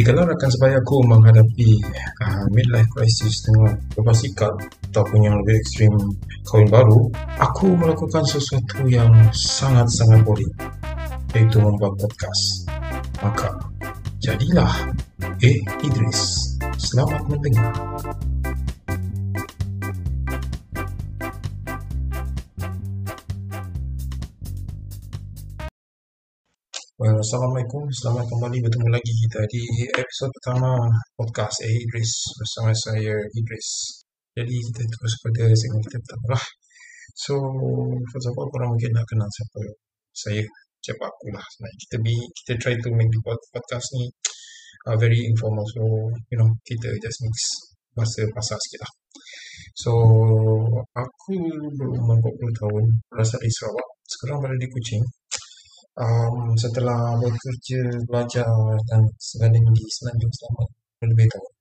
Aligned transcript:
Jikalau 0.00 0.24
rakan 0.24 0.48
sebayaku 0.48 0.96
menghadapi 1.12 1.76
uh, 2.24 2.48
midlife 2.56 2.88
crisis 2.96 3.44
dengan 3.44 3.76
berubah 3.92 4.16
sikap 4.16 4.48
ataupun 4.88 5.28
yang 5.28 5.36
lebih 5.44 5.60
ekstrim 5.60 5.92
kahwin 6.48 6.72
baru, 6.72 7.12
aku 7.36 7.76
melakukan 7.76 8.24
sesuatu 8.24 8.80
yang 8.88 9.12
sangat-sangat 9.28 10.24
boring, 10.24 10.56
iaitu 11.36 11.60
membuat 11.60 12.00
podcast. 12.00 12.64
Maka, 13.20 13.52
jadilah 14.24 14.72
Eh 15.44 15.60
Idris. 15.84 16.48
Selamat 16.80 17.20
mendengar. 17.28 17.76
Assalamualaikum, 27.10 27.90
selamat 27.90 28.22
kembali 28.30 28.62
bertemu 28.70 28.86
lagi 28.86 29.10
kita 29.10 29.42
di 29.50 29.66
episod 29.98 30.30
pertama 30.30 30.78
podcast 31.18 31.58
A 31.66 31.66
Idris 31.66 32.06
bersama 32.38 32.70
saya 32.70 33.18
Idris. 33.34 33.98
Jadi 34.38 34.54
kita 34.54 34.86
terus 34.86 35.14
pada 35.18 35.50
segmen 35.50 35.82
kita 35.82 35.98
pertama 36.06 36.38
lah. 36.38 36.44
So, 37.18 37.34
first 38.14 38.30
of 38.30 38.38
all, 38.38 38.46
korang 38.54 38.78
mungkin 38.78 38.94
nak 38.94 39.02
kenal 39.10 39.26
siapa 39.26 39.58
saya, 40.14 40.44
siapa 40.78 41.10
aku 41.10 41.34
lah. 41.34 41.42
Sebenarnya 41.42 41.78
kita 41.82 41.96
be, 41.98 42.14
kita 42.30 42.52
try 42.62 42.74
to 42.78 42.88
make 42.94 43.10
the 43.10 43.18
podcast 43.26 43.86
ni 43.98 44.06
uh, 44.86 44.94
very 44.94 45.18
informal. 45.26 45.66
So, 45.66 45.82
you 46.30 46.38
know, 46.38 46.54
kita 46.62 46.94
just 47.02 47.26
mix 47.26 47.36
bahasa 47.90 48.22
pasar 48.30 48.54
sikit 48.54 48.86
lah. 48.86 48.92
So, 49.74 49.92
aku 50.94 51.34
berumur 51.74 52.22
40 52.22 52.54
tahun, 52.54 52.84
berasal 53.10 53.42
dari 53.42 53.50
Sarawak. 53.50 53.88
Sekarang 54.06 54.46
berada 54.46 54.62
di 54.62 54.70
Kuching 54.70 55.02
um, 56.00 56.56
setelah 56.56 57.14
bekerja, 57.20 57.80
belajar 58.08 58.48
dan 58.88 59.04
sebagainya 59.20 59.70
di 59.76 59.84
Semenanjung 59.92 60.32
selama 60.32 60.64
lebih 61.04 61.26
tahun. 61.28 61.52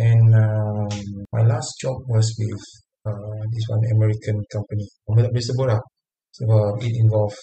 And 0.00 0.28
um, 0.32 0.88
my 1.32 1.44
last 1.44 1.76
job 1.80 2.00
was 2.08 2.24
with 2.40 2.64
uh, 3.04 3.42
this 3.52 3.64
one 3.68 3.84
American 3.92 4.40
company. 4.48 4.86
Nama 5.08 5.28
tak 5.28 5.32
boleh 5.32 5.44
sebut 5.44 5.66
lah. 5.68 5.80
Sebab 6.30 6.78
it 6.80 6.94
involve 6.96 7.36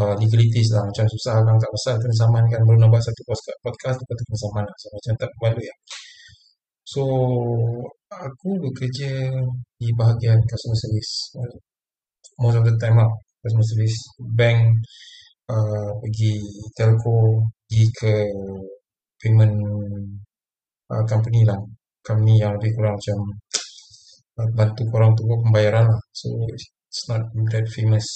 uh, 0.00 0.14
legalities 0.16 0.72
lah. 0.72 0.86
Macam 0.88 1.04
susah 1.04 1.44
lah, 1.44 1.54
tak 1.60 1.72
pasal 1.76 1.94
kena 2.00 2.16
saman 2.16 2.44
kan. 2.48 2.60
Baru 2.64 2.78
nampak 2.80 3.04
satu 3.04 3.20
podcast, 3.28 3.58
podcast 3.60 3.96
tu 4.00 4.04
kena 4.08 4.38
saman 4.38 4.64
lah. 4.64 4.76
So, 4.80 4.86
macam 4.96 5.12
tak 5.20 5.30
malu 5.44 5.60
ya. 5.60 5.74
So, 6.84 7.02
aku 8.08 8.50
bekerja 8.64 9.10
di 9.76 9.88
bahagian 9.92 10.40
customer 10.48 10.78
service. 10.78 11.12
Most 12.40 12.56
of 12.60 12.64
the 12.64 12.74
time 12.80 12.96
lah. 12.96 13.12
Customer 13.44 13.66
service. 13.68 13.98
Bank, 14.32 14.60
uh, 15.52 15.92
pergi 16.00 16.40
telco, 16.72 17.44
pergi 17.68 17.84
ke 17.92 18.14
payment 19.20 19.52
uh, 20.88 21.04
company 21.04 21.44
lah. 21.44 21.60
Company 22.00 22.40
yang 22.40 22.56
lebih 22.56 22.72
kurang 22.72 22.96
macam 22.96 23.18
uh, 24.40 24.48
bantu 24.56 24.82
korang 24.88 25.12
buat 25.12 25.40
pembayaran 25.44 25.84
lah. 25.84 26.00
So, 26.16 26.32
it's 26.48 27.04
not 27.12 27.20
that 27.52 27.68
famous. 27.68 28.08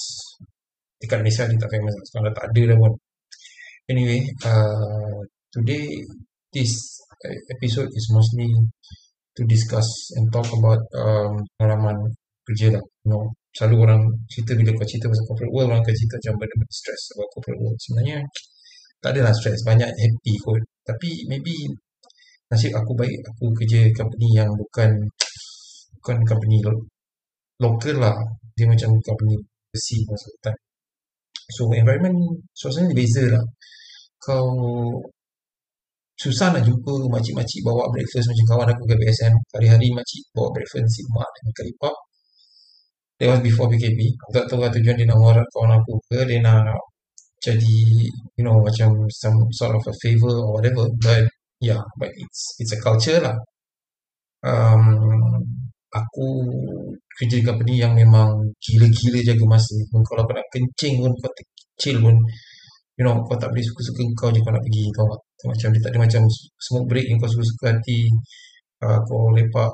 Dekat 0.97 1.21
Malaysia 1.21 1.45
dia 1.45 1.61
tak 1.61 1.73
famous 1.77 1.93
lah. 1.93 2.05
Sekarang 2.09 2.33
tak 2.33 2.47
ada 2.49 2.63
dah 2.73 2.77
pun. 2.81 2.93
Anyway, 3.93 4.21
uh, 4.49 5.21
today 5.53 5.85
this 6.53 6.73
episode 7.53 7.89
is 7.93 8.07
mostly 8.15 8.49
to 9.37 9.43
discuss 9.47 9.87
and 10.17 10.31
talk 10.33 10.47
about 10.51 10.83
um, 10.99 11.39
pengalaman 11.59 11.97
kerja 12.49 12.67
lah. 12.75 12.85
You 13.07 13.19
selalu 13.57 13.77
orang 13.85 14.03
cerita 14.31 14.53
bila 14.55 14.71
kau 14.77 14.87
cerita 14.87 15.07
pasal 15.11 15.25
corporate 15.29 15.53
world, 15.55 15.69
orang 15.73 15.81
akan 15.83 15.95
cerita 15.99 16.15
macam 16.21 16.35
benda-benda 16.41 16.75
stress 16.75 17.03
about 17.17 17.29
corporate 17.35 17.61
world. 17.63 17.79
Sebenarnya, 17.83 18.19
tak 19.03 19.11
adalah 19.17 19.33
stress. 19.35 19.59
Banyak 19.67 19.91
happy 19.91 20.35
kot. 20.45 20.63
Tapi 20.87 21.11
maybe 21.31 21.55
nasib 22.51 22.73
aku 22.77 22.93
baik, 22.97 23.19
aku 23.29 23.45
kerja 23.59 23.81
company 23.99 24.29
yang 24.39 24.51
bukan 24.55 24.91
bukan 26.01 26.17
company 26.31 26.57
lo- 26.65 26.87
local 27.65 27.97
lah. 28.05 28.17
Dia 28.57 28.67
macam 28.71 28.91
company 29.03 29.35
besi 29.73 30.03
masa 30.09 30.29
time. 30.45 30.61
So, 31.57 31.63
environment, 31.73 32.19
suasana 32.53 32.93
beza 32.93 33.25
lah. 33.35 33.45
Kau 34.21 34.47
susah 36.19 36.51
nak 36.51 36.63
jumpa 36.67 36.93
makcik-makcik 37.15 37.63
bawa 37.63 37.87
breakfast 37.95 38.27
macam 38.31 38.45
kawan 38.51 38.69
aku 38.75 38.83
ke 38.91 38.95
BSM. 39.01 39.35
Hari-hari 39.55 39.89
makcik 39.95 40.23
bawa 40.35 40.49
breakfast 40.55 40.83
nasi 40.85 41.03
mak 41.15 41.31
dengan 41.39 41.53
kari 41.59 41.73
pop. 41.81 41.97
That 43.19 43.29
was 43.35 43.41
before 43.43 43.67
PKP. 43.67 43.99
Aku 44.15 44.31
tak 44.31 44.47
tahu 44.47 44.63
lah 44.63 44.71
tujuan 44.71 44.95
dia 44.95 45.07
nak 45.11 45.19
warat 45.19 45.47
kawan 45.51 45.75
aku 45.75 45.99
ke 46.07 46.23
dia 46.23 46.39
nak 46.39 46.79
jadi, 47.39 47.79
you 48.35 48.43
know, 48.43 48.59
macam 48.63 48.91
some 49.11 49.39
sort 49.55 49.75
of 49.75 49.83
a 49.87 49.95
favor 50.03 50.31
or 50.43 50.59
whatever. 50.59 50.87
But, 50.99 51.27
yeah, 51.63 51.83
but 51.99 52.11
it's 52.15 52.59
it's 52.63 52.75
a 52.75 52.81
culture 52.83 53.19
lah. 53.23 53.35
Um, 54.43 54.83
aku 55.91 56.27
kerja 57.19 57.37
di 57.43 57.45
company 57.47 57.75
yang 57.83 57.95
memang 57.99 58.55
gila-gila 58.63 59.19
jaga 59.23 59.45
masa. 59.47 59.75
Kalau 59.91 60.23
kau 60.27 60.35
nak 60.35 60.47
kencing 60.55 61.03
pun, 61.03 61.13
kau 61.19 61.31
kecil 61.35 61.97
pun, 62.03 62.17
you 62.99 63.03
know, 63.07 63.23
kau 63.27 63.39
tak 63.39 63.51
boleh 63.55 63.65
suka-suka 63.67 64.03
kau 64.19 64.29
je 64.35 64.41
kau 64.43 64.53
nak 64.55 64.63
pergi, 64.67 64.85
tak? 64.95 65.47
Macam 65.51 65.69
dia 65.75 65.81
tak 65.83 65.91
ada 65.95 65.99
macam 66.07 66.23
smoke 66.59 66.87
break 66.91 67.07
yang 67.11 67.19
kau 67.23 67.31
suka-suka 67.31 67.67
hati, 67.75 68.11
uh, 68.83 68.99
kau 69.07 69.31
lepak, 69.35 69.73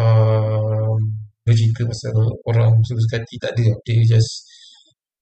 uh, 0.00 0.96
bercerita 1.42 1.82
pasal 1.86 2.14
orang 2.46 2.78
suka-suka 2.86 3.22
hati, 3.22 3.36
tak 3.42 3.50
ada. 3.58 3.68
Dia 3.82 4.02
just 4.06 4.46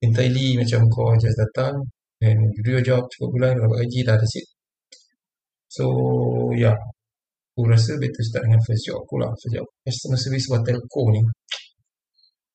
entirely 0.04 0.56
macam 0.60 0.88
kau 0.92 1.12
just 1.16 1.36
datang 1.36 1.80
and 2.20 2.38
you 2.56 2.60
do 2.64 2.76
your 2.76 2.84
job, 2.84 3.04
cukup 3.12 3.28
bulan, 3.36 3.52
dapat 3.56 3.84
gaji, 3.84 4.00
dah, 4.04 4.16
that's 4.20 4.36
it. 4.36 4.46
So, 5.70 5.84
yeah. 6.56 6.76
Aku 7.50 7.66
rasa 7.66 8.00
better 8.00 8.24
start 8.24 8.48
dengan 8.48 8.62
first 8.64 8.88
job 8.88 9.04
aku 9.04 9.20
lah. 9.20 9.30
First 9.36 9.52
job 9.52 9.66
customer 9.84 10.16
service 10.16 10.46
buat 10.48 10.62
telco 10.64 11.02
ni. 11.12 11.20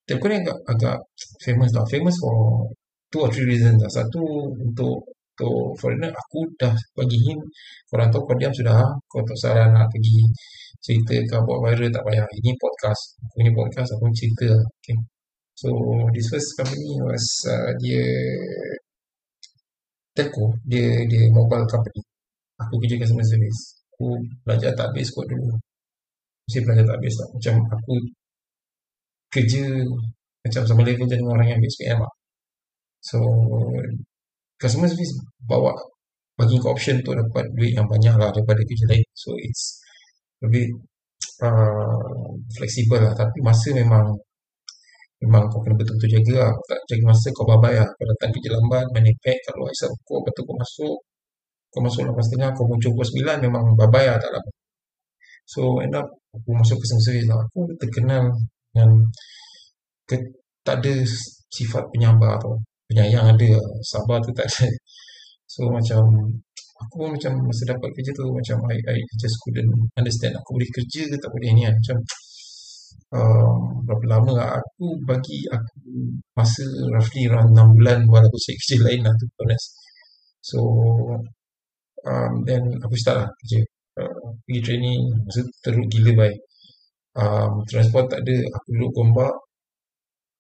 Telco 0.08 0.26
ni 0.26 0.36
agak, 0.42 0.58
agak 0.66 0.98
famous 1.46 1.70
lah. 1.78 1.86
Famous 1.86 2.16
for 2.18 2.66
two 3.14 3.22
or 3.22 3.30
three 3.30 3.46
reasons 3.46 3.78
lah. 3.86 3.92
Satu, 3.92 4.50
untuk 4.50 5.15
untuk 5.36 5.76
foreigner, 5.84 6.16
aku 6.16 6.48
dah 6.56 6.72
bagi 6.96 7.20
hint. 7.28 7.44
Korang 7.92 8.08
tahu 8.08 8.24
kau 8.24 8.36
diam 8.40 8.56
sudah. 8.56 8.88
Kau 9.12 9.20
tak 9.28 9.36
salah 9.36 9.68
nak 9.68 9.92
pergi 9.92 10.24
cerita 10.80 11.12
ke 11.12 11.36
buat 11.44 11.60
viral, 11.60 11.92
tak 11.92 12.04
payah. 12.08 12.24
Ini 12.24 12.56
podcast. 12.56 13.20
Aku 13.20 13.44
ni 13.44 13.52
podcast, 13.52 13.90
aku 14.00 14.08
cerita 14.16 14.56
lah. 14.56 14.64
Okay. 14.80 14.96
So, 15.60 15.70
this 16.16 16.32
first 16.32 16.56
company 16.56 16.88
was, 17.04 17.26
uh, 17.52 17.72
dia 17.84 18.04
telco. 20.16 20.56
Dia, 20.64 21.04
dia 21.04 21.28
mobile 21.36 21.68
company. 21.68 22.00
Aku 22.64 22.80
kerja 22.80 22.96
customer 23.04 23.28
service. 23.28 23.84
Aku 23.96 24.16
belajar 24.48 24.72
tak 24.72 24.88
habis 24.96 25.12
kot 25.12 25.28
dulu. 25.28 25.52
Mesti 26.48 26.60
belajar 26.64 26.84
tak 26.88 26.96
habis 26.96 27.14
tak. 27.20 27.28
Macam 27.36 27.56
aku 27.76 27.94
kerja 29.36 29.64
macam 30.48 30.62
sama 30.64 30.82
level 30.88 31.08
dengan 31.12 31.28
orang 31.36 31.48
yang 31.52 31.58
ambil 31.60 31.72
SPM 31.76 32.00
lah. 32.00 32.14
So, 33.04 33.20
customer 34.60 34.88
service 34.88 35.14
bawa 35.44 35.74
bagi 36.36 36.60
kau 36.60 36.76
option 36.76 37.00
untuk 37.00 37.16
dapat 37.16 37.48
duit 37.56 37.72
yang 37.76 37.88
banyak 37.88 38.16
lah 38.20 38.28
daripada 38.32 38.60
kerja 38.68 38.86
lain. 38.92 39.06
So, 39.16 39.32
it's 39.40 39.80
bit 40.52 40.68
uh, 41.42 42.30
flexible 42.60 43.00
lah. 43.00 43.16
Tapi 43.16 43.40
masa 43.40 43.72
memang 43.72 44.12
memang 45.24 45.48
kau 45.48 45.64
kena 45.64 45.80
betul-betul 45.80 46.12
jaga 46.20 46.34
lah. 46.44 46.52
Kau 46.52 46.66
tak 46.68 46.80
jaga 46.92 47.04
masa, 47.08 47.28
kau 47.32 47.48
babai 47.48 47.74
lah. 47.80 47.88
Kau 47.88 48.06
datang 48.12 48.30
kerja 48.36 48.50
lambat, 48.52 48.86
main 48.92 49.08
iPad, 49.08 49.38
kalau 49.48 49.66
isap 49.72 49.92
kau, 50.04 50.20
tu 50.36 50.42
kau 50.44 50.56
masuk. 50.60 50.98
Kau 51.72 51.82
masuk 51.84 52.02
8.30, 52.08 52.56
kau 52.56 52.66
muncul 52.68 52.90
pukul 52.96 53.08
9, 53.24 53.46
memang 53.48 53.64
babai 53.80 54.08
lah, 54.12 54.20
tak 54.20 54.32
lama. 54.36 54.52
So, 55.48 55.80
end 55.84 55.96
up, 55.96 56.08
aku 56.36 56.50
masuk 56.52 56.78
customer 56.84 57.04
service 57.04 57.28
lah. 57.32 57.40
Aku 57.48 57.60
terkenal 57.80 58.32
dengan 58.72 58.90
ke, 60.10 60.16
tak 60.66 60.84
ada 60.84 60.94
sifat 61.54 61.84
penyabar 61.94 62.36
atau 62.42 62.60
penyayang 62.90 63.26
ada. 63.34 63.52
Sabar 63.86 64.18
tu 64.26 64.32
tak 64.36 64.48
ada. 64.50 64.68
So, 65.46 65.70
macam, 65.72 66.02
aku 66.82 66.94
pun 67.00 67.10
macam 67.16 67.32
masa 67.48 67.64
dapat 67.70 67.88
kerja 67.96 68.12
tu, 68.18 68.28
macam 68.34 68.58
I, 68.68 68.76
I 68.92 68.98
just 69.22 69.38
couldn't 69.46 69.72
understand. 69.96 70.34
Aku 70.42 70.58
boleh 70.58 70.68
kerja 70.74 71.06
ke 71.08 71.16
tak 71.16 71.32
boleh 71.32 71.54
ni 71.54 71.64
kan. 71.64 71.76
Macam, 71.80 71.98
um, 73.16 73.86
berapa 73.86 74.06
lama 74.10 74.32
lah. 74.36 74.50
Aku 74.60 75.00
bagi 75.06 75.46
aku 75.48 75.72
masa 76.36 76.64
roughly 76.92 77.30
around 77.30 77.54
6 77.56 77.78
bulan 77.78 77.98
buat 78.10 78.24
aku 78.28 78.38
cari 78.42 78.58
kerja 78.60 78.76
lain 78.84 79.02
lah 79.06 79.14
tu 79.16 79.26
honest. 79.40 79.68
So 80.42 80.60
um, 82.06 82.34
then 82.48 82.64
aku 82.84 82.96
start 82.98 83.18
lah 83.26 83.30
kerja. 83.42 83.60
Uh, 83.96 84.36
pergi 84.44 84.62
training, 84.66 85.02
masa 85.24 85.42
teruk 85.64 85.88
gila 85.88 86.12
baik. 86.20 86.40
Um, 87.16 87.64
transport 87.64 88.12
tak 88.12 88.28
ada, 88.28 88.36
aku 88.60 88.68
duduk 88.76 88.92
gombak. 88.92 89.34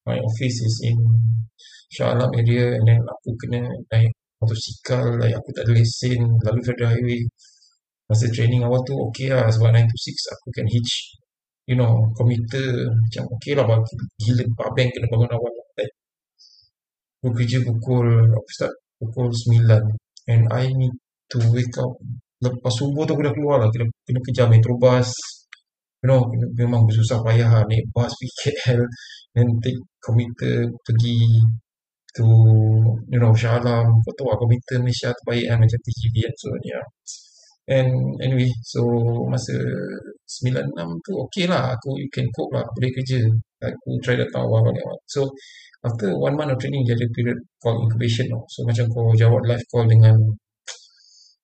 My 0.06 0.18
office 0.22 0.57
is 0.62 0.75
in 0.86 0.98
Shah 1.90 2.13
Alam 2.13 2.30
area 2.38 2.78
and 2.78 2.86
then 2.86 3.02
aku 3.02 3.34
kena 3.42 3.66
naik 3.90 4.13
motosikal, 4.38 5.18
like 5.18 5.34
aku 5.34 5.50
tak 5.57 5.66
ada 5.66 5.74
lesen, 5.74 6.22
lalu 6.46 6.60
federal 6.62 6.94
highway. 6.94 7.22
Masa 8.06 8.30
training 8.30 8.62
awal 8.62 8.86
tu 8.86 8.94
okay 9.10 9.34
lah 9.34 9.50
sebab 9.50 9.74
9 9.74 9.81
to 9.90 9.98
6 9.98 10.34
aku 10.38 10.48
can 10.54 10.68
hitch 10.69 11.18
you 11.66 11.74
know, 11.74 12.06
komputer 12.13 12.86
macam 12.86 13.24
okey 13.38 13.57
lah 13.57 13.66
bagi 13.66 13.98
gila 14.22 14.44
Pak 14.54 14.69
Bank 14.78 14.90
kena 14.94 15.10
bangun 15.10 15.31
awal 15.34 15.54
like, 15.74 15.94
aku 17.25 17.30
kerja 17.34 17.57
pukul 17.66 18.06
aku 18.30 18.50
start? 18.54 18.74
Pukul 19.02 19.34
9 19.34 19.66
and 20.30 20.44
I 20.54 20.69
need 20.69 20.94
to 21.34 21.38
wake 21.50 21.74
up 21.81 21.98
lepas 22.46 22.74
subuh 22.78 23.10
tu 23.10 23.18
aku 23.18 23.25
dah 23.25 23.34
keluar 23.34 23.57
lah. 23.57 23.69
Kena, 23.74 23.90
kena 24.06 24.19
kejar 24.22 24.48
metrobus 24.54 25.10
you 26.06 26.07
know 26.13 26.22
memang 26.54 26.86
bersusah 26.86 27.18
payah 27.25 27.50
lah 27.50 27.63
naik 27.66 27.90
bus 27.90 28.13
pergi 28.22 28.54
KL 28.54 28.81
then 29.35 29.47
take 29.59 29.79
commuter 29.99 30.65
pergi 30.81 31.19
to 32.15 32.25
you 33.11 33.19
know 33.19 33.35
Shah 33.35 33.59
Alam 33.59 33.99
kau 34.03 34.13
tahu 34.15 34.31
lah 34.31 34.37
commuter 34.39 34.79
Malaysia 34.79 35.11
tu 35.11 35.23
baik 35.27 35.45
kan 35.51 35.57
macam 35.59 35.79
TGV 35.83 36.15
kan 36.23 36.33
so 36.39 36.47
yeah 36.63 36.85
and 37.75 37.91
anyway 38.23 38.47
so 38.63 38.79
masa 39.27 39.51
96 40.23 40.71
tu 41.05 41.11
okay 41.27 41.45
lah 41.51 41.75
aku 41.75 41.99
you 41.99 42.07
can 42.13 42.25
cope 42.33 42.53
lah 42.55 42.63
boleh 42.73 42.91
kerja. 42.95 43.19
Aku 43.65 43.97
try 44.05 44.13
datang 44.13 44.45
awal 44.45 44.61
balik 44.61 44.85
so 45.09 45.25
after 45.81 46.13
one 46.21 46.37
month 46.37 46.53
of 46.53 46.57
training 46.61 46.85
dia 46.85 46.93
ada 46.93 47.07
period 47.11 47.39
called 47.57 47.81
incubation 47.81 48.29
tau 48.29 48.45
so 48.47 48.61
macam 48.63 48.85
kau 48.93 49.09
jawab 49.17 49.41
live 49.49 49.65
call 49.73 49.85
dengan 49.89 50.13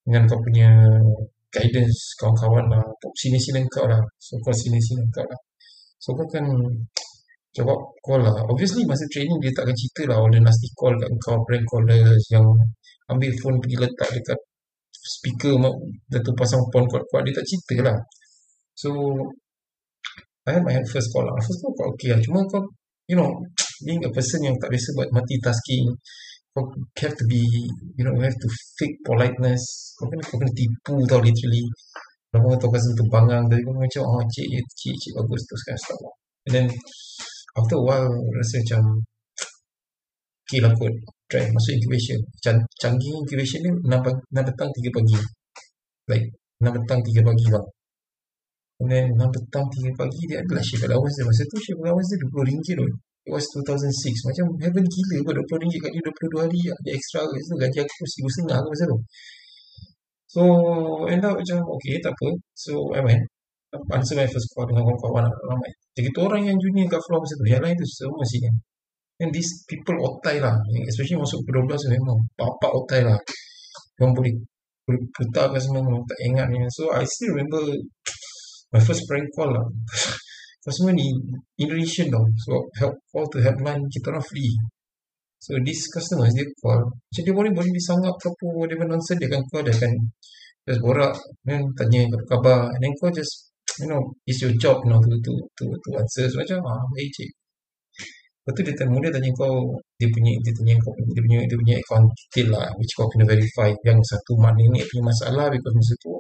dengan 0.06 0.24
kau 0.30 0.40
punya 0.42 0.70
guidance 1.52 2.16
kawan-kawan 2.18 2.66
lah. 2.72 2.84
Sini-sini 3.20 3.62
kau 3.70 3.86
lah. 3.86 4.00
So 4.18 4.40
kau 4.42 4.56
sini-sini 4.56 5.04
kau 5.12 5.26
lah. 5.28 5.40
So 6.00 6.16
kau 6.16 6.26
kan 6.32 6.48
jawab 7.52 7.80
call 8.00 8.24
lah. 8.24 8.36
Obviously 8.48 8.88
masa 8.88 9.04
training 9.12 9.38
dia 9.44 9.52
tak 9.52 9.68
akan 9.68 9.76
cerita 9.76 10.02
lah 10.12 10.18
all 10.24 10.32
the 10.32 10.40
nasty 10.40 10.72
call 10.76 10.96
kat 10.96 11.12
kau 11.20 11.38
prank 11.44 11.66
callers 11.68 12.24
yang 12.32 12.48
ambil 13.12 13.32
phone 13.44 13.58
pergi 13.60 13.78
letak 13.84 14.10
dekat 14.16 14.40
speaker 14.92 15.60
dia 16.08 16.20
tu 16.24 16.32
pasang 16.38 16.64
phone 16.72 16.88
kuat-kuat 16.88 17.22
dia 17.28 17.34
tak 17.36 17.46
cerita 17.48 17.76
lah. 17.92 17.98
So 18.76 18.90
I 20.48 20.58
had 20.58 20.64
my 20.64 20.80
first 20.88 21.12
call 21.12 21.28
lah. 21.28 21.36
First 21.44 21.60
call 21.60 21.74
quite 21.76 21.90
okay 21.96 22.10
lah. 22.16 22.20
Cuma 22.24 22.40
kau 22.48 22.64
you 23.12 23.20
know 23.20 23.30
being 23.84 24.00
a 24.08 24.12
person 24.16 24.48
yang 24.48 24.56
tak 24.56 24.72
biasa 24.72 24.90
buat 24.96 25.10
multitasking 25.12 25.86
kau 26.52 26.68
have 27.00 27.16
to 27.16 27.24
be 27.28 27.40
you 27.96 28.04
know 28.04 28.16
you 28.16 28.24
have 28.24 28.40
to 28.40 28.50
fake 28.80 28.96
politeness. 29.04 29.64
Kau 30.00 30.08
kena 30.08 30.24
kau 30.24 30.40
kena 30.40 30.52
tipu 30.56 30.96
tau 31.04 31.20
literally. 31.20 31.68
Lama 32.32 32.56
kau 32.56 32.64
tahu 32.64 32.72
kasi 32.80 32.96
tu 32.96 33.04
bangang 33.12 33.44
Tapi 33.52 33.60
kau 33.68 33.76
macam 33.76 34.08
Oh 34.08 34.24
cik 34.24 34.48
ya 34.48 34.62
cik 34.80 34.96
Cik 34.96 35.12
bagus. 35.20 35.44
Tu 35.44 35.56
sekarang 35.60 35.82
stop 35.84 36.00
And 36.48 36.54
then 36.56 36.66
After 37.58 37.78
a 37.80 37.84
while 37.84 38.12
Rasa 38.32 38.64
macam 38.64 38.82
Okay 40.48 40.60
lah 40.64 40.72
kot. 40.76 40.94
Try. 41.32 41.48
Masuk 41.52 41.72
incubation. 41.80 42.20
Can, 42.44 42.58
Canggih 42.80 43.12
incubation 43.24 43.60
ni 43.64 43.72
6, 43.88 44.04
6 44.36 44.48
petang 44.52 44.70
3 44.72 44.96
pagi. 44.96 45.18
Like 46.12 46.28
6 46.60 46.76
petang 46.76 47.00
3 47.04 47.28
pagi 47.28 47.46
bang 47.52 47.68
And 48.82 48.88
then 48.92 49.06
6 49.16 49.36
petang 49.36 49.66
3 49.70 50.00
pagi 50.00 50.22
Dia 50.28 50.38
adalah 50.44 50.64
shift 50.64 50.84
allowance 50.88 51.16
dia. 51.20 51.26
Masa 51.28 51.44
tu 51.48 51.58
shift 51.60 51.80
allowance 51.80 52.08
dia 52.12 52.20
RM20 52.24 52.68
tu. 52.80 52.88
It 53.22 53.32
was 53.32 53.46
2006 53.54 54.28
Macam 54.28 54.46
heaven 54.60 54.86
gila 54.88 55.18
kot. 55.28 55.36
RM20 55.40 55.76
kat 55.80 55.92
dia 55.96 56.02
22 56.04 56.44
hari. 56.44 56.62
Dia 56.84 56.92
extra 56.96 57.20
kat 57.24 57.40
situ. 57.40 57.56
Gaji 57.60 57.78
aku 57.84 57.94
RM1,500 58.08 58.60
aku 58.60 58.68
masa 58.72 58.86
tu. 58.88 58.98
So 60.32 60.42
end 61.12 61.24
up 61.28 61.36
macam 61.36 61.58
Okay 61.80 62.00
tak 62.00 62.16
apa. 62.16 62.28
So 62.56 62.96
I 62.96 63.04
went 63.04 63.24
Answer 63.72 64.20
my 64.20 64.28
first 64.28 64.52
call 64.52 64.68
Dengan 64.68 64.84
kawan-kawan 64.84 65.32
ramai 65.48 65.72
Jadi 65.96 66.12
kita 66.12 66.20
orang 66.28 66.44
yang 66.44 66.58
junior 66.60 66.92
kat 66.92 67.00
floor 67.08 67.24
masa 67.24 67.40
tu. 67.40 67.46
Yang 67.48 67.64
lain 67.64 67.76
tu 67.80 67.86
semua 67.88 68.26
sini 68.28 68.50
And 69.22 69.30
these 69.32 69.64
people 69.70 69.96
otai 70.02 70.42
lah. 70.44 70.58
Especially 70.90 71.22
masuk 71.22 71.46
ke 71.48 71.56
12 71.56 71.94
memang 71.94 72.20
Bapak 72.36 72.72
otai 72.74 73.08
lah. 73.08 73.16
Yang 73.96 74.12
boleh 74.18 74.34
Boleh 74.84 75.02
putar 75.16 75.56
ke 75.56 75.60
semua 75.62 75.80
Tak 76.04 76.20
ingat 76.20 76.52
ni. 76.52 76.60
So 76.76 76.92
I 76.92 77.08
still 77.08 77.32
remember 77.32 77.64
My 78.76 78.82
first 78.84 79.08
prank 79.08 79.28
call 79.36 79.56
lah. 79.56 79.64
Sebab 80.62 80.74
semua 80.76 80.92
ni 80.92 81.08
Indonesian 81.58 82.12
tau. 82.12 82.28
So 82.44 82.68
help 82.76 82.96
call 83.08 83.26
to 83.32 83.40
helpline 83.40 83.88
Kita 83.88 84.12
orang 84.12 84.26
free. 84.26 84.52
So 85.40 85.56
this 85.64 85.88
customer 85.88 86.28
dia 86.28 86.44
call. 86.60 86.92
Macam 86.92 87.22
dia 87.24 87.34
boleh 87.34 87.52
boleh 87.56 87.72
disangap 87.72 88.20
ke 88.20 88.28
apa 88.28 88.46
Whatever 88.52 88.88
nonsense 88.92 89.22
Dia 89.22 89.32
akan 89.32 89.42
call 89.48 89.64
Dia 89.64 89.74
akan 89.80 89.94
Just 90.68 90.82
borak 90.84 91.16
Then 91.48 91.72
tanya 91.78 92.10
apa 92.10 92.18
khabar. 92.28 92.62
And 92.76 92.82
then 92.84 92.92
kau 93.00 93.14
just 93.14 93.51
You 93.80 93.88
know 93.88 94.02
It's 94.28 94.42
your 94.44 94.52
job 94.60 94.84
you 94.84 94.92
know, 94.92 95.00
to, 95.00 95.16
to, 95.16 95.32
to, 95.32 95.64
to 95.72 95.90
answer. 95.96 96.28
So 96.28 96.44
macam 96.44 96.60
ah, 96.68 96.84
Baik 96.92 97.10
cik. 97.16 97.30
Lepas 98.42 98.52
tu 98.58 98.62
dia 98.66 98.74
tanya 98.76 98.92
Mula 98.92 99.08
tanya 99.14 99.30
kau 99.38 99.78
Dia 100.02 100.10
punya 100.10 100.34
Dia 100.42 100.54
tanya 100.58 100.74
kau 100.82 100.92
Dia 100.98 101.22
punya 101.22 101.40
Dia 101.46 101.58
punya 101.62 101.76
account 101.78 102.08
detail 102.12 102.48
lah 102.58 102.68
Which 102.76 102.94
kau 102.98 103.08
kena 103.08 103.26
verify 103.30 103.70
Yang 103.86 104.00
satu 104.12 104.34
mak 104.42 104.58
nenek 104.58 104.84
punya 104.90 105.04
masalah 105.08 105.46
Because 105.54 105.76
masa 105.78 105.94
tu 106.02 106.12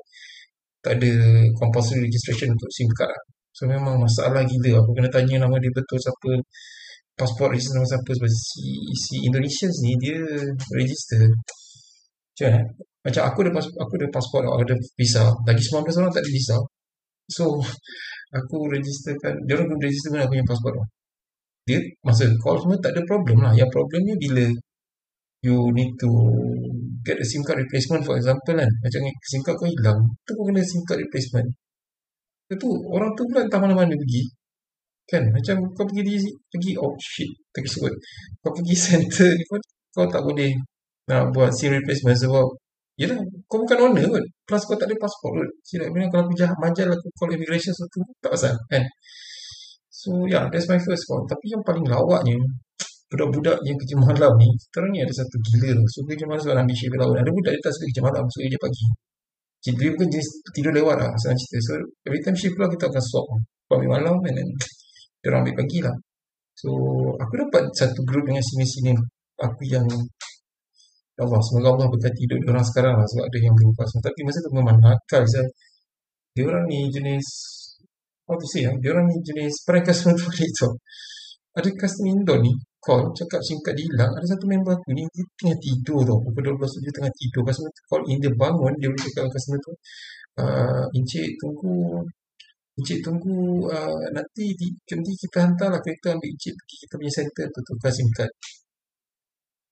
Tak 0.86 0.94
ada 1.01 1.12
Compulsory 1.57 2.07
registration 2.07 2.53
Untuk 2.53 2.69
SIM 2.71 2.89
card. 2.94 3.12
Lah 3.12 3.24
So 3.51 3.68
memang 3.68 4.00
masalah 4.00 4.47
gila. 4.47 4.80
Aku 4.80 4.95
kena 4.95 5.09
tanya 5.12 5.44
nama 5.44 5.57
dia 5.59 5.74
betul 5.74 5.97
siapa 6.00 6.39
Passport 7.18 7.51
register 7.57 7.75
nama 7.75 7.89
siapa 7.89 8.09
Sebab 8.15 8.31
si, 8.31 8.69
si 8.95 9.15
Indonesians 9.27 9.75
ni 9.83 9.97
Dia 9.97 10.21
register. 10.77 11.25
Macam 11.25 12.45
mana? 12.47 12.62
Macam 13.01 13.21
aku 13.25 13.38
ada 13.44 13.51
aku 13.57 13.94
ada 13.97 14.07
passport 14.13 14.45
Aku 14.45 14.62
ada 14.62 14.77
visa. 14.94 15.25
Lagi 15.44 15.62
19 15.65 15.89
orang 16.00 16.13
tak 16.13 16.21
ada 16.21 16.31
visa 16.31 16.57
So 17.31 17.63
Aku 18.38 18.68
registerkan 18.68 19.33
Dia 19.48 19.56
orang 19.60 19.80
register 19.80 20.12
aku 20.19 20.36
punya 20.36 20.45
passport 20.45 20.75
Dia 21.63 21.80
Masa 22.04 22.28
call 22.44 22.60
semua 22.60 22.78
tak 22.83 22.92
ada 22.95 23.01
problem 23.07 23.38
lah. 23.39 23.56
Yang 23.56 23.72
problemnya 23.72 24.16
bila 24.19 24.45
You 25.42 25.72
need 25.74 25.95
to 25.98 26.12
Get 27.01 27.18
a 27.18 27.25
SIM 27.25 27.42
card 27.42 27.66
replacement 27.66 28.06
for 28.06 28.13
example 28.13 28.54
kan. 28.54 28.69
Macam 28.69 29.01
SIM 29.25 29.42
card 29.42 29.57
kau 29.57 29.66
hilang 29.66 30.00
Tu 30.22 30.38
kau 30.38 30.45
kena 30.45 30.62
SIM 30.62 30.86
card 30.86 31.01
replacement. 31.01 31.50
Itu 32.51 32.68
orang 32.94 33.18
tu 33.18 33.25
pula 33.25 33.48
entah 33.48 33.57
mana-mana 33.57 33.95
pergi. 33.95 34.24
Kan? 35.10 35.24
Macam 35.33 35.66
kau 35.74 35.88
pergi 35.89 36.01
di, 36.06 36.16
pergi 36.51 36.72
oh 36.78 36.94
shit 37.01 37.28
tak 37.51 37.68
sebut 37.68 37.92
kau 38.39 38.51
pergi 38.56 38.75
center 38.86 39.31
kau, 39.50 39.57
kau 39.92 40.06
tak 40.07 40.24
boleh 40.24 40.51
nak 41.12 41.36
buat 41.36 41.51
SIM 41.51 41.75
replacement 41.75 42.16
sebab 42.16 42.48
yelah 43.01 43.18
kau 43.50 43.57
bukan 43.65 43.77
owner 43.89 44.06
kot 44.06 44.25
plus 44.45 44.63
kau 44.69 44.77
tak 44.77 44.86
ada 44.86 44.95
pasport 45.01 45.33
kot 45.42 45.50
sila 45.65 45.89
bila 45.89 46.06
kalau 46.13 46.30
pergi 46.30 46.45
majal 46.62 46.88
aku 46.94 47.07
call 47.18 47.33
immigration 47.33 47.74
satu 47.74 48.00
tak 48.21 48.31
pasal 48.38 48.53
kan? 48.69 48.83
So 49.89 50.09
yeah 50.30 50.45
that's 50.53 50.69
my 50.69 50.77
first 50.77 51.03
call 51.09 51.25
tapi 51.25 51.50
yang 51.50 51.63
paling 51.65 51.86
lawaknya 51.89 52.38
budak-budak 53.12 53.57
yang 53.68 53.75
kerja 53.75 53.95
malam 54.00 54.31
ni 54.39 54.50
sekarang 54.69 54.89
ni 54.95 55.00
ada 55.03 55.12
satu 55.12 55.36
gila 55.42 55.75
tu. 55.75 55.83
So 55.89 55.98
kerja 56.06 56.25
malam 56.30 56.42
sebab 56.45 56.62
ambil 56.63 56.75
shift 56.77 56.95
lawan 56.95 57.18
ada 57.19 57.31
budak 57.33 57.51
dia 57.57 57.62
tak 57.65 57.74
suka 57.75 57.86
kerja 57.92 58.01
malam 58.06 58.24
suka 58.30 58.44
kerja 58.48 58.59
pagi 58.62 58.86
dia 59.62 59.94
bukan 59.94 60.09
jenis 60.09 60.30
tidur 60.57 60.74
lewat 60.74 60.97
lah 60.97 61.13
Senang 61.21 61.38
cerita. 61.38 61.57
So 61.62 61.74
every 62.09 62.21
time 62.25 62.33
shift 62.33 62.57
keluar 62.57 62.69
Kita 62.74 62.89
akan 62.89 63.04
swap. 63.06 63.25
Kau 63.69 63.77
ambil 63.77 64.01
malam 64.01 64.15
And 64.25 64.33
then 64.33 64.50
Dia 65.21 65.30
orang 65.30 65.45
ambil 65.45 65.56
pagi 65.62 65.80
lah. 65.86 65.95
So 66.57 66.69
Aku 67.21 67.33
dapat 67.38 67.69
satu 67.77 68.01
group 68.01 68.25
Dengan 68.25 68.42
sini-sini 68.42 68.97
Aku 69.38 69.62
yang 69.69 69.86
ya 71.21 71.29
Allah 71.29 71.39
Semoga 71.45 71.68
Allah 71.77 71.88
berkati 71.94 72.19
hidup 72.25 72.41
orang 72.50 72.65
sekarang 72.65 72.94
lah 72.97 73.06
Sebab 73.06 73.25
ada 73.29 73.38
yang 73.38 73.53
berubah 73.53 73.85
so, 73.85 74.01
Tapi 74.01 74.19
masa 74.25 74.41
tu 74.41 74.51
memang 74.57 74.77
nakal 74.81 75.23
saya. 75.29 75.45
Dia 76.33 76.44
orang 76.49 76.66
ni 76.66 76.90
jenis 76.90 77.28
How 78.25 78.33
to 78.33 78.47
say 78.49 78.66
lah 78.66 78.73
Dia 78.81 78.90
orang 78.97 79.06
ni 79.06 79.21
jenis 79.21 79.54
Prank 79.61 79.85
customer 79.85 80.18
tu 80.59 80.69
Ada 81.54 81.69
customer 81.78 82.09
Indo 82.09 82.35
ni 82.42 82.51
call 82.81 83.13
cakap 83.13 83.40
SIM 83.45 83.61
card 83.61 83.78
dia 83.78 83.85
hilang. 83.85 84.11
Ada 84.18 84.25
satu 84.35 84.45
member 84.49 84.73
aku 84.73 84.90
ni 84.97 85.06
dia 85.13 85.23
tengah 85.37 85.57
tidur 85.61 86.01
tau 86.01 86.18
pukul 86.18 86.57
12 86.57 86.66
tu 86.66 86.80
dia 86.81 86.94
tengah 86.97 87.13
tidur. 87.13 87.42
Customer 87.45 87.69
tu 87.69 87.81
call 87.85 88.04
in 88.09 88.18
dia 88.18 88.31
bangun 88.33 88.73
dia 88.81 88.90
boleh 88.90 89.04
cakap 89.06 89.30
customer 89.30 89.59
tu 89.61 89.71
uh, 90.42 90.85
encik 90.97 91.30
tunggu 91.37 92.01
encik 92.81 92.99
tunggu 93.06 93.69
uh, 93.69 94.06
nanti 94.18 94.45
di, 94.57 94.68
nanti 94.73 95.11
kita 95.13 95.37
hantar 95.45 95.69
lah 95.78 95.81
kereta 95.85 96.18
ambil 96.18 96.30
encik 96.33 96.54
pergi 96.57 96.75
kita 96.81 96.94
punya 96.97 97.13
center. 97.13 97.45
Tu 97.54 97.59
tukar 97.69 97.92
SIM 97.94 98.09
card 98.18 98.31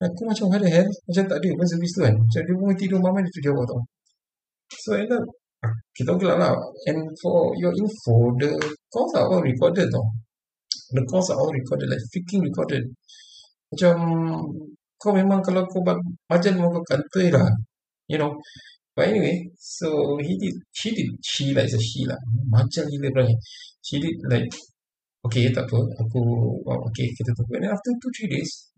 aku 0.00 0.22
macam 0.24 0.46
ada 0.56 0.68
hell 0.68 0.88
macam 0.88 1.24
tak 1.28 1.38
ada 1.44 1.48
pun 1.52 1.66
servis 1.68 1.92
tu 1.92 2.00
kan. 2.00 2.14
Macam 2.16 2.40
dia 2.46 2.54
pun 2.56 2.72
tidur 2.76 3.00
mama 3.04 3.18
dia 3.20 3.32
tu 3.36 3.42
jawab 3.44 3.64
tau. 3.68 3.80
So 4.80 4.96
end 4.96 5.12
up 5.12 5.24
kita 5.92 6.16
tahu 6.16 6.24
lah 6.24 6.56
and 6.88 7.00
for 7.20 7.52
your 7.60 7.74
info 7.76 8.32
the 8.40 8.48
calls 8.88 9.12
are 9.12 9.28
all 9.28 9.42
recorded 9.44 9.92
tau. 9.92 10.04
The 10.96 11.04
calls 11.04 11.28
are 11.30 11.38
all 11.38 11.52
recorded 11.52 11.92
like 11.92 12.00
freaking 12.08 12.40
recorded. 12.40 12.82
Macam 13.70 13.94
kau 14.96 15.12
memang 15.12 15.44
kalau 15.44 15.68
kau 15.68 15.84
baca 15.84 16.48
mau 16.56 16.72
kau 16.72 16.84
kantoi 16.88 17.28
lah 17.28 17.48
you 18.08 18.16
know. 18.16 18.32
But 18.96 19.12
anyway 19.12 19.36
so 19.60 20.16
he 20.18 20.34
did 20.40 20.56
she 20.72 20.96
did 20.96 21.12
she 21.20 21.52
like 21.52 21.68
she 21.68 22.08
lah 22.08 22.18
macam 22.48 22.88
gila 22.88 23.08
berani 23.14 23.36
she 23.84 24.02
did 24.02 24.16
like 24.26 24.48
okay 25.22 25.46
tak 25.52 25.68
apa 25.68 25.78
aku 26.00 26.20
oh, 26.64 26.78
okay 26.88 27.06
kita 27.12 27.30
tunggu. 27.36 27.60
And 27.60 27.70
after 27.70 27.92
2-3 27.92 28.32
days 28.32 28.69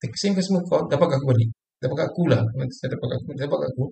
the 0.00 0.08
same 0.16 0.34
customer 0.34 0.64
call 0.66 0.88
dapat 0.88 1.08
aku 1.16 1.24
balik 1.30 1.48
dapat 1.80 1.98
aku 2.08 2.22
lah 2.28 2.40
saya 2.72 2.96
dapat 2.96 3.08
aku 3.20 3.28
dapat 3.36 3.60
aku 3.68 3.84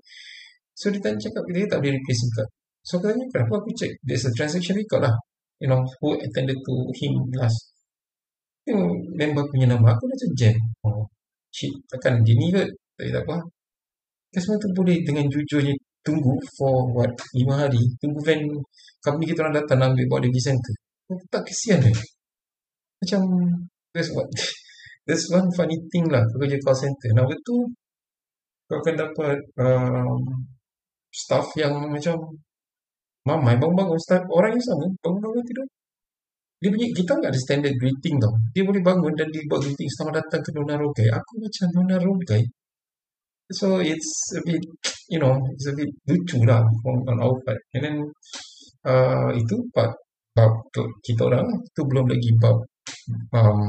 so 0.72 0.88
dia 0.92 1.00
tanya 1.00 1.18
cakap 1.20 1.42
dia 1.52 1.68
tak 1.68 1.78
boleh 1.80 1.94
replace 1.96 2.24
card 2.34 2.48
so 2.84 2.96
aku 2.98 3.12
tanya 3.12 3.24
kenapa 3.32 3.54
aku 3.60 3.70
check 3.76 3.92
there's 4.04 4.24
a 4.24 4.32
transaction 4.32 4.76
record 4.76 5.04
lah 5.04 5.14
you 5.60 5.68
know, 5.68 5.82
who 6.00 6.14
attended 6.14 6.56
to 6.62 6.74
him 6.94 7.12
last. 7.34 7.74
Tengok 8.62 9.16
member 9.18 9.44
punya 9.50 9.66
nama, 9.66 9.94
aku 9.96 10.04
macam 10.06 10.30
jam. 10.38 10.54
Oh, 10.86 11.02
shit, 11.50 11.72
takkan 11.90 12.22
dia 12.22 12.36
ni 12.36 12.52
ke? 12.52 12.64
Tapi 12.94 13.10
tak 13.10 13.22
apa. 13.26 13.36
Kan 14.28 14.40
semua 14.44 14.60
tu 14.60 14.68
boleh 14.76 15.00
dengan 15.02 15.24
jujurnya 15.26 15.72
tunggu 16.04 16.36
for 16.54 16.92
what, 16.94 17.10
lima 17.34 17.64
hari. 17.64 17.80
Tunggu 17.98 18.20
van 18.22 18.40
company 19.00 19.32
kita 19.32 19.46
orang 19.46 19.56
datang 19.64 19.80
ambil 19.82 20.04
bawa 20.06 20.18
dia 20.22 20.30
pergi 20.30 20.42
center. 20.52 20.74
Oh, 21.08 21.20
tak 21.32 21.42
kesian 21.48 21.80
eh. 21.80 21.96
Macam, 23.00 23.20
that's 23.94 24.12
what, 24.12 24.28
that's 25.08 25.32
one 25.32 25.48
funny 25.56 25.80
thing 25.88 26.06
lah. 26.12 26.20
Kerja 26.36 26.60
call 26.60 26.76
center. 26.76 27.10
Nah, 27.16 27.24
betul, 27.24 27.72
kau 28.68 28.76
akan 28.76 28.94
dapat 29.00 29.38
um, 29.56 30.20
staff 31.08 31.48
yang 31.56 31.72
macam 31.88 32.20
mamai 33.24 33.56
bangun-bangun 33.56 34.00
start 34.00 34.24
orang 34.28 34.52
yang 34.52 34.64
sama 34.68 34.84
bangun-bangun 35.00 35.44
tidur. 35.48 35.66
Dia 36.58 36.68
punya 36.74 36.88
kita 36.92 37.12
tak 37.22 37.30
ada 37.32 37.38
standard 37.38 37.74
greeting 37.80 38.20
tau. 38.20 38.34
Dia 38.52 38.62
boleh 38.68 38.82
bangun 38.84 39.14
dan 39.16 39.32
dia 39.32 39.40
buat 39.48 39.64
greeting 39.64 39.88
selamat 39.88 40.14
datang 40.20 40.42
ke 40.44 40.50
Nona 40.52 40.74
Rogai 40.76 41.08
aku 41.08 41.32
macam 41.40 41.66
Nona 41.72 41.96
Rogai 42.02 42.42
so 43.50 43.80
it's 43.80 44.36
a 44.36 44.40
bit 44.44 44.60
you 45.08 45.18
know 45.18 45.40
it's 45.52 45.66
a 45.68 45.72
bit 45.72 45.88
lucu 46.08 46.44
lah 46.44 46.60
on, 46.84 46.96
on 47.08 47.16
our 47.20 47.36
part. 47.44 47.60
And 47.72 47.82
then 47.84 47.96
uh, 48.84 49.32
itu 49.32 49.56
part 49.72 49.96
bab 50.36 50.52
kita 51.00 51.26
orang 51.26 51.48
itu 51.48 51.82
belum 51.82 52.06
lagi 52.12 52.30
bab 52.36 52.56
um, 53.32 53.60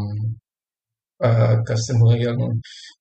uh, 1.26 1.56
customer 1.68 2.16
yang 2.16 2.38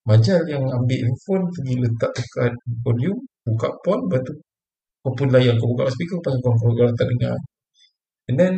majal 0.07 0.39
yang 0.47 0.63
ambil 0.63 1.07
phone 1.23 1.45
pergi 1.53 1.75
letak 1.83 2.11
dekat 2.15 2.53
volume 2.83 3.19
buka 3.47 3.69
pon 3.83 3.99
lepas 4.07 4.21
tu 4.27 4.33
apa 5.07 5.21
layar 5.31 5.55
kau 5.55 5.71
buka 5.71 5.87
speaker 5.87 6.19
pasal 6.19 6.39
kau 6.43 6.53
kau 6.59 6.71
orang 6.75 6.95
tak 6.99 7.07
dengar. 7.15 7.37
And 8.29 8.37
then 8.37 8.55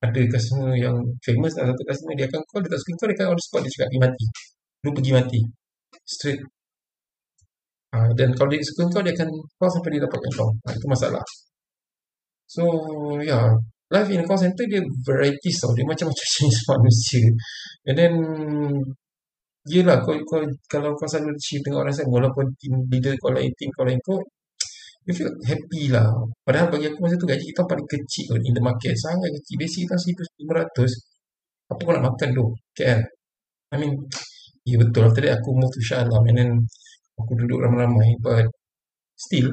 ada 0.00 0.20
customer 0.32 0.72
yang 0.78 0.96
famous 1.20 1.52
lah 1.60 1.68
satu 1.68 1.82
customer 1.84 2.14
dia 2.16 2.26
akan 2.30 2.40
call 2.48 2.60
dia 2.64 2.70
tak 2.72 2.80
screen 2.80 2.96
call 2.96 3.08
dia 3.12 3.16
akan 3.20 3.28
on 3.36 3.40
spot 3.42 3.60
dia 3.66 3.72
cakap 3.74 3.88
pergi 3.90 4.00
mati. 4.06 4.26
Lu 4.84 4.90
pergi 4.96 5.12
mati. 5.12 5.40
Straight. 6.06 6.40
Uh, 7.90 8.10
dan 8.14 8.30
kalau 8.38 8.48
dia 8.54 8.62
screen 8.64 8.88
call 8.88 9.04
dia 9.04 9.12
akan 9.18 9.28
call 9.58 9.70
sampai 9.74 9.90
dia 9.98 10.02
dapatkan 10.06 10.30
kau 10.38 10.48
uh, 10.48 10.72
itu 10.72 10.86
masalah. 10.88 11.24
So 12.48 12.64
yeah 13.20 13.50
life 13.90 14.08
in 14.14 14.22
a 14.22 14.24
call 14.26 14.38
center 14.38 14.64
dia 14.70 14.82
varieties 15.02 15.56
tau. 15.58 15.74
Dia 15.74 15.84
macam-macam 15.84 16.26
jenis 16.38 16.58
manusia. 16.70 17.26
And 17.90 17.96
then 17.98 18.14
yelah 19.66 20.00
kau, 20.00 20.16
kau, 20.24 20.40
kalau 20.70 20.96
kau 20.96 21.08
selalu 21.10 21.36
chill 21.36 21.60
dengan 21.60 21.84
orang 21.84 21.92
sama 21.92 22.16
walaupun 22.16 22.46
team 22.56 22.74
leader 22.88 23.12
kau 23.20 23.28
lain 23.34 23.52
team 23.58 23.68
kau 23.76 23.84
lain 23.84 24.00
kau 24.00 24.16
you 25.04 25.12
feel 25.12 25.32
happy 25.44 25.90
lah. 25.90 26.06
Padahal 26.46 26.68
bagi 26.72 26.86
aku 26.88 26.98
masa 27.02 27.16
tu 27.18 27.26
gaji 27.28 27.44
kita 27.44 27.62
paling 27.66 27.88
kecil 27.88 28.36
in 28.40 28.52
the 28.54 28.62
market. 28.62 28.94
Sangat 28.96 29.28
kecil. 29.42 29.56
Basic 29.58 29.84
kita 29.90 30.52
ratus. 30.54 30.92
apa 31.70 31.78
kau 31.86 31.94
nak 31.94 32.02
makan 32.02 32.28
tu? 32.34 32.44
KL 32.74 32.98
I 33.70 33.76
mean 33.78 33.94
ya 34.66 34.76
betul. 34.78 35.06
After 35.06 35.22
that 35.22 35.38
aku 35.38 35.54
move 35.54 35.70
to 35.70 35.80
Shah 35.82 36.02
Alam 36.02 36.26
and 36.30 36.36
then 36.38 36.50
aku 37.18 37.32
duduk 37.38 37.58
ramai-ramai. 37.62 38.10
But 38.22 38.46
still 39.18 39.50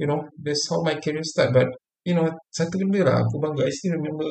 you 0.00 0.06
know 0.06 0.20
that's 0.40 0.64
how 0.68 0.80
my 0.84 0.96
career 1.00 1.24
start. 1.24 1.52
But 1.56 1.68
you 2.08 2.14
know 2.16 2.24
satu 2.48 2.80
benda 2.80 3.00
lah 3.04 3.16
aku 3.20 3.36
bangga. 3.36 3.68
I 3.68 3.72
still 3.72 4.00
remember 4.00 4.28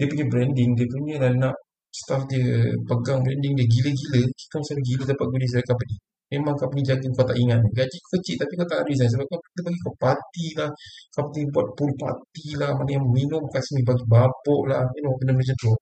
dia 0.00 0.08
punya 0.08 0.24
branding 0.32 0.70
dia 0.72 0.86
punya 0.88 1.14
lah 1.20 1.30
nak 1.36 1.54
staff 1.92 2.24
dia 2.32 2.72
pegang 2.88 3.20
branding 3.20 3.52
dia 3.52 3.66
gila-gila. 3.68 4.22
Kita 4.24 4.56
selalu 4.64 4.82
gila 4.88 5.02
dapat 5.12 5.26
goodies 5.28 5.52
dari 5.52 5.66
company? 5.68 5.96
Memang 6.30 6.54
company 6.54 6.82
jaga 6.86 7.06
kau 7.10 7.26
tak 7.26 7.36
ingat. 7.42 7.58
Gaji 7.74 7.98
kecil 8.14 8.36
tapi 8.38 8.52
kau 8.54 8.68
tak 8.70 8.86
resign 8.86 9.10
sebab 9.10 9.26
kau 9.26 9.38
kita 9.42 9.60
bagi 9.66 9.80
kau 9.82 9.94
party 9.98 10.46
lah. 10.56 10.70
Company 11.10 11.42
buat 11.50 11.66
pool 11.74 11.90
party 11.98 12.46
lah. 12.54 12.70
Mana 12.78 12.90
yang 12.96 13.06
minum 13.10 13.42
kat 13.50 13.60
sini 13.66 13.82
bagi 13.82 14.06
babuk 14.06 14.62
lah. 14.70 14.86
You 14.94 15.02
know 15.04 15.12
benda 15.18 15.34
macam 15.34 15.56
tu. 15.58 15.74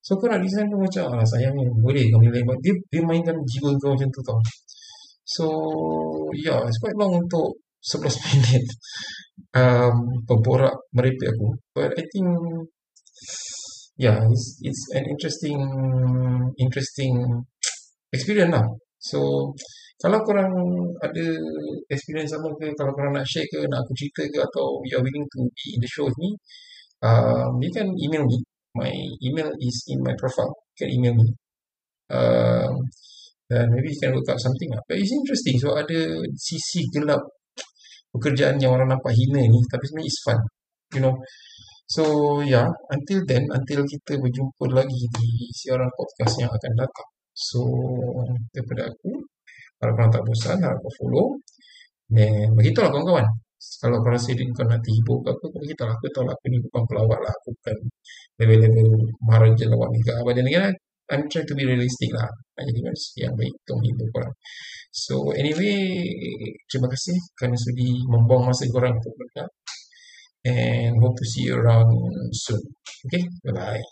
So 0.00 0.16
kau 0.16 0.26
nak 0.32 0.40
resign 0.40 0.72
tu 0.72 0.80
macam 0.80 1.04
ah 1.12 1.24
sayangnya 1.28 1.68
boleh 1.84 2.04
kau 2.08 2.20
nilai 2.24 2.40
dia, 2.64 2.72
dia 2.92 3.02
mainkan 3.04 3.36
jiwa 3.44 3.70
kau 3.76 3.92
macam 3.92 4.08
tu 4.08 4.20
tau. 4.24 4.40
So 5.28 5.46
yeah 6.32 6.64
it's 6.64 6.80
quite 6.80 6.96
long 6.96 7.20
untuk 7.20 7.52
11 7.84 8.10
minit. 8.32 8.66
Um, 9.54 10.24
berborak 10.26 10.74
merepek 10.96 11.30
aku. 11.36 11.48
But 11.76 11.94
I 11.94 12.04
think 12.08 12.28
yeah 13.94 14.18
it's, 14.26 14.58
it's 14.64 14.82
an 14.96 15.04
interesting 15.06 15.60
interesting 16.58 17.14
experience 18.10 18.52
lah. 18.56 18.66
So 18.98 19.52
kalau 20.00 20.20
korang 20.26 20.52
ada 21.00 21.26
experience 21.86 22.34
sama 22.34 22.50
ke 22.58 22.74
kalau 22.74 22.90
korang 22.96 23.14
nak 23.14 23.28
share 23.28 23.46
ke 23.46 23.62
nak 23.70 23.86
aku 23.86 23.92
cerita 23.94 24.26
ke 24.26 24.38
atau 24.42 24.82
you 24.82 24.98
are 24.98 25.04
willing 25.04 25.26
to 25.30 25.38
be 25.46 25.64
in 25.76 25.80
the 25.80 25.88
show 25.88 26.10
me 26.18 26.34
um, 27.04 27.60
you 27.60 27.70
can 27.70 27.92
email 28.00 28.24
me. 28.24 28.38
My 28.74 28.90
email 29.22 29.52
is 29.60 29.84
in 29.88 30.02
my 30.02 30.14
profile. 30.18 30.54
You 30.74 30.78
can 30.80 30.90
email 30.90 31.14
me. 31.14 31.28
Um, 32.10 32.72
dan 33.46 33.70
maybe 33.70 33.92
you 33.92 34.00
can 34.00 34.16
work 34.16 34.26
out 34.32 34.40
something 34.40 34.72
lah. 34.72 34.82
But 34.88 34.98
it's 34.98 35.12
interesting. 35.12 35.60
So 35.60 35.76
ada 35.76 36.24
sisi 36.34 36.88
gelap 36.90 37.22
pekerjaan 38.14 38.56
yang 38.62 38.72
orang 38.78 38.88
nampak 38.94 39.12
hina 39.12 39.42
ni 39.42 39.60
tapi 39.66 39.84
sebenarnya 39.90 40.08
it's 40.08 40.20
fun 40.22 40.38
you 40.94 41.02
know. 41.02 41.14
So 41.90 42.02
yeah 42.46 42.70
until 42.94 43.20
then 43.28 43.44
until 43.52 43.84
kita 43.84 44.16
berjumpa 44.22 44.64
lagi 44.72 45.02
di 45.10 45.28
siaran 45.52 45.90
podcast 45.92 46.40
yang 46.40 46.50
akan 46.54 46.72
datang. 46.78 47.08
So 47.34 47.60
daripada 48.54 48.88
aku 48.88 49.10
harap 49.82 49.92
korang 49.98 50.10
tak 50.14 50.22
bosan 50.24 50.56
harap 50.62 50.78
kau 50.80 50.92
follow. 51.02 51.26
Dan 52.08 52.52
begitulah 52.56 52.88
kawan-kawan. 52.92 53.26
Kalau 53.80 53.96
kau 54.00 54.12
rasa 54.12 54.32
diri 54.36 54.52
kau 54.52 54.64
nak 54.64 54.80
terhibur 54.84 55.18
ke 55.24 55.30
apa 55.32 55.46
kita 55.64 55.82
lah 55.88 55.94
aku 55.96 56.06
tahu 56.14 56.24
lah 56.28 56.34
aku 56.36 56.46
ni 56.52 56.58
bukan 56.64 56.82
pelawak 56.88 57.20
lah. 57.20 57.32
Aku 57.42 57.48
bukan 57.58 57.76
level-level 58.40 58.88
maharaja 59.26 59.64
lawak 59.72 59.88
ni 59.92 59.98
ke 60.04 60.12
apa 60.14 60.30
dan 60.36 60.46
I'm 61.12 61.28
trying 61.28 61.48
to 61.48 61.54
be 61.56 61.68
realistic 61.68 62.10
lah 62.16 62.30
jadi 62.56 62.80
yang 63.20 63.34
baik 63.36 63.52
untuk 63.64 63.76
menghibur 63.82 64.08
korang 64.14 64.34
So 64.94 65.34
anyway, 65.34 66.06
terima 66.70 66.86
kasih 66.86 67.18
kerana 67.34 67.58
sudi 67.58 68.06
membuang 68.06 68.46
masa 68.46 68.70
korang 68.70 68.94
untuk 68.94 69.10
mendengar. 69.18 69.50
And 70.46 71.02
hope 71.02 71.18
to 71.18 71.26
see 71.26 71.50
you 71.50 71.58
around 71.58 71.90
soon. 72.30 72.62
Okay, 73.10 73.26
bye-bye. 73.42 73.82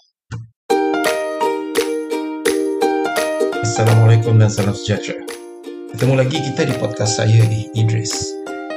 Assalamualaikum 3.66 4.38
dan 4.38 4.47
salam 4.47 4.78
sejahtera. 4.78 5.26
Ketemu 5.90 6.23
lagi 6.23 6.38
kita 6.38 6.71
di 6.71 6.75
podcast 6.78 7.19
saya, 7.19 7.42
Idris. 7.75 8.14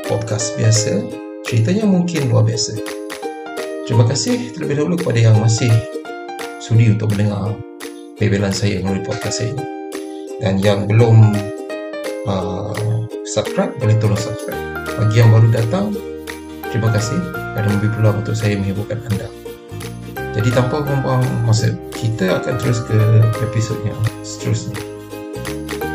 Podcast 0.09 0.57
biasa, 0.57 1.05
ceritanya 1.45 1.85
mungkin 1.85 2.33
luar 2.33 2.41
biasa. 2.41 2.73
Terima 3.85 4.09
kasih 4.09 4.49
terlebih 4.57 4.81
dahulu 4.81 4.97
kepada 4.97 5.29
yang 5.29 5.37
masih 5.37 5.69
sudi 6.57 6.89
untuk 6.89 7.13
mendengar 7.13 7.53
bebelan 8.15 8.55
saya 8.55 8.79
melalui 8.79 9.03
podcast 9.03 9.43
saya 9.43 9.51
ini. 9.51 9.65
Dan 10.39 10.59
yang 10.59 10.87
belum 10.87 11.35
uh, 12.27 12.75
subscribe 13.25 13.73
boleh 13.81 13.97
tolong 13.97 14.19
subscribe 14.19 14.61
bagi 14.95 15.19
yang 15.19 15.29
baru 15.33 15.47
datang 15.51 15.91
terima 16.71 16.87
kasih 16.93 17.19
kerana 17.33 17.67
memberi 17.71 17.89
peluang 17.91 18.17
untuk 18.23 18.35
saya 18.37 18.55
menghiburkan 18.55 18.99
anda 19.11 19.27
jadi 20.35 20.49
tanpa 20.51 20.83
membuang 20.83 21.23
masa 21.47 21.73
kita 21.95 22.39
akan 22.43 22.55
terus 22.59 22.83
ke 22.83 22.95
episod 23.43 23.75
yang 23.83 23.97
seterusnya 24.23 24.77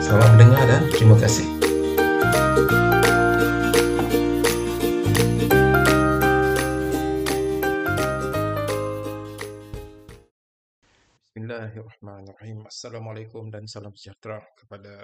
selamat 0.03 0.31
mendengar 0.37 0.63
dan 0.69 0.83
terima 0.93 1.17
kasih 1.17 1.47
Bismillahirrahmanirrahim. 1.49 3.00
Assalamualaikum 12.71 13.51
dan 13.51 13.67
salam 13.67 13.91
sejahtera 13.99 14.39
kepada 14.55 15.03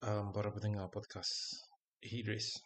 um, 0.00 0.32
para 0.32 0.48
pendengar 0.48 0.88
podcast 0.88 1.60
Hidris. 2.00 2.56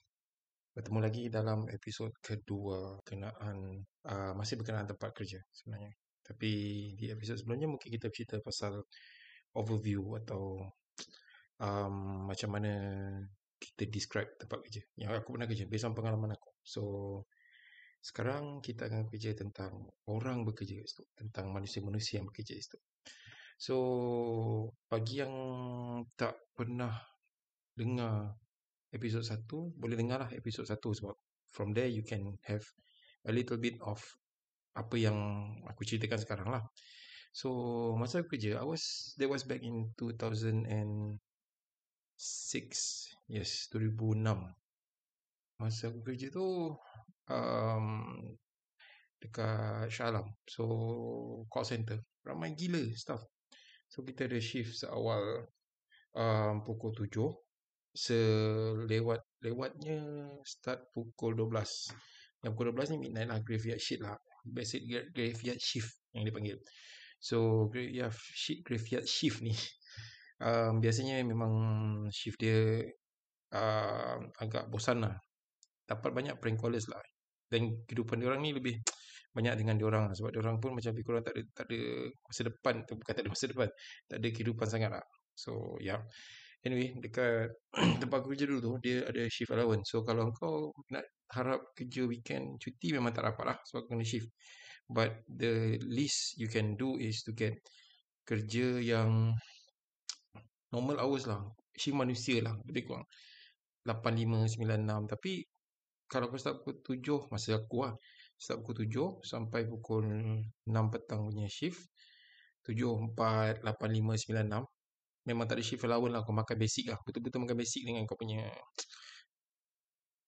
Bertemu 0.70 1.02
lagi 1.02 1.26
dalam 1.26 1.66
episod 1.66 2.14
kedua 2.22 2.94
kenaan 3.02 3.82
uh, 4.06 4.38
masih 4.38 4.54
berkenaan 4.54 4.86
tempat 4.86 5.18
kerja 5.18 5.42
sebenarnya. 5.50 5.90
Tapi 6.22 6.50
di 6.94 7.10
episod 7.10 7.34
sebelumnya 7.42 7.66
mungkin 7.66 7.90
kita 7.90 8.06
bercerita 8.06 8.38
pasal 8.38 8.86
overview 9.58 10.14
atau 10.22 10.62
um, 11.58 12.30
macam 12.30 12.54
mana 12.54 12.78
kita 13.58 13.90
describe 13.90 14.30
tempat 14.38 14.62
kerja. 14.62 14.82
Yang 14.94 15.26
aku 15.26 15.34
pernah 15.34 15.50
kerja 15.50 15.66
based 15.66 15.90
on 15.90 15.94
pengalaman 15.98 16.38
aku. 16.38 16.50
So 16.62 16.82
sekarang 17.98 18.62
kita 18.62 18.86
akan 18.86 19.10
kerja 19.10 19.34
tentang 19.34 19.90
orang 20.06 20.46
bekerja 20.46 20.86
itu, 20.86 21.02
tentang 21.18 21.50
manusia-manusia 21.50 22.22
yang 22.22 22.30
bekerja 22.30 22.54
itu. 22.54 22.78
So 23.56 23.76
bagi 24.92 25.24
yang 25.24 25.32
tak 26.12 26.36
pernah 26.52 26.92
dengar 27.72 28.36
episod 28.92 29.24
1 29.24 29.48
boleh 29.80 29.96
dengar 29.96 30.20
lah 30.24 30.30
episod 30.32 30.68
1 30.68 30.76
sebab 30.76 31.16
from 31.48 31.72
there 31.72 31.88
you 31.88 32.04
can 32.04 32.36
have 32.44 32.64
a 33.24 33.32
little 33.32 33.56
bit 33.56 33.80
of 33.80 34.00
apa 34.76 34.96
yang 35.00 35.16
aku 35.64 35.88
ceritakan 35.88 36.20
sekarang 36.20 36.48
lah. 36.52 36.68
So 37.32 37.48
masa 37.96 38.20
aku 38.20 38.36
kerja 38.36 38.60
I 38.60 38.66
was 38.68 39.16
that 39.16 39.28
was 39.28 39.48
back 39.48 39.64
in 39.64 39.92
2006 39.96 41.16
yes 43.32 43.68
2006 43.72 44.52
masa 45.56 45.88
aku 45.88 46.04
kerja 46.04 46.28
tu 46.28 46.76
um, 47.32 47.86
dekat 49.16 49.88
Shah 49.88 50.12
Alam. 50.12 50.28
So 50.44 50.64
call 51.48 51.64
center. 51.64 52.04
Ramai 52.20 52.52
gila 52.52 52.84
staff 52.92 53.24
so 53.96 54.04
kita 54.04 54.28
ada 54.28 54.36
shift 54.36 54.76
seawal 54.76 55.48
um, 56.12 56.60
pukul 56.60 56.92
7 56.92 57.08
selewat 57.96 59.24
lewatnya 59.40 60.28
start 60.44 60.84
pukul 60.92 61.32
12 61.32 62.44
yang 62.44 62.52
pukul 62.52 62.76
12 62.76 62.92
ni 62.92 63.08
midnight 63.08 63.32
lah 63.32 63.40
graveyard 63.40 63.80
shift 63.80 64.04
lah. 64.04 64.20
Basic 64.44 64.84
graveyard 65.16 65.56
shift 65.56 65.96
yang 66.12 66.28
dipanggil 66.28 66.60
so 67.16 67.66
graveyard 67.72 68.12
shift 68.12 68.60
graveyard 68.68 69.08
shift 69.08 69.40
ni 69.40 69.56
um, 70.44 70.78
biasanya 70.84 71.24
memang 71.24 71.52
shift 72.12 72.36
dia 72.36 72.84
uh, 73.56 74.20
agak 74.36 74.68
bosan 74.68 75.08
lah. 75.08 75.16
Dapat 75.88 76.10
banyak 76.12 76.36
prank 76.36 76.60
callers 76.60 76.84
lah. 76.92 77.00
Dan 77.48 77.86
kehidupan 77.88 78.20
diorang 78.20 78.42
ni 78.44 78.52
lebih 78.52 78.76
banyak 79.36 79.54
dengan 79.60 79.76
diorang 79.76 80.08
lah. 80.08 80.14
Sebab 80.16 80.32
diorang 80.32 80.56
pun 80.56 80.72
macam 80.72 80.96
lebih 80.96 81.04
kurang 81.04 81.20
tak 81.20 81.36
ada, 81.36 81.42
tak 81.52 81.64
ada 81.68 81.80
masa 82.24 82.40
depan. 82.48 82.74
Tu 82.88 82.92
bukan 82.96 83.12
tak 83.12 83.22
ada 83.22 83.30
masa 83.30 83.46
depan. 83.52 83.68
Tak 84.08 84.16
ada 84.16 84.28
kehidupan 84.32 84.66
sangat 84.66 84.90
lah. 84.96 85.04
So, 85.36 85.76
yeah. 85.84 86.00
Anyway, 86.64 86.96
dekat 86.96 87.52
tempat 88.02 88.24
kerja 88.24 88.48
dulu 88.48 88.58
tu, 88.64 88.72
dia 88.80 89.04
ada 89.04 89.28
shift 89.28 89.52
allowance. 89.52 89.92
So, 89.92 90.00
kalau 90.08 90.32
kau 90.32 90.72
nak 90.88 91.04
harap 91.36 91.76
kerja 91.76 92.08
weekend, 92.08 92.56
cuti 92.56 92.96
memang 92.96 93.12
tak 93.12 93.28
dapat 93.28 93.52
lah. 93.52 93.58
Sebab 93.68 93.92
kena 93.92 94.08
shift. 94.08 94.32
But 94.88 95.28
the 95.28 95.76
least 95.84 96.40
you 96.40 96.48
can 96.48 96.80
do 96.80 96.96
is 96.96 97.20
to 97.28 97.36
get 97.36 97.52
kerja 98.24 98.80
yang 98.80 99.36
normal 100.74 100.96
hours 100.96 101.28
lah. 101.28 101.44
Shift 101.76 101.92
manusia 101.92 102.40
lah, 102.40 102.56
lebih 102.64 102.88
kurang. 102.88 103.04
8, 103.84 104.00
5, 104.00 104.48
9, 104.48 104.80
6. 104.80 105.12
Tapi, 105.12 105.44
kalau 106.08 106.32
kau 106.32 106.40
start 106.40 106.64
pukul 106.64 106.80
7, 106.80 107.28
masa 107.28 107.60
aku 107.60 107.84
lah. 107.84 107.94
Start 108.36 108.60
pukul 108.62 108.86
7 108.86 109.24
sampai 109.24 109.64
pukul 109.64 110.04
6 110.04 110.92
petang 110.92 111.24
punya 111.26 111.48
shift. 111.48 111.88
7, 112.64 113.14
4, 113.16 113.64
8, 113.64 113.64
5, 113.64 113.64
9, 113.64 114.44
6 114.44 114.76
memang 115.26 115.44
tak 115.50 115.58
ada 115.58 115.64
shift 115.66 115.82
allowance 115.84 116.14
lah. 116.14 116.22
Kau 116.22 116.32
makan 116.32 116.56
basic 116.56 116.94
lah. 116.94 116.98
Betul-betul 117.02 117.42
makan 117.42 117.58
basic 117.58 117.82
dengan 117.82 118.06
kau 118.06 118.14
punya 118.16 118.46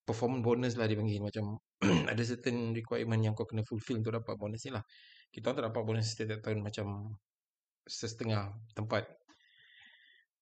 performance 0.03 0.43
bonus 0.43 0.75
lah 0.75 0.91
dia 0.91 0.99
panggil. 0.99 1.23
Macam 1.23 1.45
ada 2.13 2.23
certain 2.27 2.75
requirement 2.75 3.23
yang 3.23 3.35
kau 3.39 3.47
kena 3.47 3.63
fulfill 3.63 4.03
untuk 4.03 4.19
dapat 4.19 4.35
bonus 4.35 4.67
ni 4.67 4.75
lah. 4.75 4.83
Kita 5.31 5.55
tak 5.55 5.71
dapat 5.71 5.83
bonus 5.87 6.19
setiap 6.19 6.43
tahun 6.43 6.67
macam 6.67 7.15
setengah 7.87 8.53
tempat. 8.75 9.07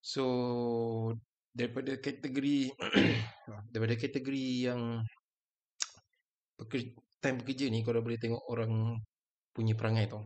So 0.01 0.25
daripada 1.53 1.97
kategori 2.01 2.73
daripada 3.73 3.95
kategori 3.97 4.47
yang 4.73 5.05
time 7.27 7.43
bekerja 7.43 7.67
ni 7.67 7.83
kau 7.83 7.91
boleh 7.91 8.21
tengok 8.23 8.43
orang 8.47 9.03
punya 9.51 9.75
perangai 9.75 10.07
tau 10.07 10.23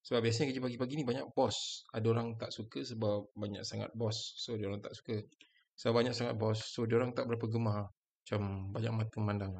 sebab 0.00 0.24
biasanya 0.24 0.46
kerja 0.52 0.62
pagi-pagi 0.64 0.94
ni 0.96 1.04
banyak 1.04 1.26
bos. 1.36 1.84
Ada 1.92 2.06
orang 2.08 2.40
tak 2.40 2.50
suka 2.56 2.80
sebab 2.80 3.36
banyak 3.36 3.60
sangat 3.68 3.92
bos. 3.92 4.16
So, 4.40 4.56
dia 4.56 4.72
orang 4.72 4.80
tak 4.80 4.96
suka. 4.96 5.20
Sebab 5.76 5.92
banyak 5.92 6.14
sangat 6.16 6.34
bos. 6.40 6.56
So, 6.72 6.88
dia 6.88 6.96
orang 6.96 7.12
tak 7.12 7.28
berapa 7.28 7.44
gemar. 7.44 7.92
Macam 8.24 8.40
banyak 8.72 8.92
mata 8.96 9.14
memandang. 9.20 9.52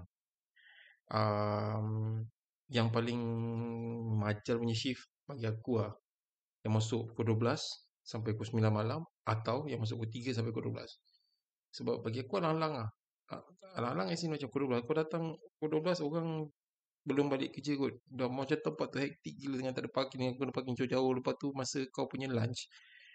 Um, 1.10 1.88
yang 2.72 2.88
paling 2.88 3.20
majal 4.16 4.62
punya 4.62 4.76
shift 4.76 5.04
bagi 5.28 5.44
aku 5.44 5.84
lah. 5.84 5.92
Yang 6.64 6.72
masuk 6.72 7.00
pukul 7.12 7.36
12 7.36 7.60
sampai 8.00 8.32
pukul 8.32 8.64
9 8.64 8.72
malam. 8.72 9.04
Atau 9.28 9.68
yang 9.68 9.84
masuk 9.84 10.00
pukul 10.00 10.24
3 10.32 10.40
sampai 10.40 10.50
pukul 10.56 10.72
12. 10.72 10.88
Sebab 11.76 12.00
bagi 12.00 12.24
aku 12.24 12.40
alang-alang 12.40 12.80
lah. 12.80 12.88
Alang-alang 13.78 14.10
yang 14.10 14.30
macam 14.34 14.48
pukul 14.50 14.82
12. 14.82 14.86
Kau 14.86 14.96
datang 14.98 15.24
pukul 15.58 15.68
12 15.78 16.02
orang 16.02 16.28
belum 17.06 17.26
balik 17.32 17.56
kerja 17.56 17.78
kot. 17.78 17.94
Dah 18.10 18.28
macam 18.28 18.58
tempat 18.60 18.86
tu 18.92 18.98
hektik 19.00 19.34
gila 19.38 19.56
dengan 19.62 19.72
tak 19.72 19.86
ada 19.86 19.90
parking. 19.94 20.34
Aku 20.34 20.42
kena 20.42 20.52
parking 20.52 20.76
jauh-jauh. 20.76 21.10
Lepas 21.16 21.34
tu 21.38 21.48
masa 21.54 21.78
kau 21.94 22.04
punya 22.10 22.28
lunch. 22.28 22.66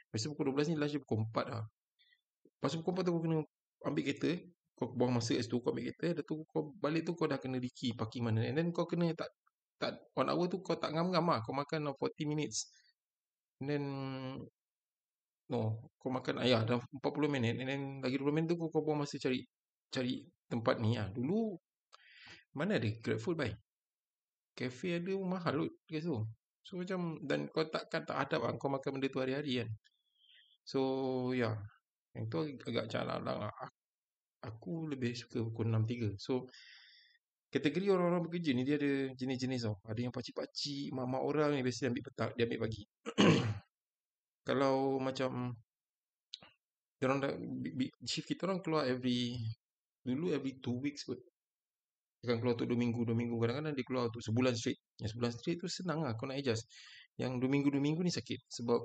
Masa 0.10 0.32
pukul 0.32 0.56
12 0.56 0.74
ni 0.74 0.76
lunch 0.80 0.94
dia 0.96 1.02
pukul 1.04 1.28
4 1.28 1.54
lah. 1.54 1.64
Lepas 2.58 2.72
pukul 2.80 2.92
4 2.98 3.06
tu 3.06 3.12
kau 3.12 3.22
kena 3.22 3.38
ambil 3.86 4.04
kereta. 4.08 4.32
Kau 4.76 4.92
buang 4.92 5.12
masa 5.16 5.32
kat 5.36 5.44
situ 5.46 5.60
kau 5.60 5.70
ambil 5.76 5.84
kereta. 5.92 6.08
Lepas 6.16 6.26
tu 6.26 6.36
kau 6.50 6.62
balik 6.80 7.02
tu 7.04 7.12
kau 7.14 7.28
dah 7.28 7.38
kena 7.38 7.58
diki 7.60 7.94
parking 7.94 8.24
mana. 8.26 8.42
And 8.48 8.56
then 8.56 8.72
kau 8.72 8.88
kena 8.88 9.12
tak 9.14 9.30
tak 9.76 10.00
one 10.16 10.32
hour 10.32 10.48
tu 10.48 10.64
kau 10.64 10.80
tak 10.80 10.96
ngam-ngam 10.96 11.28
lah. 11.28 11.44
Kau 11.44 11.52
makan 11.52 11.92
40 11.94 12.32
minutes. 12.32 12.72
And 13.60 13.68
then 13.68 13.84
no, 15.52 15.78
kau 16.02 16.10
makan 16.10 16.42
ayah 16.42 16.66
dah 16.66 16.80
40 16.80 17.04
minit. 17.30 17.60
And 17.60 17.68
then 17.70 17.82
lagi 18.02 18.18
20 18.18 18.34
minit 18.34 18.48
tu 18.50 18.58
kau, 18.58 18.72
kau 18.72 18.82
buang 18.82 19.04
masa 19.04 19.22
cari 19.22 19.46
cari 19.92 20.25
tempat 20.50 20.80
ni 20.82 20.98
lah. 20.98 21.10
Dulu 21.12 21.56
mana 22.56 22.80
ada 22.80 22.89
grab 23.04 23.20
food 23.20 23.36
baik? 23.36 23.56
Cafe 24.56 25.04
ada 25.04 25.13
mahal 25.20 25.68
kot 25.68 25.74
kat. 25.92 26.03
So 26.66 26.81
macam 26.81 27.22
dan 27.22 27.51
kau 27.51 27.68
takkan 27.70 28.07
tak 28.07 28.18
hadap 28.18 28.42
lah 28.42 28.55
kau 28.57 28.72
makan 28.72 28.98
benda 28.98 29.07
tu 29.12 29.20
hari-hari 29.22 29.62
kan. 29.62 29.70
So 30.66 30.81
ya. 31.36 31.51
Yeah. 31.51 31.55
Yang 32.16 32.25
tu 32.31 32.38
agak 32.72 32.88
jalan 32.88 33.20
lah. 33.27 33.51
Aku 34.40 34.88
lebih 34.88 35.12
suka 35.14 35.44
pukul 35.44 35.68
6.3. 35.68 36.16
So 36.16 36.48
kategori 37.51 37.88
orang-orang 37.92 38.24
bekerja 38.27 38.51
ni 38.55 38.64
dia 38.64 38.79
ada 38.79 39.12
jenis-jenis 39.16 39.62
tau. 39.68 39.75
Ada 39.83 40.00
yang 40.07 40.14
pakcik-pakcik, 40.16 40.96
mak-mak 40.96 41.22
orang 41.24 41.50
ni 41.55 41.62
biasa 41.64 41.88
dia 41.88 41.90
ambil 41.92 42.03
petang, 42.07 42.31
dia 42.36 42.44
ambil 42.48 42.60
pagi. 42.68 42.83
Kalau 44.48 44.75
macam 45.01 45.55
orang 47.05 47.20
dah, 47.22 47.31
shift 48.05 48.25
kita 48.25 48.50
orang 48.50 48.60
keluar 48.66 48.90
every 48.90 49.38
dulu 50.05 50.31
every 50.31 50.61
two 50.61 50.77
weeks 50.77 51.03
dia 52.25 52.33
akan 52.33 52.41
keluar 52.41 52.55
untuk 52.57 52.70
2 52.74 52.81
minggu, 52.81 53.00
2 53.05 53.13
minggu. 53.13 53.35
Kadang-kadang 53.37 53.74
dia 53.77 53.85
keluar 53.85 54.03
untuk 54.09 54.24
sebulan 54.25 54.53
straight. 54.57 54.81
Yang 54.98 55.09
sebulan 55.13 55.31
straight 55.37 55.57
tu 55.61 55.70
senang 55.70 56.01
lah 56.01 56.18
kau 56.18 56.25
nak 56.25 56.41
adjust. 56.41 56.65
Yang 57.22 57.37
2 57.37 57.53
minggu, 57.53 57.70
2 57.70 57.77
minggu 57.77 58.01
ni 58.01 58.09
sakit. 58.09 58.50
Sebab 58.50 58.81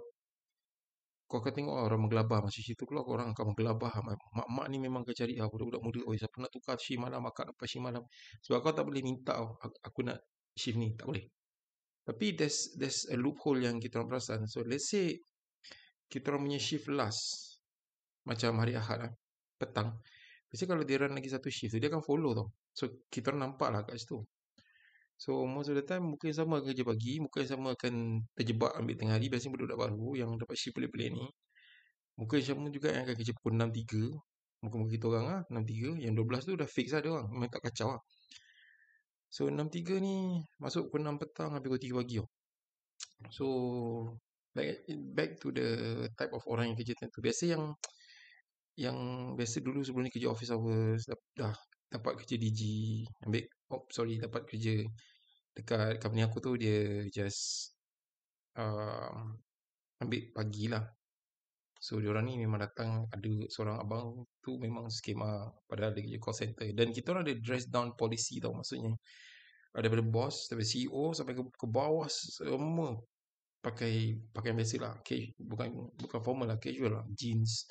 kau 1.25 1.39
akan 1.41 1.53
tengok 1.57 1.73
orang 1.73 2.01
menggelabah. 2.05 2.45
Masa 2.45 2.61
situ 2.61 2.85
keluar 2.85 3.09
orang 3.09 3.33
akan 3.33 3.57
menggelabah. 3.57 3.93
Mak-mak 4.37 4.67
ni 4.69 4.77
memang 4.77 5.09
akan 5.09 5.17
cari 5.17 5.41
ah, 5.41 5.49
budak-budak 5.49 5.81
muda. 5.81 6.01
Oh, 6.05 6.13
siapa 6.13 6.37
nak 6.37 6.53
tukar 6.53 6.77
shift 6.77 7.01
malam, 7.01 7.25
akak 7.25 7.49
dapat 7.49 7.65
shift 7.65 7.81
malam. 7.81 8.05
Sebab 8.45 8.59
kau 8.61 8.73
tak 8.77 8.85
boleh 8.85 9.01
minta 9.01 9.41
oh, 9.41 9.57
aku 9.57 10.05
nak 10.05 10.21
shift 10.53 10.77
ni. 10.77 10.93
Tak 10.93 11.09
boleh. 11.09 11.25
Tapi 12.05 12.27
there's, 12.37 12.77
there's 12.77 13.09
a 13.09 13.17
loophole 13.17 13.57
yang 13.57 13.81
kita 13.81 14.05
orang 14.05 14.21
perasan. 14.21 14.45
So 14.53 14.61
let's 14.69 14.93
say 14.93 15.17
kita 16.13 16.29
orang 16.35 16.53
punya 16.53 16.61
shift 16.61 16.93
last. 16.93 17.57
Macam 18.29 18.61
hari 18.61 18.77
Ahad 18.77 19.09
lah. 19.09 19.13
Petang. 19.57 19.97
Biasanya 20.51 20.69
kalau 20.75 20.83
dia 20.83 20.99
run 20.99 21.15
lagi 21.15 21.31
satu 21.31 21.47
shift 21.47 21.79
dia 21.79 21.87
akan 21.87 22.03
follow 22.03 22.35
tau. 22.35 22.51
So, 22.75 23.07
kita 23.07 23.31
orang 23.31 23.55
nampak 23.55 23.69
lah 23.71 23.87
kat 23.87 24.03
situ. 24.03 24.19
So, 25.21 25.45
most 25.47 25.71
of 25.71 25.77
the 25.77 25.85
time, 25.87 26.17
mungkin 26.17 26.33
sama 26.35 26.65
kerja 26.65 26.83
pagi, 26.83 27.21
mungkin 27.21 27.45
sama 27.47 27.77
akan 27.79 28.25
terjebak 28.35 28.73
ambil 28.75 28.95
tengah 28.97 29.15
hari. 29.21 29.29
Biasanya 29.31 29.53
budak-budak 29.53 29.79
baru 29.79 30.09
yang 30.17 30.31
dapat 30.41 30.57
shift 30.57 30.75
pelik-pelik 30.75 31.13
ni. 31.13 31.29
Mungkin 32.19 32.41
sama 32.41 32.67
juga 32.73 32.89
yang 32.91 33.05
akan 33.05 33.15
kerja 33.21 33.33
pukul 33.37 33.53
6.3. 33.61 34.65
Mungkin 34.65 34.79
kita 34.91 35.07
orang 35.13 35.25
lah, 35.29 35.41
6.3. 35.53 36.01
Yang 36.01 36.15
12 36.25 36.49
tu 36.49 36.53
dah 36.57 36.69
fix 36.73 36.87
lah 36.97 37.01
dia 37.05 37.11
orang. 37.15 37.29
Memang 37.31 37.51
tak 37.53 37.63
kacau 37.69 37.89
lah. 37.95 38.03
So, 39.29 39.47
6.3 39.53 40.03
ni 40.03 40.41
masuk 40.59 40.91
pukul 40.91 41.07
6 41.07 41.21
petang, 41.21 41.53
habis 41.53 41.69
pukul 41.69 41.85
3 41.85 42.01
pagi 42.01 42.15
tau. 42.19 42.29
So, 43.29 43.47
back, 44.57 44.89
back 45.15 45.31
to 45.45 45.53
the 45.53 45.69
type 46.17 46.33
of 46.33 46.43
orang 46.49 46.73
yang 46.73 46.77
kerja 46.81 46.97
tu. 46.97 47.21
Biasa 47.21 47.45
yang 47.45 47.77
yang 48.79 49.33
biasa 49.35 49.63
dulu 49.65 49.83
sebelum 49.83 50.07
ni 50.07 50.13
kerja 50.13 50.31
office 50.31 50.53
hours 50.55 51.03
dah, 51.09 51.19
dah 51.35 51.55
dapat 51.91 52.23
kerja 52.23 52.39
DG 52.39 52.61
ambil 53.27 53.45
oh 53.75 53.83
sorry 53.91 54.23
dapat 54.23 54.47
kerja 54.47 54.87
dekat 55.51 55.99
company 55.99 56.23
aku 56.23 56.39
tu 56.39 56.55
dia 56.55 57.03
just 57.11 57.75
uh, 58.55 59.11
ambil 60.01 60.23
pagi 60.33 60.71
lah. 60.71 60.87
So 61.81 61.97
diorang 61.97 62.29
ni 62.29 62.37
memang 62.37 62.61
datang 62.61 63.09
ada 63.09 63.33
seorang 63.49 63.81
abang 63.81 64.29
tu 64.45 64.61
memang 64.61 64.93
skema 64.93 65.49
padahal 65.65 65.97
dia 65.97 66.05
kerja 66.05 66.19
call 66.21 66.37
center. 66.37 66.69
Dan 66.77 66.93
kita 66.93 67.17
orang 67.17 67.25
ada 67.27 67.35
dress 67.41 67.67
down 67.67 67.97
policy 67.97 68.39
tau 68.39 68.53
maksudnya 68.53 68.95
ada 69.75 69.87
daripada 69.87 70.03
bos 70.03 70.51
daripada 70.51 70.67
CEO 70.67 71.15
sampai 71.15 71.35
ke, 71.39 71.43
ke 71.47 71.67
bawah 71.71 72.07
semua 72.11 72.99
pakai 73.61 74.17
pakaian 74.33 74.57
biasa 74.57 74.77
lah 74.81 74.95
bukan 75.37 75.69
bukan 76.01 76.21
formal 76.25 76.49
lah 76.49 76.59
casual 76.59 76.97
lah 76.97 77.05
jeans 77.13 77.69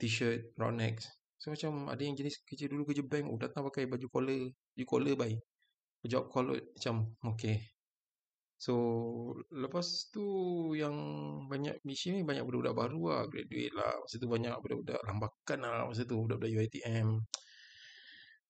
t-shirt, 0.00 0.56
round 0.56 0.80
necks. 0.80 1.06
So 1.40 1.52
macam 1.52 1.88
ada 1.88 2.02
yang 2.04 2.16
jenis 2.16 2.40
kerja 2.44 2.68
dulu 2.68 2.88
kerja 2.88 3.04
bank, 3.04 3.24
oh, 3.28 3.38
datang 3.40 3.64
pakai 3.68 3.88
baju 3.88 4.06
collar, 4.12 4.42
baju 4.76 4.86
collar 4.88 5.14
baik. 5.16 5.38
Job 6.04 6.32
collar 6.32 6.60
macam 6.76 7.16
okay. 7.24 7.60
So 8.60 8.74
lepas 9.48 10.12
tu 10.12 10.24
yang 10.76 10.92
banyak 11.48 11.80
mission 11.88 12.20
ni 12.20 12.28
banyak 12.28 12.44
budak-budak 12.44 12.76
baru 12.76 13.00
lah, 13.08 13.22
graduate 13.32 13.72
lah. 13.72 13.92
Masa 14.04 14.14
tu 14.20 14.28
banyak 14.28 14.52
budak-budak 14.60 15.00
lambakan 15.08 15.58
lah 15.64 15.88
masa 15.88 16.02
tu, 16.04 16.16
budak-budak 16.20 16.52
UITM. 16.52 17.08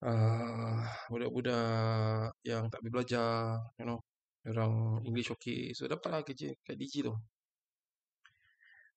Uh, 0.01 0.11
ah, 0.11 0.83
budak-budak 1.13 2.35
yang 2.43 2.67
tak 2.73 2.79
boleh 2.83 2.93
belajar, 2.99 3.59
you 3.79 3.87
know. 3.87 4.03
Orang 4.49 5.05
English 5.05 5.31
okay. 5.31 5.71
So 5.77 5.87
dapatlah 5.87 6.25
kerja 6.27 6.59
kat 6.65 6.75
DG 6.75 7.07
tu. 7.07 7.15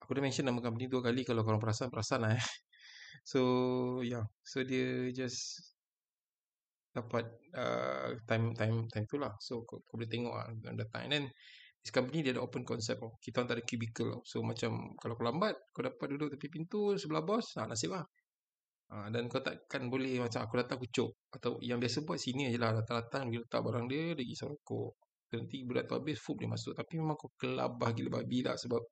Aku 0.04 0.12
dah 0.12 0.20
mention 0.20 0.44
nama 0.44 0.60
company 0.60 0.92
dua 0.92 1.00
kali 1.00 1.24
kalau 1.24 1.48
korang 1.48 1.64
perasan, 1.64 1.88
perasan 1.88 2.28
lah 2.28 2.36
eh. 2.36 2.44
So, 3.24 3.40
yeah. 4.04 4.28
So, 4.44 4.68
dia 4.68 5.08
just 5.16 5.64
dapat 6.92 7.24
uh, 7.56 8.12
time 8.28 8.52
time 8.52 8.92
time 8.92 9.06
tu 9.08 9.16
lah. 9.16 9.32
So, 9.40 9.64
kau, 9.64 9.80
kau 9.88 9.96
boleh 9.96 10.12
tengok 10.12 10.36
lah 10.36 10.52
the 10.76 10.86
time. 10.92 11.08
Then, 11.08 11.26
this 11.80 11.96
company 11.96 12.20
dia 12.20 12.36
ada 12.36 12.44
open 12.44 12.68
concept 12.68 13.00
oh. 13.00 13.16
Kita 13.24 13.40
orang 13.40 13.48
tak 13.48 13.58
ada 13.58 13.64
cubicle. 13.64 14.12
So, 14.28 14.44
macam 14.44 14.92
kalau 15.00 15.16
kau 15.16 15.24
lambat, 15.24 15.56
kau 15.72 15.88
dapat 15.88 16.06
duduk 16.12 16.36
tepi 16.36 16.52
pintu 16.52 17.00
sebelah 17.00 17.24
bos, 17.24 17.56
nah, 17.56 17.72
nasib 17.72 17.96
lah. 17.96 18.04
Uh, 18.92 19.08
dan 19.08 19.32
kau 19.32 19.40
takkan 19.40 19.88
boleh 19.88 20.20
macam 20.20 20.44
aku 20.44 20.60
datang 20.60 20.84
kucuk. 20.84 21.16
Atau 21.32 21.64
yang 21.64 21.80
biasa 21.80 22.04
buat 22.04 22.20
sini 22.20 22.52
je 22.52 22.60
lah. 22.60 22.76
Datang-datang, 22.76 23.32
dia 23.32 23.40
letak 23.40 23.64
barang 23.64 23.86
dia, 23.88 24.12
dia 24.12 24.28
pergi 24.28 24.36
rokok. 24.44 24.92
Nanti 25.32 25.58
budak 25.64 25.88
tu 25.88 25.96
habis, 25.96 26.20
full 26.20 26.36
dia 26.36 26.52
masuk. 26.52 26.76
Tapi 26.76 27.00
memang 27.00 27.16
kau 27.16 27.32
kelabah 27.40 27.96
gila 27.96 28.20
babi 28.20 28.44
lah. 28.44 28.60
Sebab 28.60 28.84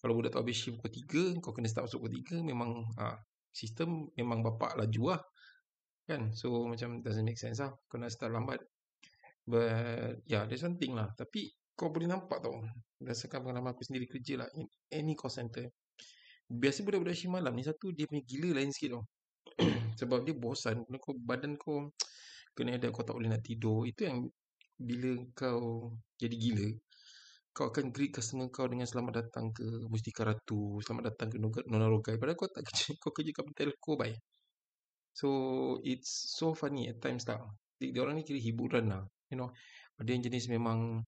kalau 0.00 0.16
budak 0.16 0.32
tu 0.32 0.40
habis 0.40 0.56
shift 0.56 0.80
pukul 0.80 1.36
3, 1.36 1.44
kau 1.44 1.52
kena 1.52 1.68
start 1.68 1.88
masuk 1.88 2.08
pukul 2.08 2.40
3, 2.40 2.40
memang 2.40 2.88
ha, 2.96 3.20
sistem 3.52 4.08
memang 4.16 4.40
bapak 4.40 4.80
laju 4.80 5.16
lah. 5.16 5.20
kan? 6.08 6.32
So 6.32 6.66
macam 6.66 7.04
doesn't 7.04 7.22
make 7.22 7.38
sense 7.38 7.60
lah. 7.60 7.70
Kau 7.86 8.00
nak 8.00 8.10
start 8.10 8.32
lambat. 8.32 8.64
But 9.44 10.24
yeah 10.24 10.48
there's 10.48 10.64
one 10.64 10.80
thing 10.80 10.96
lah. 10.96 11.12
Tapi 11.12 11.52
kau 11.76 11.92
boleh 11.92 12.08
nampak 12.08 12.40
tau 12.40 12.60
berdasarkan 13.00 13.40
pengalaman 13.40 13.72
aku 13.72 13.84
sendiri 13.88 14.04
kerja 14.04 14.44
lah 14.44 14.48
in 14.52 14.68
any 14.92 15.16
call 15.16 15.32
center 15.32 15.64
biasa 16.50 16.82
budak-budak 16.82 17.14
shift 17.14 17.30
malam 17.30 17.54
ni 17.54 17.62
satu 17.62 17.94
dia 17.94 18.10
punya 18.10 18.26
gila 18.26 18.58
lain 18.58 18.74
sikit 18.74 18.98
tau. 18.98 19.04
Sebab 20.02 20.26
dia 20.26 20.34
bosan. 20.34 20.82
Kau 20.98 21.14
badan 21.14 21.54
kau 21.54 21.94
kena 22.58 22.74
ada 22.74 22.90
kau 22.90 23.06
tak 23.06 23.14
boleh 23.14 23.30
nak 23.30 23.46
tidur. 23.46 23.86
Itu 23.86 24.10
yang 24.10 24.26
bila 24.74 25.14
kau 25.38 25.94
jadi 26.18 26.34
gila 26.34 26.68
kau 27.50 27.66
akan 27.74 27.90
greet 27.90 28.14
customer 28.14 28.46
kau 28.48 28.70
dengan 28.70 28.86
selamat 28.86 29.26
datang 29.26 29.50
ke 29.50 29.66
Mustika 29.90 30.22
Ratu, 30.22 30.78
selamat 30.86 31.14
datang 31.14 31.28
ke 31.34 31.36
Nona 31.66 31.90
Rogai. 31.90 32.14
Padahal 32.14 32.38
kau 32.38 32.46
tak 32.46 32.62
kerja, 32.70 32.94
kau 33.02 33.10
kerja 33.10 33.30
kat 33.34 33.44
telco, 33.54 33.98
bye. 33.98 34.14
So, 35.10 35.28
it's 35.82 36.38
so 36.38 36.54
funny 36.54 36.86
at 36.86 37.02
times 37.02 37.26
lah. 37.26 37.42
Dia, 37.82 37.98
orang 37.98 38.22
ni 38.22 38.22
kira 38.22 38.38
hiburan 38.38 38.94
lah. 38.94 39.02
You 39.26 39.42
know, 39.42 39.50
ada 39.98 40.06
yang 40.06 40.22
jenis 40.22 40.46
memang, 40.46 41.02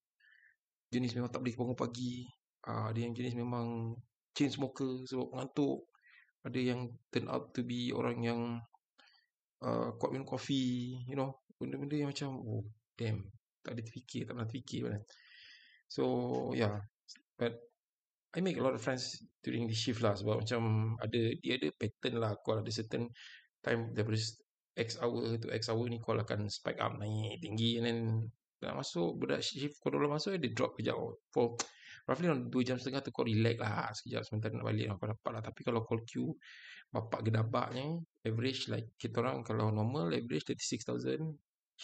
jenis 0.90 1.14
memang 1.14 1.30
tak 1.30 1.46
boleh 1.46 1.54
bangun 1.54 1.78
pagi. 1.78 2.26
Uh, 2.66 2.90
ada 2.90 2.98
yang 2.98 3.14
jenis 3.14 3.38
memang 3.38 3.94
chain 4.34 4.50
smoker 4.50 5.06
sebab 5.06 5.30
mengantuk. 5.30 5.86
Ada 6.42 6.58
yang 6.58 6.90
turn 7.14 7.30
out 7.30 7.54
to 7.54 7.62
be 7.62 7.94
orang 7.94 8.18
yang 8.18 8.40
uh, 9.62 9.94
kuat 9.94 10.10
minum 10.10 10.26
kopi, 10.26 10.98
you 11.06 11.14
know. 11.14 11.38
Benda-benda 11.54 11.94
yang 11.94 12.10
macam, 12.10 12.34
oh, 12.42 12.66
damn. 12.98 13.22
Tak 13.62 13.78
ada 13.78 13.82
terfikir, 13.86 14.26
tak 14.26 14.34
pernah 14.34 14.50
terfikir. 14.50 14.90
Mana. 14.90 14.98
So 15.92 16.04
yeah, 16.56 16.80
but 17.36 17.52
I 18.32 18.40
make 18.40 18.56
a 18.56 18.64
lot 18.64 18.72
of 18.72 18.80
friends 18.80 19.20
during 19.44 19.68
the 19.68 19.76
shift 19.76 20.00
lah 20.00 20.16
sebab 20.16 20.40
macam 20.40 20.96
ada 21.04 21.20
dia 21.36 21.60
ada 21.60 21.68
pattern 21.76 22.16
lah. 22.16 22.32
Call 22.40 22.64
ada 22.64 22.72
certain 22.72 23.12
time 23.60 23.92
daripada 23.92 24.16
X 24.72 24.96
hour 25.04 25.36
to 25.36 25.52
X 25.52 25.68
hour 25.68 25.84
ni 25.92 26.00
call 26.00 26.16
akan 26.16 26.48
spike 26.48 26.80
up 26.80 26.96
naik 26.96 27.44
tinggi 27.44 27.76
and 27.76 27.84
then 27.84 27.98
dah 28.56 28.72
masuk 28.72 29.20
budak 29.20 29.44
shift 29.44 29.76
kau 29.84 29.92
dulu 29.92 30.08
masuk 30.08 30.40
dia 30.40 30.48
drop 30.56 30.72
kejap. 30.80 30.96
For 31.28 31.60
roughly 32.08 32.32
on 32.32 32.48
2 32.48 32.64
jam 32.64 32.80
setengah 32.80 33.04
tu 33.04 33.12
kau 33.12 33.28
relax 33.28 33.60
lah. 33.60 33.92
Sekejap 33.92 34.22
sebentar 34.24 34.48
nak 34.48 34.64
balik 34.64 34.96
kau 34.96 35.12
dapat 35.12 35.30
lah. 35.36 35.42
Tapi 35.44 35.60
kalau 35.60 35.84
call 35.84 36.00
queue 36.08 36.32
bapak 36.88 37.20
gedabaknya 37.28 38.00
average 38.24 38.72
like 38.72 38.96
kita 38.96 39.20
orang 39.20 39.44
kalau 39.44 39.68
normal 39.68 40.08
average 40.08 40.48
36,000 40.56 41.20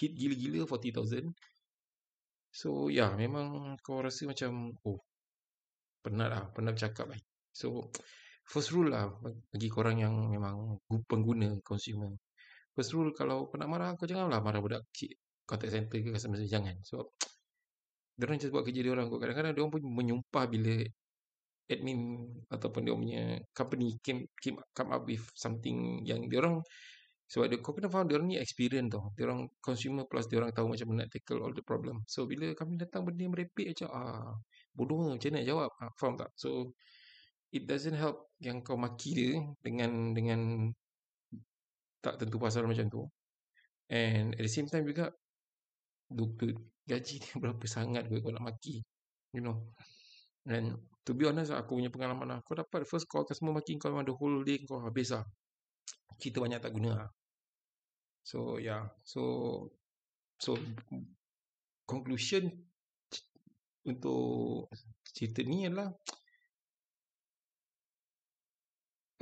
hit 0.00 0.12
gila-gila 0.16 0.64
40,000 0.64 1.28
So 2.52 2.88
ya 2.88 3.08
yeah, 3.08 3.10
memang 3.14 3.76
kau 3.84 4.00
rasa 4.00 4.24
macam 4.28 4.74
oh 4.84 4.98
penat 6.02 6.28
lah, 6.32 6.44
penat 6.54 6.76
bercakap 6.76 7.06
lah. 7.12 7.20
So 7.52 7.92
first 8.48 8.72
rule 8.72 8.92
lah 8.92 9.12
bagi 9.52 9.68
korang 9.68 10.00
yang 10.00 10.14
memang 10.32 10.80
pengguna 11.08 11.60
consumer. 11.60 12.12
First 12.72 12.94
rule 12.96 13.12
kalau 13.12 13.50
kau 13.50 13.60
nak 13.60 13.68
marah 13.68 13.92
kau 13.98 14.08
janganlah 14.08 14.40
marah 14.40 14.60
budak 14.62 14.82
kecil 14.92 15.12
contact 15.48 15.72
center 15.72 15.98
ke 16.04 16.12
customer 16.12 16.36
service 16.36 16.52
jangan. 16.52 16.76
So 16.84 17.16
dia 18.18 18.26
orang 18.26 18.42
buat 18.50 18.64
kerja 18.66 18.80
dia 18.82 18.92
orang 18.92 19.08
kadang-kadang 19.14 19.52
dia 19.54 19.62
orang 19.62 19.72
pun 19.78 19.82
menyumpah 19.86 20.44
bila 20.50 20.74
admin 21.68 22.00
ataupun 22.48 22.80
dia 22.82 22.94
punya 22.96 23.22
company 23.52 24.00
came, 24.00 24.26
came 24.40 24.58
come 24.72 24.90
up 24.90 25.04
with 25.04 25.22
something 25.36 26.02
yang 26.02 26.26
dia 26.26 26.40
orang 26.42 26.64
sebab 27.28 27.44
dia, 27.52 27.60
kau 27.60 27.76
kena 27.76 27.92
faham 27.92 28.08
dia 28.08 28.16
orang 28.16 28.28
ni 28.32 28.40
experience 28.40 28.88
tau. 28.88 29.12
Dia 29.12 29.28
orang 29.28 29.52
consumer 29.60 30.08
plus 30.08 30.24
dia 30.32 30.40
orang 30.40 30.48
tahu 30.48 30.72
macam 30.72 30.86
mana 30.88 31.04
nak 31.04 31.12
tackle 31.12 31.44
all 31.44 31.52
the 31.52 31.60
problem. 31.60 32.00
So 32.08 32.24
bila 32.24 32.56
kami 32.56 32.80
datang 32.80 33.04
benda 33.04 33.20
yang 33.20 33.36
merepek 33.36 33.76
macam 33.76 33.88
ah 33.92 34.32
bodoh 34.72 35.12
macam 35.12 35.36
nak 35.36 35.44
jawab. 35.44 35.68
Ah, 35.76 35.92
faham 36.00 36.16
tak? 36.16 36.32
So 36.40 36.72
it 37.52 37.68
doesn't 37.68 38.00
help 38.00 38.32
yang 38.40 38.64
kau 38.64 38.80
maki 38.80 39.10
dia 39.12 39.32
dengan 39.60 40.16
dengan 40.16 40.72
tak 42.00 42.16
tentu 42.16 42.40
pasal 42.40 42.64
macam 42.64 42.88
tu. 42.88 43.04
And 43.92 44.32
at 44.32 44.40
the 44.40 44.48
same 44.48 44.72
time 44.72 44.88
juga 44.88 45.12
duit 46.08 46.56
gaji 46.88 47.20
dia 47.20 47.32
berapa 47.44 47.64
sangat 47.68 48.08
kau 48.08 48.32
nak 48.32 48.56
maki. 48.56 48.80
You 49.36 49.44
know. 49.44 49.68
And 50.48 50.80
to 51.04 51.12
be 51.12 51.28
honest 51.28 51.52
aku 51.52 51.76
punya 51.76 51.92
pengalaman 51.92 52.24
lah. 52.24 52.38
Kau 52.40 52.56
dapat 52.56 52.88
first 52.88 53.04
call 53.04 53.28
customer 53.28 53.52
maki 53.52 53.76
kau 53.76 53.92
memang 53.92 54.08
the 54.08 54.16
whole 54.16 54.40
day 54.48 54.64
kau 54.64 54.80
habis 54.80 55.12
lah. 55.12 55.28
Kita 56.16 56.40
banyak 56.40 56.62
tak 56.62 56.72
guna 56.72 56.90
lah. 56.96 57.10
So 58.24 58.56
yeah, 58.56 58.88
so 59.04 59.64
so 60.40 60.56
conclusion 61.84 62.48
untuk 63.88 64.68
cerita 65.16 65.40
ni 65.44 65.64
adalah 65.64 65.88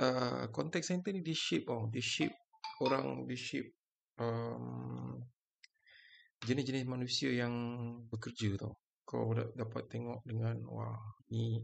uh, 0.03 0.51
contact 0.51 0.87
center 0.87 1.15
ni 1.15 1.23
di 1.23 1.31
shape 1.31 1.71
oh, 1.71 1.87
di 1.87 2.03
shape 2.03 2.35
orang 2.83 3.23
di 3.23 3.37
shape 3.39 3.71
um, 4.19 5.17
jenis-jenis 6.43 6.85
manusia 6.85 7.33
yang 7.33 7.53
bekerja 8.11 8.59
tau. 8.59 8.77
Kau 9.07 9.31
dapat 9.31 9.87
tengok 9.87 10.19
dengan 10.27 10.59
wah 10.67 10.99
ni 11.31 11.63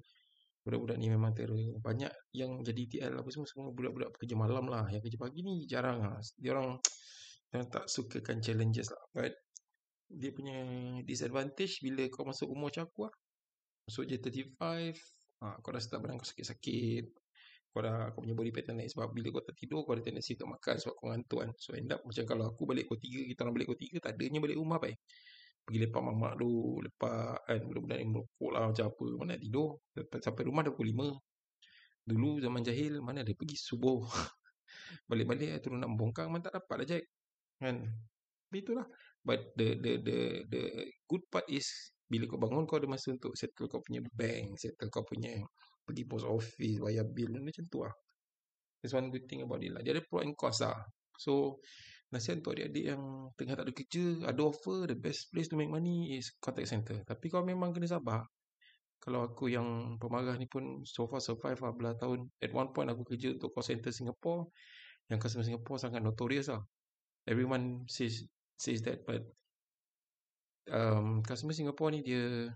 budak-budak 0.63 0.97
ni 0.97 1.11
memang 1.11 1.35
terror. 1.35 1.59
Banyak 1.83 2.11
yang 2.31 2.63
jadi 2.63 2.83
TL 2.87 3.13
apa 3.19 3.29
semua 3.29 3.47
semua 3.47 3.69
budak-budak 3.75 4.15
pekerja 4.15 4.35
malam 4.39 4.71
lah. 4.71 4.87
Yang 4.87 5.11
kerja 5.11 5.17
pagi 5.19 5.39
ni 5.43 5.67
jarang 5.67 5.99
lah. 5.99 6.19
Dia 6.39 6.55
orang 6.55 6.79
yang 7.53 7.63
tak 7.67 7.85
sukakan 7.91 8.39
challenges 8.39 8.89
lah. 8.89 9.03
But 9.11 9.35
dia 10.07 10.31
punya 10.31 10.57
disadvantage 11.03 11.83
bila 11.83 12.07
kau 12.07 12.23
masuk 12.23 12.47
umur 12.47 12.71
macam 12.71 12.87
aku 12.87 13.11
lah. 13.11 13.13
Masuk 13.83 14.03
je 14.07 14.15
35, 14.15 14.95
ha, 15.43 15.59
kau 15.59 15.71
dah 15.75 15.81
start 15.83 15.99
badan 15.99 16.15
kau 16.15 16.27
sakit-sakit. 16.27 17.11
Kau 17.75 17.81
dah 17.83 18.13
kau 18.15 18.23
punya 18.23 18.37
body 18.37 18.55
pattern 18.55 18.79
naik 18.79 18.95
sebab 18.95 19.11
bila 19.11 19.35
kau 19.35 19.43
tak 19.43 19.59
tidur 19.59 19.83
kau 19.83 19.97
ada 19.97 20.05
tendensi 20.05 20.37
untuk 20.39 20.55
makan 20.55 20.75
sebab 20.79 20.93
kau 20.95 21.07
ngantuk 21.11 21.39
kan. 21.43 21.49
So 21.59 21.75
end 21.75 21.91
up 21.91 21.99
macam 22.07 22.23
kalau 22.23 22.45
aku 22.55 22.63
balik 22.63 22.87
kau 22.87 22.95
tiga, 22.95 23.19
kita 23.27 23.43
orang 23.43 23.53
balik 23.59 23.67
kau 23.73 23.79
tiga, 23.79 23.97
tak 23.99 24.15
adanya 24.15 24.39
balik 24.39 24.55
rumah 24.55 24.79
baik. 24.79 24.95
Pergi 25.63 25.79
lepak 25.79 26.01
mamak 26.03 26.33
tu, 26.35 26.79
lepak 26.83 27.47
kan, 27.47 27.59
budak-budak 27.63 27.97
ni 28.03 28.05
merokok 28.11 28.49
lah 28.51 28.61
macam 28.67 28.85
apa, 28.91 29.05
mana 29.15 29.29
nak 29.35 29.39
tidur. 29.39 29.69
Sampai 30.19 30.43
rumah 30.43 30.61
dah 30.67 30.71
pukul 30.75 30.91
lima. 30.91 31.07
Dulu 32.03 32.43
zaman 32.43 32.61
jahil, 32.67 32.99
mana 32.99 33.23
ada 33.23 33.31
pergi 33.31 33.55
subuh. 33.55 34.03
Balik-balik 35.09 35.63
turun 35.63 35.79
nak 35.79 35.95
membongkang, 35.95 36.27
mana 36.27 36.43
tak 36.43 36.59
dapat 36.59 36.83
lah 36.83 36.87
Jack 36.87 37.03
kan 37.63 37.77
itulah 38.53 38.85
but 39.25 39.55
the 39.57 39.79
the 39.81 39.91
the 40.05 40.17
the 40.51 40.61
good 41.09 41.23
part 41.33 41.47
is 41.49 41.89
bila 42.05 42.29
kau 42.29 42.37
bangun 42.37 42.69
kau 42.69 42.77
ada 42.77 42.85
masa 42.85 43.09
untuk 43.09 43.33
settle 43.33 43.65
kau 43.65 43.81
punya 43.81 44.05
bank 44.13 44.59
settle 44.61 44.93
kau 44.93 45.01
punya 45.01 45.33
pergi 45.81 46.03
post 46.05 46.27
office 46.29 46.77
bayar 46.77 47.07
bill 47.09 47.33
macam 47.41 47.65
tu 47.65 47.81
lah 47.81 47.93
that's 48.77 48.93
one 48.93 49.09
good 49.09 49.25
thing 49.25 49.41
about 49.41 49.63
it 49.65 49.73
lah 49.73 49.81
dia 49.81 49.97
ada 49.97 50.05
pro 50.05 50.21
and 50.21 50.37
cost 50.37 50.61
lah 50.61 50.77
so 51.17 51.57
nasihat 52.13 52.45
untuk 52.45 52.53
adik-adik 52.53 52.85
yang 52.93 53.33
tengah 53.33 53.57
tak 53.57 53.65
ada 53.65 53.73
kerja 53.73 54.03
ada 54.29 54.41
offer 54.45 54.85
the 54.85 54.93
best 54.93 55.33
place 55.33 55.49
to 55.49 55.57
make 55.57 55.73
money 55.73 56.13
is 56.13 56.29
contact 56.37 56.69
center. 56.69 57.01
Tapi 57.01 57.25
kau 57.33 57.41
memang 57.41 57.73
kena 57.73 57.89
sabar 57.89 58.21
kalau 59.03 59.27
aku 59.27 59.51
yang 59.51 59.99
pemarah 59.99 60.39
ni 60.39 60.47
pun 60.47 60.87
so 60.87 61.03
far 61.11 61.19
survive 61.19 61.59
lah. 61.59 61.75
Belah 61.75 61.99
tahun 61.99 62.31
at 62.39 62.55
one 62.55 62.71
point 62.71 62.87
aku 62.87 63.03
kerja 63.03 63.35
untuk 63.35 63.51
call 63.51 63.67
center 63.67 63.91
Singapore. 63.91 64.47
Yang 65.11 65.19
customer 65.27 65.43
Singapore 65.43 65.77
sangat 65.81 65.99
notorious 65.99 66.47
lah. 66.47 66.63
Everyone 67.27 67.83
says 67.91 68.23
says 68.55 68.79
that 68.87 69.03
but 69.03 69.27
um, 70.71 71.19
customer 71.27 71.51
Singapore 71.51 71.91
ni 71.91 71.99
dia 71.99 72.47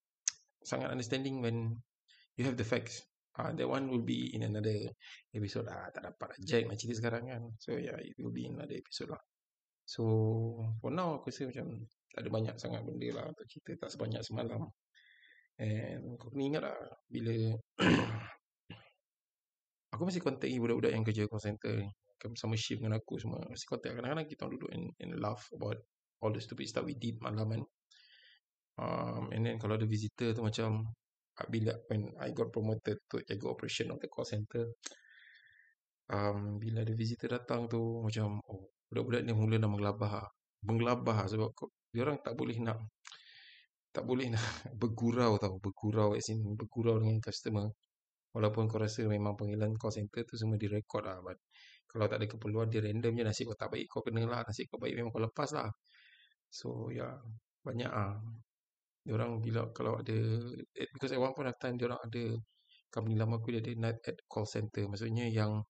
sangat 0.70 0.90
understanding 0.90 1.38
when 1.38 1.78
you 2.34 2.42
have 2.42 2.58
the 2.58 2.66
facts. 2.66 3.06
Ah, 3.34 3.50
that 3.50 3.66
one 3.66 3.90
will 3.90 4.06
be 4.06 4.30
in 4.30 4.46
another 4.46 4.94
episode. 5.34 5.66
Ah, 5.66 5.90
tak 5.90 6.06
dapat 6.06 6.34
lah 6.34 6.38
jack 6.42 6.70
nak 6.70 6.78
cerita 6.78 7.02
sekarang 7.02 7.26
kan. 7.26 7.42
So 7.58 7.74
yeah, 7.74 7.98
it 7.98 8.14
will 8.22 8.34
be 8.34 8.46
in 8.46 8.54
another 8.54 8.78
episode 8.78 9.10
lah. 9.10 9.22
So 9.84 10.02
for 10.78 10.94
now 10.94 11.18
aku 11.18 11.34
rasa 11.34 11.50
macam 11.50 11.82
tak 12.14 12.20
ada 12.22 12.30
banyak 12.30 12.56
sangat 12.56 12.80
benda 12.86 13.08
lah 13.10 13.24
untuk 13.34 13.46
cerita 13.50 13.84
tak 13.84 13.90
sebanyak 13.90 14.22
semalam. 14.22 14.70
And 15.58 16.14
kau 16.18 16.30
kena 16.30 16.42
ingat 16.46 16.62
lah 16.62 16.78
bila 17.10 17.34
aku 19.94 20.02
masih 20.06 20.22
contact 20.22 20.50
budak-budak 20.50 20.92
yang 20.94 21.04
kerja 21.06 21.30
call 21.30 21.42
center 21.42 21.74
ni 21.78 21.90
sama 22.32 22.56
shift 22.56 22.80
dengan 22.80 22.96
aku 22.96 23.20
semua 23.20 23.44
mesti 23.44 23.68
contact 23.68 24.00
kadang-kadang 24.00 24.24
kita 24.24 24.48
duduk 24.48 24.72
and, 24.72 24.88
and 24.96 25.20
laugh 25.20 25.44
about 25.52 25.76
all 26.24 26.32
the 26.32 26.40
stupid 26.40 26.64
stuff 26.64 26.88
we 26.88 26.96
did 26.96 27.20
malam 27.20 27.52
kan 27.52 27.62
um, 28.80 29.28
and 29.36 29.44
then 29.44 29.60
kalau 29.60 29.76
ada 29.76 29.84
visitor 29.84 30.32
tu 30.32 30.40
macam 30.40 30.88
bila 31.50 31.74
when 31.90 32.14
I 32.22 32.30
got 32.30 32.54
promoted 32.54 33.02
to 33.10 33.18
jaga 33.26 33.46
operation 33.50 33.90
of 33.90 33.98
the 33.98 34.06
call 34.06 34.22
center 34.22 34.70
um, 36.14 36.62
bila 36.62 36.86
ada 36.86 36.94
visitor 36.94 37.26
datang 37.26 37.66
tu 37.66 37.80
macam 38.02 38.38
oh 38.50 38.70
budak-budak 38.90 39.26
ni 39.26 39.32
mula 39.34 39.58
nak 39.58 39.70
mengelabah 39.74 40.12
mengelabah 40.62 41.26
sebab 41.26 41.50
dia 41.90 42.06
orang 42.06 42.18
tak 42.22 42.34
boleh 42.38 42.58
nak 42.62 42.78
tak 43.94 44.02
boleh 44.02 44.26
nak 44.34 44.42
bergurau 44.80 45.38
tau 45.38 45.58
bergurau 45.62 46.18
as 46.18 46.26
in 46.30 46.42
bergurau 46.58 46.98
dengan 46.98 47.22
customer. 47.22 47.70
Walaupun 48.34 48.66
kau 48.66 48.82
rasa 48.82 49.06
memang 49.06 49.38
panggilan 49.38 49.78
call 49.78 49.94
center 49.94 50.26
tu 50.26 50.34
semua 50.34 50.58
direkod 50.58 51.06
lah 51.06 51.22
but 51.22 51.38
kalau 51.86 52.10
tak 52.10 52.18
ada 52.18 52.26
keperluan 52.26 52.66
dia 52.66 52.82
random 52.82 53.14
je 53.14 53.22
nasib 53.22 53.44
kau 53.54 53.54
tak 53.54 53.70
baik 53.70 53.86
kau 53.86 54.02
kena 54.02 54.26
lah 54.26 54.42
nasib 54.42 54.66
kau 54.66 54.82
baik 54.82 54.98
memang 54.98 55.14
kau 55.14 55.22
lepas 55.22 55.54
lah. 55.54 55.70
So 56.50 56.90
ya 56.90 57.06
yeah, 57.06 57.14
banyak 57.62 57.90
ah 57.90 58.18
orang 59.12 59.44
bila 59.44 59.68
kalau 59.76 60.00
ada 60.00 60.16
eh, 60.72 60.88
because 60.96 61.12
at 61.12 61.20
one 61.20 61.36
point 61.36 61.52
of 61.52 61.56
time 61.60 61.76
dia 61.76 61.92
orang 61.92 62.00
ada 62.00 62.24
company 62.88 63.20
lama 63.20 63.36
aku 63.36 63.52
dia 63.52 63.60
ada 63.60 63.72
night 63.76 64.00
at 64.08 64.16
call 64.24 64.48
center 64.48 64.88
maksudnya 64.88 65.28
yang 65.28 65.60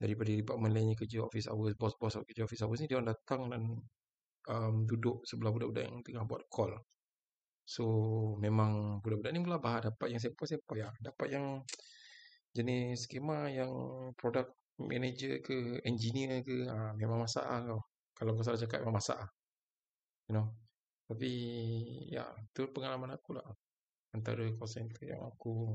daripada 0.00 0.32
department 0.32 0.72
lainnya 0.72 0.96
kerja 0.96 1.20
office 1.20 1.46
hours, 1.52 1.76
bos-bos 1.76 2.16
kerja 2.24 2.48
office 2.48 2.64
hours 2.64 2.80
ni 2.80 2.88
dia 2.88 2.96
orang 2.96 3.12
datang 3.12 3.52
dan 3.52 3.62
um, 4.48 4.74
duduk 4.88 5.20
sebelah 5.28 5.52
budak-budak 5.52 5.84
yang 5.84 6.00
tengah 6.00 6.24
buat 6.24 6.48
call. 6.48 6.72
So 7.68 7.84
memang 8.40 9.04
budak-budak 9.04 9.30
ni 9.36 9.44
melabah 9.44 9.92
dapat 9.92 10.16
yang 10.16 10.20
sepah-sepah 10.24 10.76
ya, 10.80 10.88
dapat 11.04 11.36
yang 11.36 11.60
jenis 12.56 13.06
skema 13.06 13.52
yang 13.52 13.70
product 14.16 14.56
manager 14.80 15.38
ke 15.44 15.84
engineer 15.84 16.40
ke 16.40 16.64
ha, 16.64 16.96
memang 16.96 17.20
masak 17.20 17.44
lah 17.44 17.60
kau. 17.60 17.80
Kalau 18.16 18.32
kau 18.32 18.42
salah 18.42 18.56
cakap 18.56 18.80
memang 18.80 18.96
masak 18.96 19.20
lah. 19.20 19.30
You 20.32 20.40
know. 20.40 20.48
Tapi 21.10 21.30
ya 22.06 22.22
itu 22.38 22.70
pengalaman 22.70 23.18
aku 23.18 23.34
lah. 23.34 23.46
Antara 24.14 24.46
call 24.54 24.70
center 24.70 25.02
yang 25.10 25.26
aku 25.26 25.74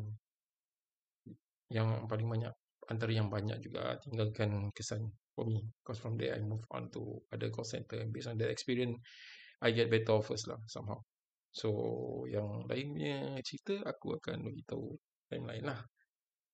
yang 1.67 2.07
paling 2.07 2.27
banyak 2.31 2.55
antara 2.87 3.11
yang 3.11 3.27
banyak 3.27 3.59
juga 3.59 3.99
tinggalkan 3.99 4.71
kesan 4.71 5.11
for 5.35 5.43
me. 5.43 5.59
Because 5.83 5.99
from 5.99 6.15
there 6.15 6.39
I 6.39 6.41
move 6.41 6.63
on 6.71 6.87
to 6.95 7.19
other 7.35 7.51
call 7.51 7.67
center 7.67 7.99
and 7.99 8.15
based 8.15 8.31
on 8.31 8.39
that 8.39 8.47
experience 8.47 8.95
I 9.59 9.75
get 9.75 9.91
better 9.91 10.15
offers 10.15 10.47
lah 10.47 10.59
somehow. 10.71 11.03
So 11.51 11.67
yang 12.31 12.67
lainnya 12.71 13.39
cerita 13.43 13.83
aku 13.83 14.15
akan 14.19 14.47
beritahu 14.47 14.95
time 15.27 15.45
lain 15.51 15.63
lah. 15.67 15.79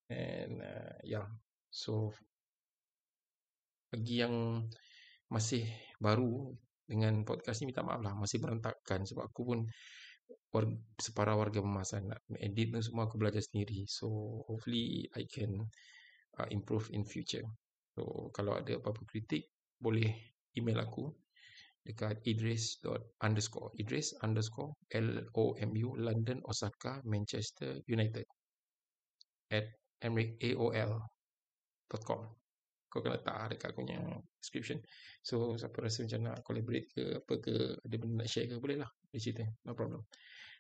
And 0.10 0.58
uh, 0.62 0.98
yeah, 1.06 1.30
so 1.70 2.14
bagi 3.92 4.24
yang 4.24 4.66
masih 5.28 5.68
baru 6.00 6.56
dengan 6.92 7.24
podcast 7.24 7.64
ni 7.64 7.72
minta 7.72 7.88
maaf 7.88 8.04
lah. 8.04 8.12
Masih 8.20 8.44
berantakan 8.44 9.08
sebab 9.08 9.32
aku 9.32 9.42
pun 9.48 9.60
warga, 10.52 10.76
separa 11.00 11.40
warga 11.40 11.64
memasan 11.64 12.12
nak 12.12 12.20
edit 12.44 12.76
tu 12.76 12.84
semua 12.84 13.08
aku 13.08 13.16
belajar 13.16 13.40
sendiri. 13.40 13.88
So 13.88 14.12
hopefully 14.52 15.08
I 15.16 15.24
can 15.32 15.72
uh, 16.36 16.48
improve 16.52 16.92
in 16.92 17.08
future. 17.08 17.48
So 17.96 18.28
kalau 18.36 18.60
ada 18.60 18.76
apa-apa 18.76 19.08
kritik 19.08 19.48
boleh 19.80 20.12
email 20.60 20.84
aku 20.84 21.08
dekat 21.82 22.22
idris 22.30 22.78
underscore 23.26 23.74
idris 23.82 24.14
underscore 24.22 24.78
l 24.94 25.26
o 25.34 25.58
m 25.58 25.74
u 25.74 25.98
london 25.98 26.38
osaka 26.46 27.02
manchester 27.10 27.82
united 27.90 28.22
at 29.50 29.66
aol 30.06 30.92
dot 31.90 32.04
com 32.06 32.22
kau 32.92 33.00
kena 33.00 33.16
letak 33.16 33.56
dekat 33.56 33.72
aku 33.72 33.88
punya 33.88 34.00
description 34.44 34.78
so 35.24 35.56
siapa 35.56 35.80
rasa 35.80 36.04
macam 36.04 36.20
nak 36.28 36.38
collaborate 36.44 36.88
ke 36.92 37.04
apa 37.24 37.34
ke 37.40 37.54
ada 37.80 37.96
benda 37.96 38.16
nak 38.20 38.28
share 38.28 38.52
ke 38.52 38.60
boleh 38.60 38.84
lah 38.84 38.90
dia 39.08 39.20
cerita 39.24 39.48
no 39.64 39.72
problem 39.72 40.04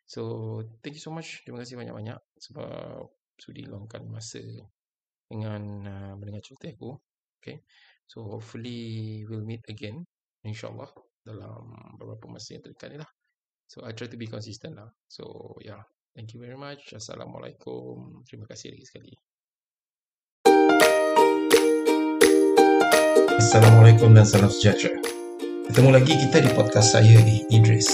so 0.07 0.21
thank 0.79 0.95
you 0.95 1.03
so 1.03 1.11
much 1.11 1.43
terima 1.43 1.59
kasih 1.59 1.75
banyak-banyak 1.75 2.19
sebab 2.39 3.11
sudi 3.35 3.67
luangkan 3.67 4.07
masa 4.07 4.39
dengan 5.27 5.61
uh, 5.83 6.13
mendengar 6.15 6.39
cerita 6.39 6.71
aku 6.71 6.95
okay 7.43 7.59
so 8.07 8.23
hopefully 8.23 9.21
we'll 9.27 9.43
meet 9.43 9.61
again 9.67 10.07
insyaallah 10.47 10.87
dalam 11.21 11.69
beberapa 12.01 12.25
masa 12.29 12.57
yang 12.57 12.63
terdekat 12.65 12.89
ni 12.93 12.97
lah. 13.01 13.11
So 13.69 13.85
I 13.87 13.95
try 13.95 14.11
to 14.11 14.19
be 14.19 14.27
consistent 14.27 14.75
lah. 14.75 14.89
So 15.07 15.55
yeah, 15.63 15.81
thank 16.17 16.33
you 16.35 16.41
very 16.41 16.57
much. 16.57 16.91
Assalamualaikum. 16.91 18.25
Terima 18.27 18.49
kasih 18.49 18.75
lagi 18.75 18.85
sekali. 18.85 19.30
Assalamualaikum 23.41 24.13
dan 24.13 24.21
salam 24.21 24.53
sejahtera. 24.53 25.01
Ketemu 25.65 25.89
lagi 25.97 26.13
kita 26.13 26.45
di 26.45 26.49
podcast 26.53 26.93
saya 26.93 27.17
di 27.25 27.41
Idris. 27.49 27.89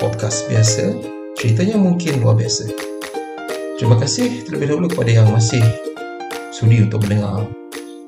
Podcast 0.00 0.48
biasa, 0.48 0.96
ceritanya 1.36 1.76
mungkin 1.76 2.24
luar 2.24 2.40
biasa. 2.40 2.64
Terima 3.76 4.00
kasih 4.00 4.48
terlebih 4.48 4.72
dahulu 4.72 4.88
kepada 4.88 5.20
yang 5.20 5.28
masih 5.28 5.60
sudi 6.48 6.80
untuk 6.80 7.04
mendengar 7.04 7.44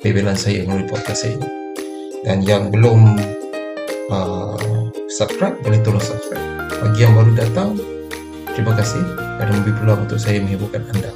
bebelan 0.01 0.33
saya 0.33 0.65
melalui 0.65 0.89
podcast 0.89 1.29
saya 1.29 1.37
ini. 1.37 1.49
Dan 2.25 2.41
yang 2.41 2.73
belum 2.73 3.21
uh, 4.09 4.57
subscribe 5.13 5.61
boleh 5.61 5.77
tolong 5.85 6.01
subscribe 6.01 6.73
bagi 6.81 7.05
yang 7.05 7.13
baru 7.13 7.37
datang 7.37 7.77
terima 8.57 8.73
kasih 8.81 9.05
kerana 9.37 9.61
memberi 9.61 9.77
peluang 9.77 10.01
untuk 10.09 10.17
saya 10.17 10.41
menghiburkan 10.41 10.89
anda 10.89 11.13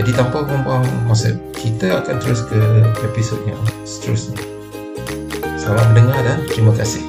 jadi 0.00 0.16
tanpa 0.16 0.48
membuang 0.48 0.80
masa 1.04 1.36
kita 1.52 2.00
akan 2.00 2.16
terus 2.24 2.48
ke 2.48 2.56
episod 3.04 3.36
yang 3.44 3.60
seterusnya. 3.84 4.40
Selamat 5.60 5.92
mendengar 5.92 6.24
dan 6.24 6.40
terima 6.48 6.72
kasih. 6.72 7.04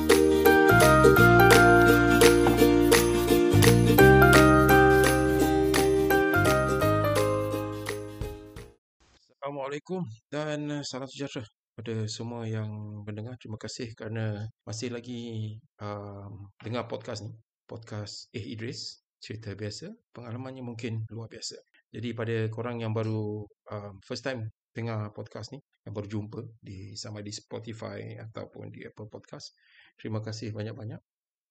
Assalamualaikum 9.39 10.03
dan 10.27 10.83
salam 10.83 11.07
sejahtera 11.07 11.47
kepada 11.47 12.11
semua 12.11 12.43
yang 12.43 12.67
mendengar. 13.07 13.39
Terima 13.39 13.55
kasih 13.55 13.95
kerana 13.95 14.51
masih 14.67 14.91
lagi 14.91 15.55
um, 15.79 16.51
dengar 16.59 16.91
podcast 16.91 17.23
ni. 17.23 17.31
Podcast 17.63 18.27
Eh 18.35 18.43
Idris 18.51 18.99
cerita 19.23 19.55
biasa 19.55 19.95
pengalamannya 20.11 20.59
mungkin 20.59 21.07
luar 21.07 21.31
biasa 21.31 21.55
jadi 21.91 22.09
pada 22.15 22.35
korang 22.47 22.79
yang 22.79 22.95
baru 22.95 23.43
um, 23.45 23.93
first 24.01 24.23
time 24.23 24.49
dengar 24.71 25.11
podcast 25.11 25.51
ni 25.51 25.59
yang 25.83 25.91
baru 25.91 26.07
jumpa 26.07 26.39
di 26.63 26.95
sama 26.95 27.19
di 27.19 27.35
Spotify 27.35 28.15
ataupun 28.15 28.71
di 28.71 28.87
Apple 28.87 29.11
Podcast 29.11 29.59
terima 29.99 30.23
kasih 30.23 30.55
banyak-banyak 30.55 31.01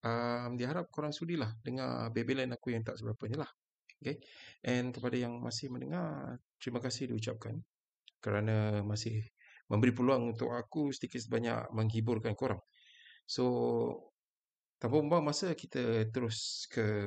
um, 0.03 0.57
diharap 0.57 0.89
korang 0.89 1.13
sudilah 1.13 1.53
dengar 1.61 2.09
bebelan 2.11 2.57
aku 2.57 2.73
yang 2.73 2.81
tak 2.81 2.97
seberapa 2.97 3.29
ni 3.29 3.37
lah 3.37 3.51
okay 4.01 4.17
and 4.65 4.97
kepada 4.97 5.21
yang 5.21 5.37
masih 5.45 5.69
mendengar 5.69 6.41
terima 6.57 6.81
kasih 6.81 7.13
diucapkan 7.13 7.61
kerana 8.25 8.81
masih 8.81 9.25
memberi 9.71 9.95
peluang 9.95 10.35
untuk 10.35 10.51
aku 10.51 10.91
sedikit 10.91 11.23
sebanyak 11.23 11.71
menghiburkan 11.71 12.35
korang. 12.35 12.59
So, 13.23 13.47
tanpa 14.83 14.99
membuang 14.99 15.31
masa, 15.31 15.55
kita 15.55 16.11
terus 16.11 16.67
ke 16.67 17.07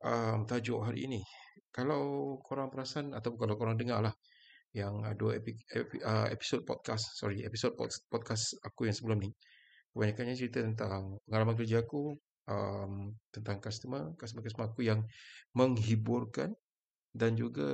um, 0.00 0.48
tajuk 0.48 0.80
hari 0.80 1.04
ini. 1.04 1.20
Kalau 1.78 2.34
korang 2.42 2.74
perasan, 2.74 3.14
atau 3.14 3.38
kalau 3.38 3.54
korang 3.54 3.78
dengar 3.78 4.02
lah, 4.02 4.14
yang 4.74 4.98
dua 5.14 5.38
epi, 5.38 5.54
epi, 5.70 6.02
uh, 6.02 6.26
episod 6.26 6.66
podcast, 6.66 7.14
sorry, 7.14 7.46
episod 7.46 7.78
podcast 8.10 8.58
aku 8.66 8.90
yang 8.90 8.96
sebelum 8.98 9.22
ni, 9.22 9.30
kebanyakannya 9.94 10.34
cerita 10.34 10.58
tentang 10.58 11.22
pengalaman 11.22 11.54
kerja 11.54 11.86
aku, 11.86 12.18
um, 12.50 13.14
tentang 13.30 13.62
customer, 13.62 14.10
customer-customer 14.18 14.74
aku 14.74 14.90
yang 14.90 15.06
menghiburkan, 15.54 16.50
dan 17.14 17.38
juga 17.38 17.70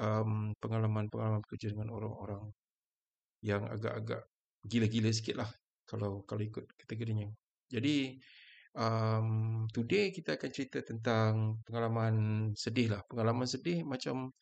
um, 0.00 0.56
pengalaman-pengalaman 0.64 1.44
kerja 1.44 1.68
dengan 1.68 1.92
orang-orang 1.92 2.48
yang 3.44 3.68
agak-agak 3.68 4.24
gila-gila 4.64 5.12
sikit 5.12 5.44
lah 5.44 5.50
kalau 5.84 6.24
kalau 6.24 6.40
ikut 6.40 6.64
kategorinya. 6.80 7.28
Jadi 7.68 8.16
um, 8.74 9.64
today 9.70 10.10
kita 10.10 10.36
akan 10.38 10.50
cerita 10.50 10.78
tentang 10.82 11.62
pengalaman 11.66 12.14
sedih 12.54 12.94
lah. 12.94 13.02
Pengalaman 13.06 13.46
sedih 13.46 13.86
macam 13.86 14.34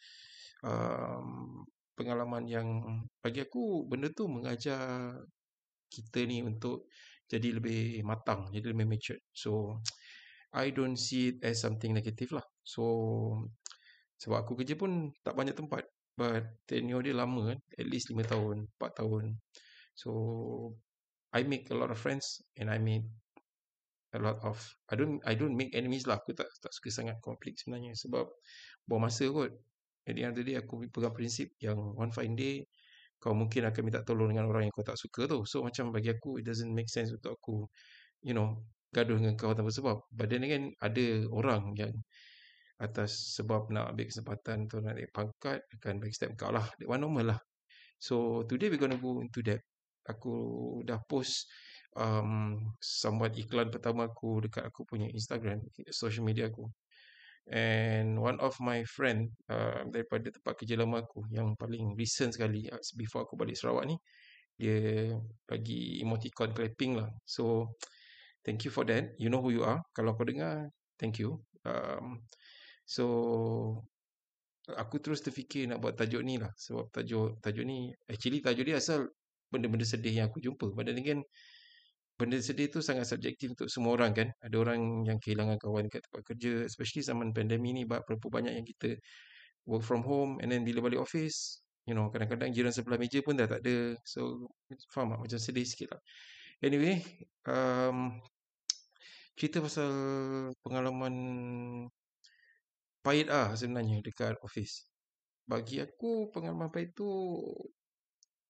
um, 0.64 1.28
pengalaman 1.96 2.44
yang 2.48 2.68
bagi 3.20 3.44
aku 3.44 3.86
benda 3.88 4.08
tu 4.12 4.28
mengajar 4.28 5.16
kita 5.92 6.24
ni 6.24 6.40
untuk 6.40 6.88
jadi 7.28 7.56
lebih 7.56 8.04
matang, 8.04 8.48
jadi 8.52 8.72
lebih 8.72 8.88
mature. 8.88 9.20
So 9.32 9.80
I 10.52 10.72
don't 10.72 11.00
see 11.00 11.36
it 11.36 11.44
as 11.44 11.64
something 11.64 11.96
negative 11.96 12.36
lah. 12.36 12.44
So 12.64 12.84
sebab 14.20 14.46
aku 14.46 14.52
kerja 14.62 14.78
pun 14.78 15.10
tak 15.24 15.34
banyak 15.34 15.56
tempat. 15.56 15.82
But 16.12 16.60
tenure 16.68 17.02
dia 17.02 17.16
lama 17.16 17.56
kan. 17.56 17.58
At 17.80 17.88
least 17.88 18.12
5 18.12 18.20
tahun, 18.28 18.68
4 18.76 19.00
tahun. 19.00 19.24
So, 19.96 20.10
I 21.32 21.42
make 21.44 21.72
a 21.72 21.76
lot 21.76 21.88
of 21.88 21.98
friends 22.00 22.44
and 22.60 22.68
I 22.68 22.76
made 22.76 23.08
a 24.12 24.18
lot 24.20 24.38
of 24.44 24.60
I 24.92 24.94
don't 24.96 25.18
I 25.24 25.34
don't 25.34 25.56
make 25.56 25.72
enemies 25.72 26.04
lah. 26.04 26.20
Aku 26.20 26.36
tak 26.36 26.48
tak 26.60 26.72
suka 26.72 26.88
sangat 26.92 27.16
konflik 27.24 27.56
sebenarnya 27.56 27.96
sebab 27.96 28.28
buang 28.84 29.08
masa 29.08 29.28
kot. 29.32 29.52
Of 30.02 30.34
the 30.34 30.42
day 30.42 30.58
aku 30.58 30.90
pegang 30.90 31.14
prinsip 31.14 31.54
yang 31.62 31.78
one 31.94 32.10
fine 32.10 32.34
day 32.34 32.66
kau 33.22 33.30
mungkin 33.38 33.70
akan 33.70 33.82
minta 33.86 34.02
tolong 34.02 34.34
dengan 34.34 34.50
orang 34.50 34.66
yang 34.66 34.74
kau 34.74 34.82
tak 34.82 34.98
suka 34.98 35.30
tu. 35.30 35.46
So 35.46 35.62
macam 35.62 35.94
bagi 35.94 36.10
aku 36.10 36.42
it 36.42 36.44
doesn't 36.44 36.74
make 36.74 36.90
sense 36.90 37.14
untuk 37.14 37.38
aku 37.38 37.70
you 38.26 38.34
know 38.34 38.58
gaduh 38.90 39.16
dengan 39.16 39.38
kau 39.38 39.54
tanpa 39.54 39.70
sebab. 39.70 40.10
But 40.10 40.28
then 40.34 40.42
again 40.42 40.74
ada 40.82 41.24
orang 41.30 41.72
yang 41.78 41.94
atas 42.82 43.38
sebab 43.38 43.70
nak 43.70 43.94
ambil 43.94 44.10
kesempatan 44.10 44.66
tu 44.66 44.82
nak 44.82 44.98
naik 44.98 45.14
pangkat 45.14 45.62
akan 45.78 46.02
bagi 46.02 46.14
step 46.18 46.34
kau 46.34 46.50
lah 46.50 46.66
that 46.82 46.90
one 46.90 46.98
normal 46.98 47.30
lah 47.30 47.40
so 48.02 48.42
today 48.50 48.66
we 48.66 48.74
gonna 48.74 48.98
go 48.98 49.22
into 49.22 49.38
that 49.46 49.62
aku 50.02 50.34
dah 50.82 50.98
post 51.06 51.46
um, 51.96 52.58
somewhat 52.78 53.36
iklan 53.36 53.68
pertama 53.68 54.08
aku 54.08 54.44
dekat 54.44 54.64
aku 54.68 54.86
punya 54.86 55.08
Instagram 55.10 55.60
social 55.90 56.24
media 56.24 56.48
aku. 56.48 56.68
And 57.50 58.22
one 58.22 58.38
of 58.38 58.54
my 58.62 58.86
friend 58.86 59.34
uh, 59.50 59.82
daripada 59.90 60.30
tempat 60.30 60.62
kerja 60.62 60.78
lama 60.78 61.02
aku 61.02 61.26
yang 61.34 61.58
paling 61.58 61.98
recent 61.98 62.38
sekali 62.38 62.70
uh, 62.70 62.78
before 62.94 63.26
aku 63.26 63.34
balik 63.34 63.58
Sarawak 63.58 63.90
ni 63.90 63.98
dia 64.54 65.10
bagi 65.42 65.98
emoticon 65.98 66.54
clapping 66.54 67.02
lah. 67.02 67.10
So 67.26 67.74
thank 68.46 68.62
you 68.62 68.70
for 68.70 68.86
that. 68.86 69.18
You 69.18 69.26
know 69.26 69.42
who 69.42 69.50
you 69.50 69.66
are. 69.66 69.82
Kalau 69.90 70.14
kau 70.14 70.22
dengar 70.22 70.70
thank 71.00 71.18
you. 71.18 71.42
Um, 71.66 72.22
So 72.92 73.06
aku 74.68 75.00
terus 75.02 75.24
terfikir 75.24 75.64
nak 75.70 75.82
buat 75.82 75.96
tajuk 75.96 76.22
ni 76.22 76.36
lah. 76.36 76.50
Sebab 76.58 76.92
tajuk 76.92 77.40
tajuk 77.40 77.64
ni, 77.66 77.88
actually 78.04 78.44
tajuk 78.44 78.68
dia 78.68 78.76
asal 78.78 79.08
benda-benda 79.48 79.86
sedih 79.86 80.22
yang 80.22 80.28
aku 80.30 80.44
jumpa. 80.44 80.72
Padahal 80.76 81.00
kan 81.00 81.20
benda 82.16 82.38
sedih 82.38 82.68
tu 82.70 82.80
sangat 82.84 83.08
subjektif 83.08 83.52
untuk 83.56 83.68
semua 83.72 83.96
orang 83.96 84.12
kan. 84.14 84.28
Ada 84.44 84.56
orang 84.58 85.08
yang 85.08 85.18
kehilangan 85.18 85.58
kawan 85.58 85.88
kat 85.90 86.04
tempat 86.06 86.22
kerja, 86.32 86.52
especially 86.68 87.02
zaman 87.02 87.34
pandemi 87.34 87.74
ni, 87.74 87.82
berapa 87.88 88.14
banyak 88.14 88.54
yang 88.54 88.66
kita 88.66 88.96
work 89.66 89.82
from 89.86 90.02
home 90.02 90.38
and 90.42 90.50
then 90.50 90.66
bila 90.66 90.82
balik 90.82 91.02
office, 91.02 91.62
you 91.86 91.94
know, 91.94 92.10
kadang-kadang 92.10 92.50
jiran 92.54 92.74
sebelah 92.74 92.98
meja 92.98 93.18
pun 93.22 93.34
dah 93.38 93.46
tak 93.46 93.62
ada. 93.66 93.94
So, 94.06 94.50
faham 94.94 95.14
tak? 95.14 95.20
Macam 95.26 95.38
sedih 95.38 95.66
sikit 95.66 95.94
lah. 95.94 96.00
Anyway, 96.62 97.02
um, 97.50 98.22
cerita 99.34 99.58
pasal 99.58 99.90
pengalaman 100.62 101.14
pahit 103.02 103.26
lah 103.26 103.50
sebenarnya 103.58 103.98
dekat 103.98 104.38
office. 104.46 104.86
Bagi 105.42 105.82
aku 105.82 106.30
pengalaman 106.30 106.70
pahit 106.70 106.94
tu 106.94 107.10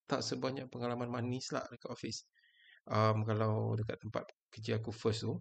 tak 0.05 0.21
sebanyak 0.21 0.69
pengalaman 0.69 1.09
manis 1.09 1.49
lah 1.57 1.65
dekat 1.73 1.89
office. 1.89 2.29
Um, 2.91 3.23
kalau 3.23 3.79
dekat 3.79 3.99
tempat 4.03 4.25
kerja 4.51 4.83
aku 4.83 4.91
first 4.91 5.23
tu, 5.27 5.39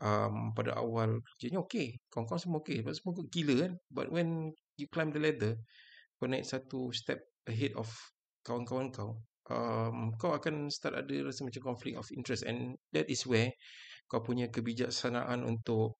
um, 0.00 0.52
pada 0.56 0.76
awal 0.76 1.22
kerjanya 1.34 1.62
okey. 1.64 2.00
Kawan-kawan 2.10 2.40
semua 2.40 2.58
okey. 2.64 2.82
Sebab 2.82 2.94
semua 2.94 3.12
gila 3.30 3.54
kan. 3.68 3.72
But 3.90 4.06
when 4.10 4.52
you 4.76 4.86
climb 4.90 5.14
the 5.14 5.20
ladder, 5.22 5.54
kau 6.18 6.26
naik 6.26 6.46
satu 6.46 6.90
step 6.94 7.20
ahead 7.48 7.74
of 7.76 7.88
kawan-kawan 8.44 8.92
kau, 8.92 9.20
um, 9.50 10.12
kau 10.20 10.36
akan 10.36 10.68
start 10.72 10.98
ada 11.00 11.14
rasa 11.24 11.44
macam 11.46 11.62
conflict 11.74 11.96
of 12.00 12.08
interest. 12.14 12.44
And 12.44 12.76
that 12.92 13.08
is 13.08 13.24
where 13.24 13.52
kau 14.08 14.20
punya 14.20 14.52
kebijaksanaan 14.52 15.42
untuk 15.48 15.96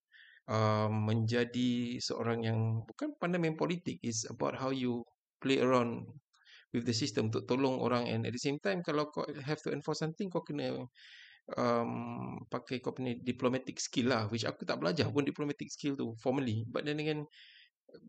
um, 0.48 1.08
menjadi 1.08 1.98
seorang 2.00 2.44
yang 2.44 2.60
bukan 2.84 3.16
pandai 3.16 3.40
main 3.40 3.56
politik 3.56 3.96
is 4.04 4.28
about 4.28 4.56
how 4.60 4.68
you 4.68 5.04
play 5.40 5.60
around 5.60 6.08
with 6.74 6.82
the 6.82 6.92
system 6.92 7.30
untuk 7.30 7.46
tolong 7.46 7.78
orang 7.78 8.10
and 8.10 8.26
at 8.26 8.34
the 8.34 8.42
same 8.42 8.58
time 8.58 8.82
kalau 8.82 9.06
kau 9.14 9.22
have 9.46 9.62
to 9.62 9.70
enforce 9.70 10.02
something 10.02 10.26
kau 10.26 10.42
kena 10.42 10.74
um, 11.54 12.42
pakai 12.50 12.82
kau 12.82 12.90
punya 12.90 13.14
diplomatic 13.22 13.78
skill 13.78 14.10
lah 14.10 14.26
which 14.26 14.42
aku 14.42 14.66
tak 14.66 14.82
belajar 14.82 15.06
pun 15.14 15.22
diplomatic 15.22 15.70
skill 15.70 15.94
tu 15.94 16.18
formally. 16.18 16.66
But 16.66 16.84
then 16.84 16.98
again 16.98 17.30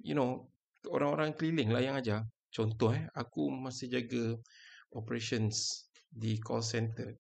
you 0.02 0.18
know 0.18 0.50
orang-orang 0.90 1.38
keliling 1.38 1.70
lah 1.70 1.86
yang 1.86 1.96
ajar. 2.02 2.26
Contoh 2.50 2.96
eh 2.96 3.06
aku 3.14 3.54
masih 3.54 3.92
jaga 3.92 4.34
operations 4.98 5.86
di 6.10 6.40
call 6.42 6.64
center 6.64 7.14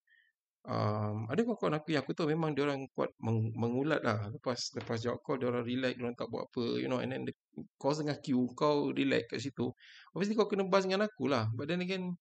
um, 0.65 1.29
ada 1.29 1.39
kawan-kawan 1.45 1.77
aku 1.77 1.93
yang 1.93 2.01
aku 2.03 2.13
tahu 2.17 2.27
memang 2.33 2.57
dia 2.57 2.65
orang 2.65 2.89
kuat 2.93 3.13
meng, 3.21 3.53
mengulat 3.53 4.01
lah. 4.01 4.29
Lepas 4.33 4.73
lepas 4.73 4.97
jawab 4.99 5.21
call 5.21 5.37
dia 5.41 5.47
orang 5.49 5.65
relax 5.65 5.93
dia 5.97 6.03
orang 6.05 6.17
tak 6.17 6.27
buat 6.29 6.49
apa 6.49 6.63
you 6.81 6.89
know 6.89 6.99
and 6.99 7.13
then 7.13 7.21
the, 7.25 7.33
kau 7.77 7.93
tengah 7.93 8.17
queue 8.21 8.45
kau 8.57 8.89
relax 8.91 9.29
kat 9.29 9.39
situ. 9.41 9.69
Obviously 10.13 10.35
kau 10.37 10.49
kena 10.49 10.65
buzz 10.65 10.85
dengan 10.85 11.05
aku 11.05 11.29
lah. 11.29 11.49
But 11.53 11.69
then 11.69 11.85
again 11.85 12.17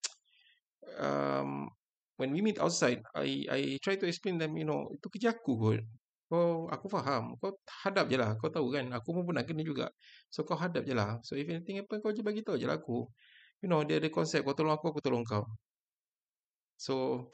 um, 1.01 1.69
when 2.21 2.31
we 2.31 2.45
meet 2.45 2.61
outside 2.61 3.01
I 3.17 3.49
I 3.49 3.61
try 3.81 3.97
to 3.97 4.07
explain 4.07 4.37
them 4.37 4.55
you 4.61 4.69
know 4.69 4.93
itu 4.93 5.09
kerja 5.09 5.33
aku 5.33 5.53
kot. 5.57 5.83
Kau 6.29 6.69
aku 6.69 6.87
faham. 6.93 7.37
Kau 7.41 7.57
hadap 7.85 8.09
je 8.13 8.17
lah. 8.21 8.37
Kau 8.41 8.49
tahu 8.53 8.73
kan? 8.73 8.89
Aku 8.97 9.13
pun 9.13 9.25
pernah 9.29 9.45
kena 9.45 9.65
juga. 9.65 9.89
So 10.29 10.45
kau 10.45 10.57
hadap 10.57 10.85
je 10.85 10.95
lah. 10.97 11.21
So 11.25 11.37
if 11.37 11.49
anything 11.49 11.81
happen 11.81 12.01
kau 12.05 12.13
je 12.13 12.21
bagi 12.25 12.45
tahu 12.45 12.61
je 12.61 12.69
lah 12.69 12.81
aku. 12.81 13.09
You 13.65 13.73
know 13.73 13.81
dia 13.85 13.97
ada 13.97 14.09
konsep 14.13 14.45
kau 14.45 14.53
tolong 14.53 14.77
aku 14.77 14.93
aku 14.93 15.01
tolong 15.01 15.25
kau. 15.25 15.45
So 16.77 17.29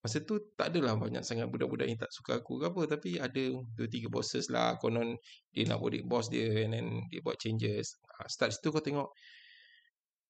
Masa 0.00 0.24
tu 0.24 0.40
tak 0.56 0.72
adalah 0.72 0.96
banyak 0.96 1.20
sangat 1.20 1.52
budak-budak 1.52 1.84
yang 1.84 2.00
tak 2.00 2.08
suka 2.08 2.40
aku 2.40 2.56
ke 2.56 2.72
apa. 2.72 2.82
Tapi 2.88 3.10
ada 3.20 3.44
dua 3.76 3.88
tiga 3.88 4.08
bosses 4.08 4.48
lah. 4.48 4.80
Konon 4.80 5.12
dia 5.52 5.68
nak 5.68 5.84
bodek 5.84 6.08
bos 6.08 6.32
dia 6.32 6.64
and 6.64 6.72
then 6.72 6.86
dia 7.12 7.20
buat 7.20 7.36
changes. 7.36 8.00
Ha, 8.16 8.24
start 8.32 8.56
situ 8.56 8.72
kau 8.72 8.80
tengok 8.80 9.12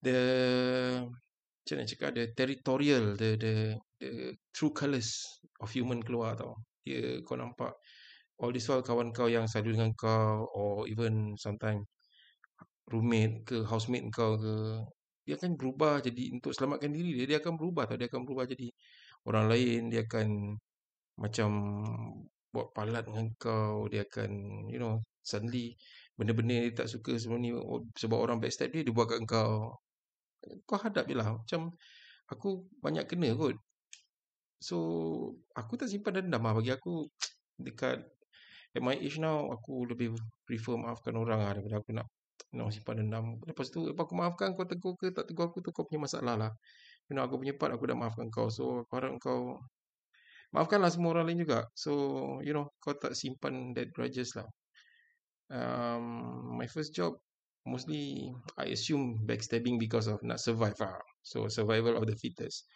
the 0.03 0.19
macam 1.61 1.77
mana 1.77 1.87
cakap 1.87 2.11
the 2.19 2.25
territorial 2.35 3.15
the 3.15 3.39
the 3.39 3.55
the 4.03 4.11
true 4.51 4.75
colours 4.75 5.23
of 5.63 5.71
human 5.71 6.03
keluar 6.03 6.35
tau. 6.35 6.59
Dia 6.83 7.23
kau 7.23 7.39
nampak 7.39 7.71
all 8.43 8.51
this 8.51 8.67
while 8.67 8.83
kawan 8.83 9.15
kau 9.15 9.31
yang 9.31 9.47
selalu 9.47 9.79
dengan 9.79 9.93
kau 9.95 10.51
or 10.51 10.89
even 10.91 11.39
sometimes 11.39 11.87
roommate 12.91 13.47
ke 13.47 13.63
housemate 13.63 14.11
kau 14.11 14.35
ke 14.35 14.83
dia 15.29 15.39
akan 15.39 15.55
berubah 15.55 16.03
jadi 16.03 16.35
untuk 16.35 16.51
selamatkan 16.51 16.91
diri 16.91 17.23
dia 17.23 17.37
dia 17.37 17.39
akan 17.39 17.55
berubah 17.55 17.87
tau 17.87 17.95
dia 17.95 18.11
akan 18.11 18.27
berubah 18.27 18.51
jadi 18.51 18.67
orang 19.29 19.47
lain 19.53 19.81
dia 19.93 20.07
akan 20.07 20.57
macam 21.21 21.51
buat 22.51 22.73
palat 22.75 23.07
dengan 23.07 23.31
kau 23.39 23.87
dia 23.87 24.03
akan 24.09 24.31
you 24.73 24.81
know 24.81 24.99
suddenly 25.23 25.77
benda-benda 26.21 26.69
dia 26.69 26.85
tak 26.85 26.89
suka 26.93 27.17
semua 27.17 27.41
ni 27.41 27.49
oh, 27.57 27.81
sebab 27.97 28.21
orang 28.21 28.37
backstab 28.43 28.69
dia 28.69 28.85
dia 28.85 28.93
buat 28.93 29.09
kat 29.09 29.25
kau. 29.25 29.73
Kau 30.69 30.79
hadap 30.81 31.09
je 31.09 31.17
lah. 31.17 31.33
Macam 31.33 31.73
aku 32.29 32.69
banyak 32.85 33.09
kena 33.09 33.33
kot. 33.33 33.57
So 34.61 34.77
aku 35.57 35.81
tak 35.81 35.89
simpan 35.89 36.21
dendam 36.21 36.45
lah. 36.45 36.53
Bagi 36.53 36.77
aku 36.77 37.09
dekat 37.65 38.05
at 38.77 38.83
my 38.85 38.95
age 39.01 39.17
now 39.17 39.49
aku 39.49 39.89
lebih 39.89 40.15
prefer 40.45 40.77
maafkan 40.79 41.17
orang 41.17 41.41
lah 41.43 41.57
daripada 41.57 41.81
aku 41.81 41.97
nak 41.97 42.07
nak 42.53 42.69
simpan 42.69 43.01
dendam. 43.01 43.41
Lepas 43.49 43.73
tu 43.73 43.89
lepas 43.89 44.05
aku 44.05 44.15
maafkan 44.21 44.53
kau 44.53 44.69
tegur 44.69 44.95
ke 45.01 45.09
tak 45.17 45.25
tegur 45.25 45.49
aku 45.49 45.65
tu 45.65 45.73
kau 45.73 45.89
punya 45.89 46.05
masalah 46.05 46.37
lah 46.37 46.53
you 47.11 47.19
know, 47.19 47.27
aku 47.27 47.43
punya 47.43 47.59
part 47.59 47.75
aku 47.75 47.91
dah 47.91 47.99
maafkan 47.99 48.31
kau. 48.31 48.47
So 48.47 48.87
aku 48.87 48.93
harap 48.95 49.19
kau 49.19 49.59
maafkanlah 50.55 50.95
semua 50.95 51.19
orang 51.19 51.35
lain 51.35 51.43
juga. 51.43 51.67
So 51.75 51.93
you 52.47 52.55
know 52.55 52.71
kau 52.79 52.95
tak 52.95 53.19
simpan 53.19 53.75
that 53.75 53.91
grudges 53.91 54.39
lah. 54.39 54.47
Um, 55.51 56.55
my 56.55 56.71
first 56.71 56.95
job 56.95 57.19
mostly 57.67 58.31
I 58.55 58.71
assume 58.71 59.27
backstabbing 59.27 59.83
because 59.83 60.07
of 60.07 60.23
nak 60.23 60.39
survive 60.39 60.79
lah. 60.79 61.03
So 61.27 61.51
survival 61.51 61.99
of 61.99 62.07
the 62.07 62.15
fittest. 62.15 62.71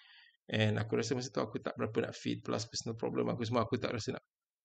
And 0.51 0.77
aku 0.77 1.01
rasa 1.01 1.17
masa 1.17 1.31
tu 1.31 1.41
aku 1.41 1.63
tak 1.63 1.79
berapa 1.79 2.11
nak 2.11 2.15
fit. 2.19 2.43
Plus 2.43 2.67
personal 2.67 2.99
problem 2.99 3.31
aku 3.31 3.47
semua 3.47 3.63
aku 3.63 3.79
tak 3.79 3.95
rasa 3.95 4.19
nak 4.19 4.25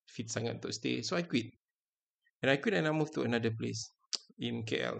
fit 0.09 0.25
sangat 0.27 0.57
untuk 0.57 0.73
stay. 0.73 1.05
So 1.05 1.13
I 1.13 1.23
quit. 1.29 1.53
And 2.41 2.49
I 2.49 2.57
quit 2.57 2.73
and 2.73 2.89
I 2.89 2.91
moved 2.91 3.13
to 3.15 3.23
another 3.23 3.53
place 3.53 3.93
in 4.41 4.65
KL 4.65 4.97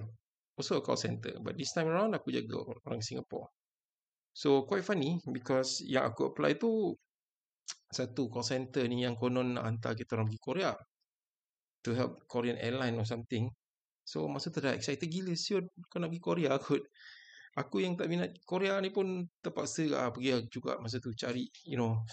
also 0.60 0.78
a 0.78 0.84
call 0.84 1.00
center. 1.00 1.40
But 1.42 1.56
this 1.58 1.72
time 1.72 1.88
around 1.90 2.14
aku 2.14 2.36
jaga 2.36 2.60
orang 2.86 3.00
Singapore 3.00 3.48
So 4.34 4.64
quite 4.64 4.86
funny 4.86 5.20
because 5.30 5.84
yang 5.84 6.08
aku 6.10 6.32
apply 6.32 6.56
tu 6.56 6.94
satu 7.98 8.30
call 8.30 8.46
center 8.46 8.86
ni 8.86 9.04
yang 9.04 9.18
konon 9.18 9.58
nak 9.58 9.66
hantar 9.66 9.94
kita 9.98 10.16
orang 10.18 10.30
pergi 10.30 10.42
Korea 10.42 10.72
to 11.82 11.96
help 11.96 12.24
Korean 12.30 12.60
airline 12.60 12.96
or 13.00 13.08
something. 13.08 13.50
So 14.06 14.26
masa 14.30 14.50
tu 14.50 14.60
dah 14.62 14.74
excited 14.74 15.06
gila 15.06 15.34
siut 15.38 15.70
kau 15.90 16.02
nak 16.02 16.14
pergi 16.14 16.24
Korea 16.24 16.54
kot. 16.64 16.84
Aku 17.58 17.82
yang 17.82 17.98
tak 17.98 18.08
minat 18.08 18.32
Korea 18.46 18.78
ni 18.80 18.94
pun 18.94 19.26
terpaksa 19.42 19.84
lah 19.90 20.14
pergi 20.14 20.48
juga 20.54 20.78
masa 20.80 21.02
tu 21.02 21.12
cari 21.18 21.50
you 21.66 21.76
know 21.82 22.06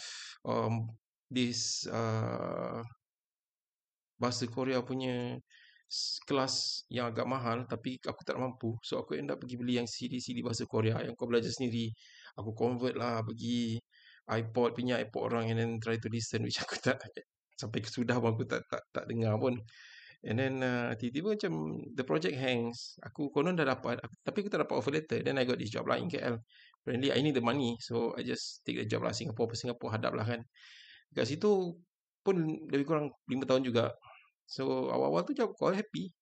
um, 0.48 0.88
this 1.28 1.84
uh, 1.92 2.80
bahasa 4.16 4.48
Korea 4.48 4.80
punya 4.80 5.36
kelas 6.26 6.86
yang 6.90 7.10
agak 7.10 7.26
mahal 7.26 7.62
tapi 7.70 7.98
aku 8.02 8.22
tak 8.26 8.36
mampu. 8.38 8.74
So 8.82 9.02
aku 9.02 9.14
end 9.18 9.30
up 9.30 9.38
pergi 9.38 9.56
beli 9.58 9.78
yang 9.78 9.88
CD-CD 9.88 10.42
bahasa 10.42 10.66
Korea. 10.66 10.98
Yang 11.02 11.14
kau 11.18 11.30
belajar 11.30 11.50
sendiri 11.50 11.90
aku 12.36 12.50
convert 12.52 12.94
lah 12.98 13.22
pergi 13.22 13.78
iPod 14.26 14.74
punya 14.74 14.98
iPod 14.98 15.22
orang 15.30 15.54
and 15.54 15.58
then 15.62 15.70
try 15.78 15.94
to 15.94 16.10
listen 16.10 16.42
which 16.42 16.58
aku 16.64 16.74
tak 16.82 16.98
sampai 17.56 17.80
kesudah 17.80 18.18
pun 18.18 18.34
aku 18.34 18.44
tak 18.44 18.66
tak 18.66 18.82
tak 18.90 19.04
dengar 19.06 19.38
pun. 19.38 19.56
And 20.26 20.42
then 20.42 20.58
uh, 20.58 20.90
tiba-tiba 20.98 21.38
macam 21.38 21.52
the 21.94 22.02
project 22.02 22.34
hangs. 22.34 22.98
Aku 23.06 23.30
konon 23.30 23.54
dah 23.54 23.62
dapat 23.62 24.02
aku, 24.02 24.14
tapi 24.26 24.36
aku 24.42 24.50
tak 24.50 24.60
dapat 24.66 24.74
offer 24.74 24.90
letter. 24.90 25.22
Then 25.22 25.38
I 25.38 25.46
got 25.46 25.62
this 25.62 25.70
job 25.70 25.86
lah 25.86 26.02
in 26.02 26.10
KL 26.10 26.42
apparently 26.86 27.10
I 27.10 27.18
need 27.18 27.34
the 27.34 27.42
money. 27.42 27.74
So 27.82 28.14
I 28.14 28.22
just 28.22 28.62
take 28.62 28.78
the 28.78 28.86
job 28.86 29.02
lah 29.02 29.10
Singapore. 29.10 29.50
Singapore 29.58 29.98
hadap 29.98 30.14
lah 30.14 30.22
kan. 30.22 30.46
Kat 31.10 31.26
situ 31.26 31.74
pun 32.22 32.36
lebih 32.70 32.86
kurang 32.86 33.10
5 33.26 33.42
tahun 33.42 33.62
juga 33.66 33.90
So 34.46 34.88
awal-awal 34.94 35.26
tu 35.26 35.34
je 35.34 35.42
kau 35.42 35.74
happy. 35.74 36.14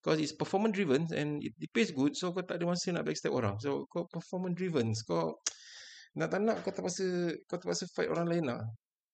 Because 0.00 0.16
it's 0.16 0.32
performance 0.32 0.80
driven 0.80 1.04
And 1.12 1.44
it, 1.44 1.52
it 1.60 1.70
pays 1.76 1.92
good. 1.92 2.16
So 2.16 2.32
kau 2.32 2.40
tak 2.40 2.56
ada 2.56 2.64
masa 2.64 2.88
nak 2.96 3.04
backstab 3.04 3.36
orang. 3.36 3.60
So 3.60 3.84
kau 3.92 4.08
performance 4.08 4.56
driven. 4.56 4.96
Kau 5.04 5.36
Nak 6.18 6.26
tak 6.26 6.40
nak 6.42 6.64
kau 6.64 6.72
terpaksa 6.72 7.36
Kau 7.46 7.60
terpaksa 7.60 7.86
fight 7.92 8.08
orang 8.08 8.26
lain 8.26 8.44
lah. 8.48 8.64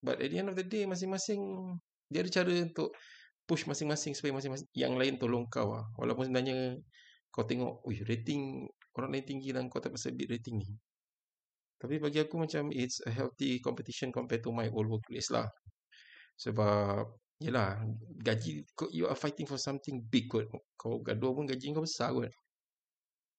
But 0.01 0.23
at 0.23 0.31
the 0.31 0.39
end 0.39 0.49
of 0.49 0.57
the 0.57 0.65
day 0.65 0.87
Masing-masing 0.87 1.43
Dia 2.09 2.23
ada 2.23 2.31
cara 2.31 2.55
untuk 2.63 2.95
Push 3.51 3.67
masing-masing 3.67 4.15
Supaya 4.15 4.33
masing-masing 4.39 4.71
Yang 4.73 4.95
lain 4.95 5.15
tolong 5.19 5.45
kau 5.51 5.75
lah. 5.75 5.85
Walaupun 5.99 6.31
sebenarnya 6.31 6.79
Kau 7.35 7.43
tengok 7.43 7.83
Wih 7.83 8.07
rating 8.07 8.65
Orang 8.97 9.13
lain 9.13 9.27
tinggi 9.27 9.53
dan 9.53 9.69
kau 9.69 9.83
terpaksa 9.83 10.15
beat 10.15 10.31
rating 10.31 10.63
ni. 10.63 10.71
Tapi 11.77 11.99
bagi 11.99 12.23
aku 12.23 12.41
macam 12.41 12.71
It's 12.73 13.03
a 13.05 13.11
healthy 13.11 13.59
competition 13.59 14.15
Compared 14.15 14.47
to 14.47 14.55
my 14.55 14.71
old 14.71 14.87
workplace 14.87 15.29
lah. 15.35 15.51
Sebab 16.39 17.26
Yelah, 17.37 17.77
gaji 18.25 18.65
you 18.97 19.05
are 19.05 19.19
fighting 19.19 19.45
for 19.45 19.61
something 19.61 20.01
big 20.09 20.25
kot. 20.33 20.49
Kau 20.81 21.05
gaduh 21.05 21.37
pun 21.37 21.45
gaji 21.45 21.77
kau 21.77 21.85
besar 21.85 22.17
kot. 22.17 22.33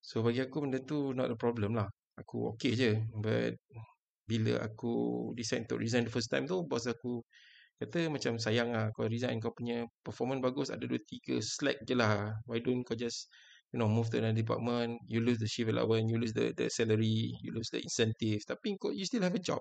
So 0.06 0.22
bagi 0.22 0.46
aku 0.46 0.64
benda 0.64 0.80
tu 0.86 1.18
not 1.18 1.34
a 1.34 1.38
problem 1.38 1.74
lah. 1.74 1.90
Aku 2.22 2.54
okay 2.54 2.78
je. 2.78 3.02
But 3.18 3.58
bila 4.30 4.62
aku 4.62 4.94
decide 5.34 5.66
to 5.66 5.82
resign 5.82 6.06
the 6.06 6.14
first 6.14 6.30
time 6.30 6.46
tu, 6.46 6.62
bos 6.70 6.86
aku 6.86 7.26
kata 7.82 8.10
macam 8.10 8.38
sayang 8.42 8.74
lah 8.74 8.90
kau 8.94 9.06
resign 9.06 9.38
kau 9.42 9.54
punya 9.54 9.86
performance 10.02 10.42
bagus 10.42 10.68
ada 10.74 10.86
dua 10.86 11.02
tiga 11.02 11.42
slack 11.42 11.82
je 11.86 11.98
lah. 11.98 12.38
Why 12.46 12.62
don't 12.62 12.86
kau 12.86 12.94
just 12.94 13.30
you 13.74 13.80
know 13.82 13.90
move 13.90 14.10
to 14.14 14.18
another 14.22 14.36
department 14.36 15.02
you 15.12 15.20
lose 15.20 15.40
the 15.44 15.50
shift 15.50 15.68
allowance 15.68 16.08
you 16.08 16.16
lose 16.16 16.32
the 16.32 16.56
the 16.56 16.72
salary 16.72 17.36
you 17.44 17.52
lose 17.52 17.68
the 17.68 17.84
incentive 17.84 18.40
tapi 18.48 18.80
kau 18.80 18.96
you 18.96 19.04
still 19.04 19.24
have 19.24 19.36
a 19.36 19.44
job 19.44 19.60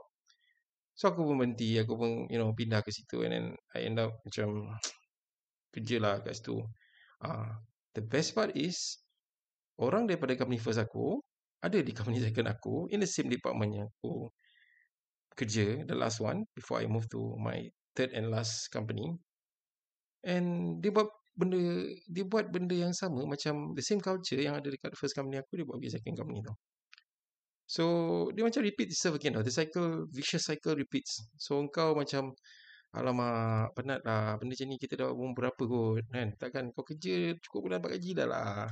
so 0.97 1.12
aku 1.12 1.22
pun 1.22 1.36
berhenti. 1.38 1.76
Aku 1.78 1.94
pun 1.94 2.24
you 2.32 2.40
know 2.40 2.51
pindah 2.57 2.80
ke 2.80 2.90
situ. 2.90 3.22
And 3.22 3.32
then 3.32 3.47
I 3.76 3.84
end 3.86 4.01
up 4.01 4.16
macam 4.24 4.72
kerja 5.76 5.97
lah 6.01 6.24
kat 6.24 6.40
situ. 6.40 6.64
Uh, 7.20 7.53
the 7.92 8.03
best 8.03 8.32
part 8.32 8.57
is 8.57 8.99
orang 9.76 10.09
daripada 10.09 10.36
company 10.36 10.57
first 10.57 10.80
aku 10.80 11.20
ada 11.61 11.80
di 11.80 11.92
company 11.92 12.20
second 12.26 12.49
aku 12.49 12.88
in 12.88 13.05
the 13.05 13.09
same 13.09 13.28
department 13.28 13.76
yang 13.76 13.88
aku 14.01 14.32
kerja 15.36 15.84
the 15.84 15.92
last 15.92 16.18
one 16.24 16.49
before 16.57 16.80
I 16.80 16.88
move 16.88 17.05
to 17.12 17.36
my 17.36 17.68
third 17.92 18.16
and 18.16 18.32
last 18.32 18.72
company. 18.72 19.12
And 20.24 20.80
dia 20.80 20.90
buat 20.90 21.12
benda 21.36 21.61
dia 22.09 22.24
buat 22.24 22.49
benda 22.49 22.72
yang 22.72 22.97
sama 22.97 23.28
macam 23.28 23.76
the 23.76 23.84
same 23.84 24.01
culture 24.01 24.40
yang 24.40 24.57
ada 24.57 24.72
dekat 24.72 24.97
first 24.97 25.12
company 25.12 25.36
aku 25.36 25.61
dia 25.61 25.68
buat 25.68 25.76
di 25.76 25.92
second 25.92 26.16
company 26.16 26.40
tu 26.40 26.57
so 27.66 27.84
dia 28.32 28.42
macam 28.46 28.62
repeat 28.62 28.94
itself 28.94 29.18
again 29.18 29.34
tau 29.34 29.44
the 29.44 29.52
cycle 29.52 30.06
vicious 30.14 30.46
cycle 30.46 30.74
repeats. 30.78 31.26
So 31.36 31.58
engkau 31.58 31.92
macam 31.98 32.32
alamak 32.96 33.76
penat 33.76 34.00
lah. 34.08 34.40
Benda 34.40 34.56
macam 34.56 34.66
ni 34.72 34.76
kita 34.80 34.94
dah 34.96 35.08
umur 35.12 35.34
berapa 35.36 35.62
kot 35.68 36.04
kan? 36.08 36.28
Takkan 36.40 36.64
kau 36.72 36.84
kerja 36.86 37.36
cukup 37.44 37.60
pun 37.68 37.70
dapat 37.76 37.90
gaji 38.00 38.10
dah 38.16 38.26
lah. 38.28 38.66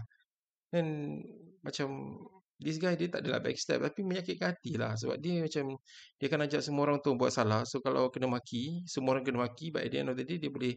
Dan 0.73 1.19
macam 1.61 1.89
this 2.59 2.81
guy 2.81 2.97
dia 2.97 3.11
tak 3.13 3.27
adalah 3.27 3.45
backstab 3.45 3.85
tapi 3.85 4.01
menyakitkan 4.07 4.57
hati 4.57 4.81
lah. 4.81 4.97
Sebab 4.97 5.21
dia 5.21 5.45
macam 5.45 5.77
dia 6.17 6.27
akan 6.33 6.41
ajak 6.49 6.61
semua 6.65 6.83
orang 6.89 6.99
tu 7.05 7.13
buat 7.21 7.31
salah. 7.35 7.63
So 7.69 7.85
kalau 7.85 8.09
kena 8.09 8.31
maki 8.33 8.87
semua 8.89 9.19
orang 9.19 9.25
kena 9.29 9.45
maki 9.45 9.69
at 9.77 9.91
the 9.93 9.99
end 10.01 10.09
of 10.11 10.17
the 10.17 10.25
day 10.25 10.41
dia 10.41 10.49
boleh 10.49 10.75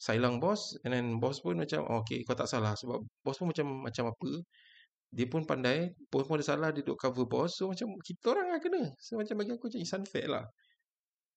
silang 0.00 0.40
bos. 0.40 0.80
And 0.84 0.92
then 0.96 1.06
bos 1.20 1.44
pun 1.44 1.60
macam 1.60 1.84
oh, 1.84 2.00
okay 2.00 2.24
kau 2.24 2.34
tak 2.38 2.48
salah. 2.48 2.72
Sebab 2.78 2.98
bos 3.20 3.36
pun 3.36 3.52
macam 3.52 3.66
macam 3.84 4.08
apa 4.08 4.30
dia 5.12 5.26
pun 5.30 5.46
pandai 5.46 5.94
bos 6.10 6.26
pun 6.26 6.38
ada 6.38 6.46
salah 6.46 6.68
dia 6.74 6.82
duduk 6.82 6.98
cover 6.98 7.26
bos 7.26 7.54
so 7.54 7.70
macam 7.70 7.94
kita 8.02 8.34
orang 8.34 8.52
lah 8.52 8.60
kena 8.60 8.82
so 8.98 9.16
macam 9.16 9.34
bagi 9.38 9.52
aku 9.54 9.70
macam 9.70 9.80
it's 9.80 9.94
unfair 9.94 10.26
lah 10.26 10.44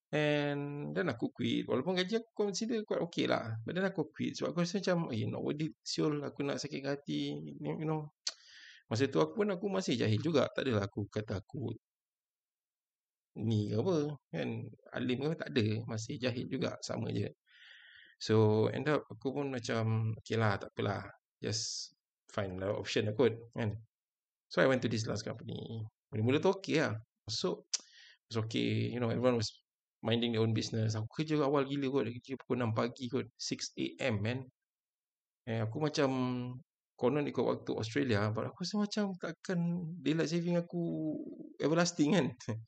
and 0.09 0.93
then 0.97 1.05
aku 1.05 1.29
quit 1.29 1.69
walaupun 1.69 1.93
gaji 1.93 2.17
aku 2.17 2.49
consider 2.49 2.81
quite 2.81 3.01
okay 3.01 3.29
lah 3.29 3.45
but 3.61 3.77
then 3.77 3.85
aku 3.85 4.09
quit 4.09 4.33
sebab 4.33 4.57
aku 4.57 4.65
rasa 4.65 4.81
macam 4.81 5.13
eh 5.13 5.29
not 5.29 5.45
worth 5.45 5.61
it 5.61 5.77
siul 5.85 6.17
aku 6.25 6.41
nak 6.41 6.57
sakit 6.57 6.81
hati 6.81 7.37
you 7.61 7.85
know 7.85 8.09
Masa 8.89 9.05
tu 9.05 9.21
aku 9.21 9.45
pun 9.45 9.49
aku 9.53 9.69
masih 9.69 9.93
jahil 10.01 10.17
juga. 10.17 10.49
Tak 10.49 10.65
adalah 10.65 10.89
aku 10.89 11.05
kata 11.05 11.45
aku 11.45 11.77
ni 13.45 13.69
ke 13.69 13.77
apa. 13.77 13.97
Kan 14.33 14.49
alim 14.97 15.17
ke 15.21 15.37
tak 15.37 15.49
ada. 15.53 15.65
Masih 15.85 16.17
jahil 16.17 16.45
juga. 16.49 16.73
Sama 16.81 17.13
je. 17.13 17.29
So 18.17 18.67
end 18.73 18.89
up 18.89 19.05
aku 19.13 19.27
pun 19.37 19.53
macam 19.53 20.17
okay 20.17 20.37
lah 20.41 20.57
tak 20.57 20.73
apalah. 20.73 21.05
Just 21.37 21.93
find 22.29 22.61
the 22.61 22.69
option 22.69 23.09
lah 23.09 23.15
kot. 23.17 23.33
Kan. 23.57 23.75
So 24.49 24.61
I 24.61 24.69
went 24.69 24.81
to 24.85 24.89
this 24.89 25.05
last 25.05 25.25
company. 25.25 25.83
Mula-mula 26.13 26.41
tu 26.41 26.49
okay 26.53 26.85
lah. 26.85 26.97
So 27.29 27.65
it 28.29 28.33
was 28.33 28.37
okay. 28.45 28.93
You 28.93 29.01
know 29.01 29.09
everyone 29.09 29.37
was 29.37 29.49
minding 30.01 30.33
their 30.33 30.45
own 30.45 30.53
business. 30.53 30.93
Aku 30.97 31.09
kerja 31.09 31.37
awal 31.41 31.65
gila 31.65 31.89
kot. 31.89 32.05
Kerja 32.09 32.37
pukul 32.37 32.61
6 32.61 32.73
pagi 32.73 33.05
kot. 33.09 33.27
6 33.37 33.77
a.m. 33.77 34.15
man. 34.21 34.39
Eh, 35.49 35.65
aku 35.65 35.81
macam 35.81 36.09
konon 36.99 37.23
ikut 37.31 37.39
waktu 37.39 37.71
Australia 37.79 38.27
but 38.35 38.51
aku 38.51 38.67
rasa 38.67 38.75
macam 38.75 39.15
takkan 39.15 39.59
daylight 40.03 40.27
saving 40.27 40.59
aku 40.59 41.15
everlasting 41.63 42.11
kan 42.11 42.27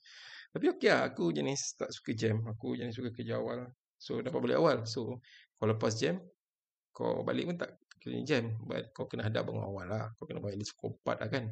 tapi 0.55 0.71
okey 0.71 0.87
lah 0.87 1.11
aku 1.11 1.35
jenis 1.35 1.75
tak 1.75 1.91
suka 1.91 2.15
jam 2.15 2.39
aku 2.47 2.79
jenis 2.79 2.95
suka 2.95 3.11
kerja 3.11 3.43
awal 3.43 3.67
so 3.99 4.23
dapat 4.23 4.39
balik 4.39 4.57
awal 4.63 4.87
so 4.87 5.19
kalau 5.59 5.75
lepas 5.75 5.99
jam 5.99 6.15
kau 6.95 7.27
balik 7.27 7.51
pun 7.51 7.59
tak 7.59 7.75
kena 8.01 8.25
jam 8.25 8.57
but 8.65 8.89
kau 8.91 9.05
kena 9.05 9.29
hadap 9.29 9.47
bangun 9.47 9.63
awal 9.63 9.85
lah 9.85 10.09
kau 10.17 10.25
kena 10.25 10.41
balik 10.41 10.59
pukul 10.75 10.97
4 11.05 11.21
lah 11.21 11.29
kan 11.29 11.43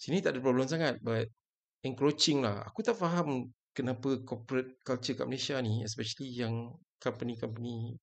sini 0.00 0.24
tak 0.24 0.36
ada 0.36 0.40
problem 0.40 0.64
sangat 0.64 0.96
but 1.04 1.28
encroaching 1.84 2.40
lah 2.40 2.64
aku 2.64 2.80
tak 2.80 2.96
faham 2.96 3.52
kenapa 3.76 4.24
corporate 4.24 4.80
culture 4.80 5.12
kat 5.12 5.28
Malaysia 5.28 5.60
ni 5.60 5.84
especially 5.84 6.32
yang 6.32 6.72
company-company 6.96 7.94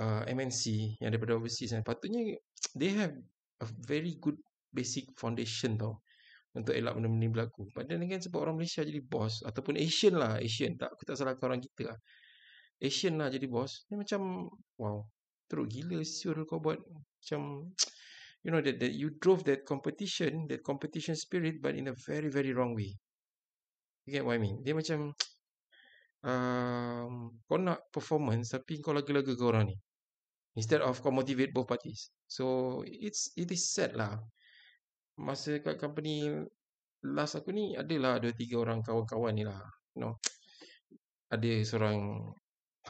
uh, 0.00 0.24
MNC 0.24 0.96
yang 1.04 1.12
daripada 1.12 1.36
overseas 1.36 1.76
kan 1.76 1.84
patutnya 1.84 2.40
they 2.72 2.96
have 2.96 3.12
a 3.60 3.66
very 3.84 4.16
good 4.16 4.40
basic 4.72 5.12
foundation 5.20 5.76
tau 5.76 6.00
untuk 6.56 6.74
elak 6.74 6.96
benda-benda 6.96 7.22
ni 7.22 7.30
berlaku. 7.30 7.68
Padahal 7.70 8.02
kan 8.08 8.20
sebab 8.24 8.38
orang 8.42 8.56
Malaysia 8.58 8.82
jadi 8.82 8.98
bos 9.04 9.44
ataupun 9.44 9.78
Asian 9.78 10.18
lah, 10.18 10.42
Asian 10.42 10.74
tak 10.74 10.96
aku 10.96 11.06
tak 11.06 11.16
salahkan 11.20 11.54
orang 11.54 11.62
kita 11.62 11.94
lah. 11.94 11.98
Asian 12.82 13.14
lah 13.20 13.28
jadi 13.30 13.46
bos. 13.46 13.86
Ni 13.92 14.00
macam 14.00 14.50
wow, 14.80 15.06
teruk 15.48 15.66
gila 15.72 16.04
siul 16.04 16.44
kau 16.44 16.60
buat 16.60 16.78
macam 16.78 17.72
you 18.44 18.52
know 18.52 18.60
that, 18.60 18.76
that 18.78 18.92
you 18.94 19.16
drove 19.18 19.42
that 19.48 19.64
competition, 19.64 20.46
that 20.46 20.62
competition 20.62 21.16
spirit 21.16 21.58
but 21.64 21.74
in 21.74 21.88
a 21.88 21.96
very 22.06 22.28
very 22.28 22.52
wrong 22.52 22.76
way. 22.76 22.94
You 24.04 24.20
get 24.20 24.24
what 24.24 24.36
I 24.36 24.40
mean? 24.40 24.60
Dia 24.62 24.76
macam 24.76 25.12
um, 26.28 27.32
kau 27.48 27.58
nak 27.58 27.88
performance 27.90 28.52
tapi 28.52 28.78
kau 28.84 28.92
laga-laga 28.92 29.32
ke 29.32 29.44
orang 29.44 29.72
ni 29.72 29.76
instead 30.58 30.82
of 30.82 30.98
kau 30.98 31.14
motivate 31.14 31.54
both 31.54 31.70
parties. 31.70 32.10
So 32.26 32.80
it's 32.84 33.30
it 33.38 33.48
is 33.48 33.70
sad 33.70 33.94
lah. 33.94 34.18
Masa 35.18 35.58
kat 35.62 35.78
company 35.78 36.30
last 37.06 37.38
aku 37.38 37.54
ni 37.54 37.78
adalah 37.78 38.18
dua 38.18 38.34
tiga 38.34 38.58
orang 38.62 38.82
kawan-kawan 38.82 39.34
ni 39.34 39.46
lah. 39.46 39.62
You 39.94 40.00
know, 40.02 40.12
ada 41.34 41.52
seorang 41.62 41.98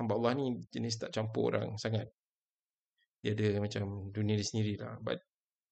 hamba 0.01 0.13
Allah 0.17 0.33
ni 0.39 0.47
jenis 0.73 0.97
tak 0.97 1.13
campur 1.13 1.53
orang 1.53 1.77
sangat. 1.77 2.09
Dia 3.23 3.35
ada 3.35 3.59
macam 3.59 4.13
dunia 4.15 4.39
dia 4.39 4.47
sendiri 4.47 4.75
lah. 4.79 4.97
But 5.03 5.19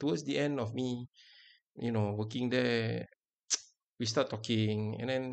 towards 0.00 0.26
the 0.26 0.36
end 0.36 0.58
of 0.58 0.74
me, 0.74 1.06
you 1.78 1.92
know, 1.94 2.16
working 2.16 2.50
there, 2.50 3.06
we 3.98 4.04
start 4.04 4.28
talking 4.28 5.00
and 5.00 5.08
then 5.08 5.24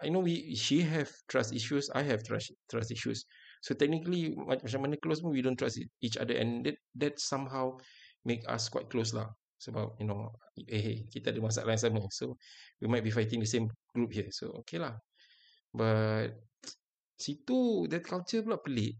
I 0.00 0.08
know 0.08 0.24
we 0.24 0.56
she 0.56 0.80
have 0.80 1.12
trust 1.28 1.52
issues, 1.52 1.92
I 1.92 2.00
have 2.08 2.24
trust 2.24 2.56
trust 2.72 2.88
issues. 2.88 3.28
So 3.60 3.76
technically 3.76 4.32
macam 4.32 4.80
mana 4.80 4.96
close 4.96 5.20
pun 5.20 5.34
we 5.34 5.44
don't 5.44 5.58
trust 5.58 5.76
each 6.00 6.16
other 6.16 6.36
and 6.36 6.64
that 6.64 6.80
that 6.96 7.14
somehow 7.20 7.76
make 8.24 8.40
us 8.48 8.72
quite 8.72 8.88
close 8.88 9.12
lah. 9.12 9.28
Sebab 9.60 9.98
you 10.00 10.08
know 10.08 10.32
eh 10.56 10.80
hey, 10.80 10.96
kita 11.12 11.34
ada 11.34 11.40
masalah 11.44 11.76
yang 11.76 11.84
sama. 11.84 12.02
So 12.14 12.40
we 12.80 12.88
might 12.88 13.04
be 13.04 13.12
fighting 13.12 13.44
the 13.44 13.50
same 13.50 13.68
group 13.92 14.14
here. 14.14 14.30
So 14.32 14.56
okay 14.64 14.80
lah. 14.80 14.96
But 15.68 16.32
situ 17.20 17.90
that 17.92 18.08
culture 18.08 18.40
pula 18.40 18.56
pelik. 18.62 18.96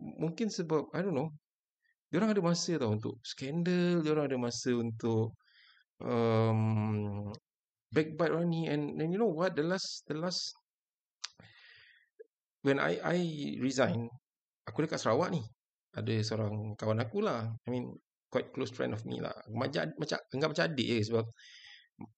Mungkin 0.00 0.50
sebab 0.50 0.90
I 0.94 1.02
don't 1.04 1.14
know. 1.14 1.30
Diorang 2.10 2.30
ada 2.30 2.42
masa 2.42 2.78
tau 2.78 2.94
untuk 2.94 3.18
skandal, 3.26 4.02
diorang 4.02 4.30
ada 4.30 4.38
masa 4.38 4.70
untuk 4.74 5.34
um, 5.98 7.30
backbite 7.90 8.30
orang 8.34 8.48
ni 8.50 8.70
and, 8.70 8.98
and 8.98 9.10
you 9.10 9.18
know 9.18 9.30
what 9.30 9.54
the 9.58 9.62
last 9.66 10.06
the 10.06 10.14
last 10.14 10.54
when 12.64 12.80
I 12.80 12.98
I 13.04 13.18
resign, 13.60 14.08
aku 14.64 14.88
dekat 14.88 14.98
Sarawak 14.98 15.30
ni. 15.30 15.44
Ada 15.94 16.26
seorang 16.26 16.74
kawan 16.74 16.98
aku 16.98 17.22
lah. 17.22 17.46
I 17.46 17.68
mean, 17.70 17.94
quite 18.26 18.50
close 18.50 18.74
friend 18.74 18.96
of 18.96 19.06
me 19.06 19.22
lah. 19.22 19.36
Macam, 19.54 19.94
macam 19.94 20.18
anggap 20.34 20.48
macam 20.50 20.64
adik 20.66 20.88
je 20.90 20.98
sebab 21.06 21.24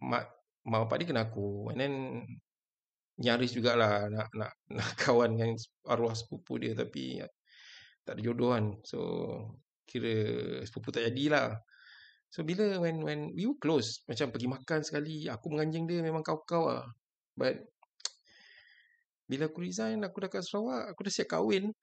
mak, 0.00 0.24
mak 0.64 0.80
bapak 0.88 0.96
dia 1.04 1.06
kena 1.12 1.28
aku. 1.28 1.68
And 1.74 1.78
then, 1.82 1.94
nyaris 3.20 3.52
jugalah 3.52 4.08
nak, 4.08 4.28
nak, 4.32 4.52
nak 4.72 4.88
kawan 5.04 5.36
dengan 5.36 5.52
arwah 5.92 6.16
sepupu 6.16 6.56
dia 6.56 6.72
tapi 6.72 7.20
tak 8.06 8.16
ada 8.16 8.22
jodoh 8.22 8.54
kan. 8.54 8.64
So, 8.86 8.98
kira 9.82 10.14
sepupu 10.62 10.94
tak 10.94 11.10
jadilah. 11.10 11.58
So, 12.30 12.46
bila 12.46 12.78
when 12.78 13.02
when 13.02 13.34
we 13.34 13.50
were 13.50 13.58
close, 13.58 14.06
macam 14.06 14.30
pergi 14.30 14.46
makan 14.46 14.80
sekali, 14.86 15.26
aku 15.26 15.50
menganjing 15.50 15.90
dia 15.90 16.00
memang 16.06 16.22
kau-kau 16.22 16.70
lah. 16.70 16.86
But, 17.34 17.58
bila 19.30 19.50
aku 19.50 19.66
resign, 19.66 20.06
aku 20.06 20.22
dah 20.22 20.30
kat 20.30 20.46
Sarawak, 20.46 20.94
aku 20.94 21.00
dah 21.10 21.12
siap 21.12 21.28
kahwin. 21.34 21.74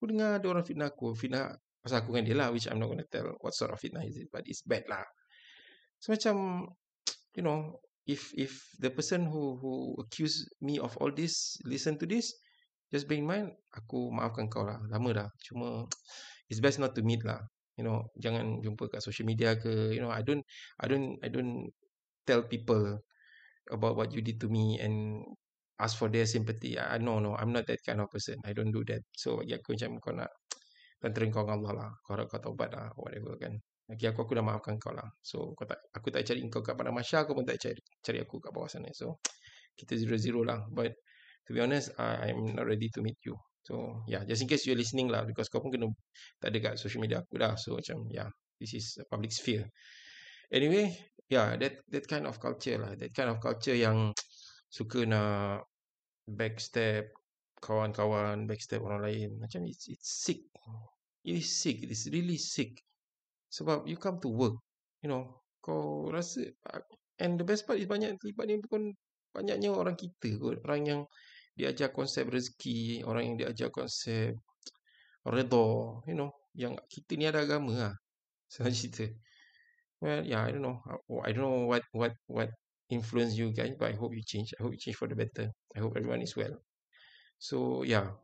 Aku 0.00 0.04
dengar 0.08 0.40
ada 0.40 0.46
orang 0.48 0.64
fitnah 0.64 0.88
aku. 0.88 1.12
Fitnah 1.12 1.52
pasal 1.84 2.00
aku 2.00 2.16
dengan 2.16 2.24
dia 2.24 2.36
lah, 2.40 2.48
which 2.48 2.64
I'm 2.64 2.80
not 2.80 2.88
to 2.96 3.06
tell 3.12 3.28
what 3.44 3.52
sort 3.52 3.76
of 3.76 3.78
fitnah 3.78 4.08
is 4.08 4.16
it. 4.16 4.32
But 4.32 4.48
it's 4.48 4.64
bad 4.64 4.88
lah. 4.88 5.04
So 6.00 6.16
macam, 6.16 6.64
you 7.36 7.44
know, 7.44 7.76
if 8.08 8.32
if 8.32 8.56
the 8.80 8.88
person 8.88 9.28
who 9.28 9.60
who 9.60 9.92
accuse 10.00 10.48
me 10.64 10.80
of 10.80 10.96
all 10.96 11.12
this, 11.12 11.60
listen 11.68 12.00
to 12.00 12.08
this, 12.08 12.32
just 12.92 13.06
bear 13.08 13.20
in 13.20 13.26
mind, 13.28 13.46
aku 13.72 14.08
maafkan 14.12 14.48
kau 14.48 14.64
lah. 14.64 14.80
Lama 14.88 15.10
dah. 15.12 15.28
Cuma, 15.44 15.84
it's 16.48 16.60
best 16.60 16.80
not 16.80 16.92
to 16.96 17.04
meet 17.04 17.22
lah. 17.24 17.40
You 17.78 17.86
know, 17.86 18.10
jangan 18.18 18.58
jumpa 18.64 18.90
kat 18.90 19.00
social 19.04 19.28
media 19.28 19.54
ke. 19.54 19.94
You 19.94 20.02
know, 20.02 20.10
I 20.10 20.26
don't, 20.26 20.42
I 20.82 20.86
don't, 20.90 21.16
I 21.22 21.28
don't 21.30 21.70
tell 22.26 22.44
people 22.48 23.00
about 23.70 23.94
what 23.94 24.10
you 24.10 24.24
did 24.24 24.40
to 24.42 24.48
me 24.50 24.80
and 24.82 25.22
ask 25.78 25.94
for 25.94 26.10
their 26.10 26.26
sympathy. 26.26 26.74
I 26.74 26.98
no 26.98 27.22
no, 27.22 27.38
I'm 27.38 27.54
not 27.54 27.70
that 27.70 27.78
kind 27.86 28.02
of 28.02 28.10
person. 28.10 28.40
I 28.42 28.50
don't 28.50 28.74
do 28.74 28.82
that. 28.90 29.06
So 29.14 29.38
bagi 29.38 29.54
aku 29.54 29.78
macam 29.78 29.90
kau 30.02 30.10
nak 30.10 30.30
tentera 30.98 31.30
kau 31.30 31.46
dengan 31.46 31.54
Allah 31.62 31.72
lah. 31.72 31.90
Kau 32.02 32.18
harap 32.18 32.26
kau 32.26 32.42
taubat 32.42 32.74
lah, 32.74 32.90
whatever 32.98 33.38
kan. 33.38 33.54
Bagi 33.88 34.04
aku, 34.04 34.28
aku 34.28 34.32
dah 34.36 34.44
maafkan 34.44 34.76
kau 34.76 34.92
lah. 34.92 35.08
So, 35.24 35.56
kau 35.56 35.64
tak, 35.64 35.80
aku 35.96 36.12
tak 36.12 36.28
cari 36.28 36.44
kau 36.52 36.60
kat 36.60 36.76
Padang 36.76 36.92
Masya, 36.92 37.24
kau 37.24 37.32
pun 37.32 37.48
tak 37.48 37.56
cari, 37.56 37.80
cari 38.04 38.18
aku 38.20 38.36
kat 38.36 38.52
bawah 38.52 38.68
sana. 38.68 38.92
So, 38.92 39.16
kita 39.80 39.96
zero-zero 39.96 40.44
lah. 40.44 40.60
But, 40.68 40.92
to 41.48 41.56
be 41.56 41.64
honest, 41.64 41.96
I, 41.96 42.28
I'm 42.28 42.52
not 42.52 42.68
ready 42.68 42.92
to 42.92 43.00
meet 43.00 43.16
you. 43.24 43.40
So, 43.64 44.04
yeah, 44.04 44.24
just 44.28 44.44
in 44.44 44.48
case 44.48 44.68
you're 44.68 44.76
listening 44.76 45.08
lah. 45.08 45.24
Because 45.24 45.48
kau 45.48 45.64
pun 45.64 45.72
kena, 45.72 45.88
tak 46.40 46.52
ada 46.52 46.58
kat 46.60 46.74
social 46.76 47.00
media 47.00 47.24
aku 47.24 47.40
dah. 47.40 47.56
So, 47.56 47.80
macam, 47.80 48.04
yeah. 48.12 48.28
this 48.60 48.74
is 48.74 48.98
a 48.98 49.04
public 49.06 49.32
sphere. 49.32 49.70
Anyway, 50.50 50.90
yeah, 51.30 51.56
that 51.56 51.78
that 51.90 52.04
kind 52.10 52.26
of 52.26 52.42
culture 52.42 52.78
lah, 52.78 52.92
that 52.98 53.14
kind 53.14 53.30
of 53.30 53.38
culture 53.38 53.74
yang 53.74 54.12
suka 54.76 55.06
nak 55.06 55.64
backstab 56.28 57.08
kawan-kawan, 57.62 58.44
backstab 58.44 58.82
orang 58.84 59.02
lain. 59.02 59.30
Macam 59.38 59.64
it's 59.64 59.88
it's 59.88 60.10
sick. 60.26 60.42
It 61.24 61.40
is 61.40 61.48
sick. 61.48 61.80
It 61.86 61.90
is 61.94 62.10
really 62.10 62.36
sick. 62.36 62.80
Sebab 63.48 63.88
you 63.88 63.96
come 63.96 64.20
to 64.20 64.28
work, 64.28 64.60
you 65.00 65.08
know, 65.08 65.40
kau 65.64 66.08
rasa 66.12 66.44
and 67.18 67.40
the 67.40 67.46
best 67.46 67.64
part 67.64 67.80
is 67.80 67.88
banyak 67.88 68.14
terlibat 68.20 68.44
ni 68.48 68.60
bukan 68.60 68.92
banyaknya 69.32 69.72
orang 69.72 69.96
kita 69.96 70.36
kot. 70.36 70.60
Orang 70.64 70.82
yang 70.84 71.00
diajar 71.58 71.90
konsep 71.90 72.30
rezeki, 72.30 73.02
orang 73.02 73.34
yang 73.34 73.36
diajar 73.42 73.68
konsep 73.74 74.38
redha, 75.26 75.66
you 76.06 76.14
know, 76.14 76.30
yang 76.54 76.78
kita 76.86 77.18
ni 77.18 77.26
ada 77.26 77.42
agama 77.42 77.74
lah. 77.74 77.94
Senang 78.52 78.72
cerita. 78.72 79.10
Well, 79.98 80.22
yeah, 80.22 80.46
I 80.46 80.54
don't 80.54 80.62
know. 80.62 80.78
I 81.26 81.34
don't 81.34 81.42
know 81.42 81.66
what 81.66 81.82
what 81.90 82.14
what 82.30 82.54
influence 82.88 83.34
you 83.34 83.50
guys, 83.50 83.74
but 83.74 83.90
I 83.90 83.96
hope 83.98 84.14
you 84.14 84.22
change. 84.22 84.54
I 84.56 84.62
hope 84.62 84.72
you 84.72 84.80
change 84.80 84.94
for 84.94 85.10
the 85.10 85.18
better. 85.18 85.50
I 85.74 85.82
hope 85.82 85.98
everyone 85.98 86.22
is 86.22 86.38
well. 86.38 86.54
So, 87.42 87.82
yeah. 87.82 88.14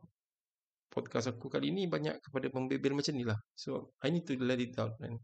Podcast 0.87 1.27
aku 1.27 1.51
kali 1.51 1.75
ni 1.75 1.91
banyak 1.91 2.23
kepada 2.23 2.47
pembebel 2.47 2.95
macam 2.95 3.13
ni 3.19 3.27
lah. 3.27 3.35
So, 3.59 3.91
I 3.99 4.15
need 4.15 4.23
to 4.31 4.39
let 4.39 4.63
it 4.63 4.79
out. 4.79 4.95
Man. 5.03 5.19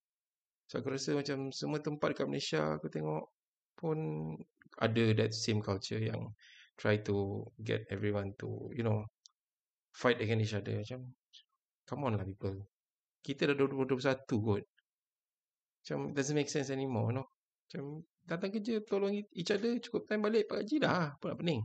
So, 0.67 0.83
aku 0.83 0.91
rasa 0.91 1.15
macam 1.15 1.55
semua 1.55 1.79
tempat 1.79 2.19
kat 2.19 2.27
Malaysia 2.27 2.75
aku 2.75 2.91
tengok 2.91 3.31
pun 3.79 3.97
ada 4.83 5.03
that 5.15 5.31
same 5.31 5.63
culture 5.63 6.03
yang 6.03 6.19
try 6.81 6.97
to 7.05 7.45
get 7.61 7.85
everyone 7.93 8.33
to, 8.41 8.73
you 8.73 8.81
know, 8.81 9.05
fight 9.93 10.17
against 10.17 10.49
each 10.49 10.57
other. 10.57 10.81
Macam, 10.81 11.13
come 11.85 12.01
on 12.09 12.17
lah 12.17 12.25
people. 12.25 12.57
Kita 13.21 13.45
dah 13.45 13.53
2021 13.53 14.25
kot. 14.25 14.65
Macam, 15.85 15.99
doesn't 16.17 16.33
make 16.33 16.49
sense 16.49 16.73
anymore, 16.73 17.13
know. 17.13 17.29
Macam, 17.69 18.01
datang 18.25 18.49
kerja, 18.49 18.81
tolong 18.81 19.13
each 19.13 19.53
other, 19.53 19.77
cukup 19.77 20.09
time 20.09 20.25
balik, 20.25 20.49
pak 20.49 20.65
gaji 20.65 20.81
dah. 20.81 21.13
Apa 21.13 21.37
nak 21.37 21.37
pening? 21.37 21.61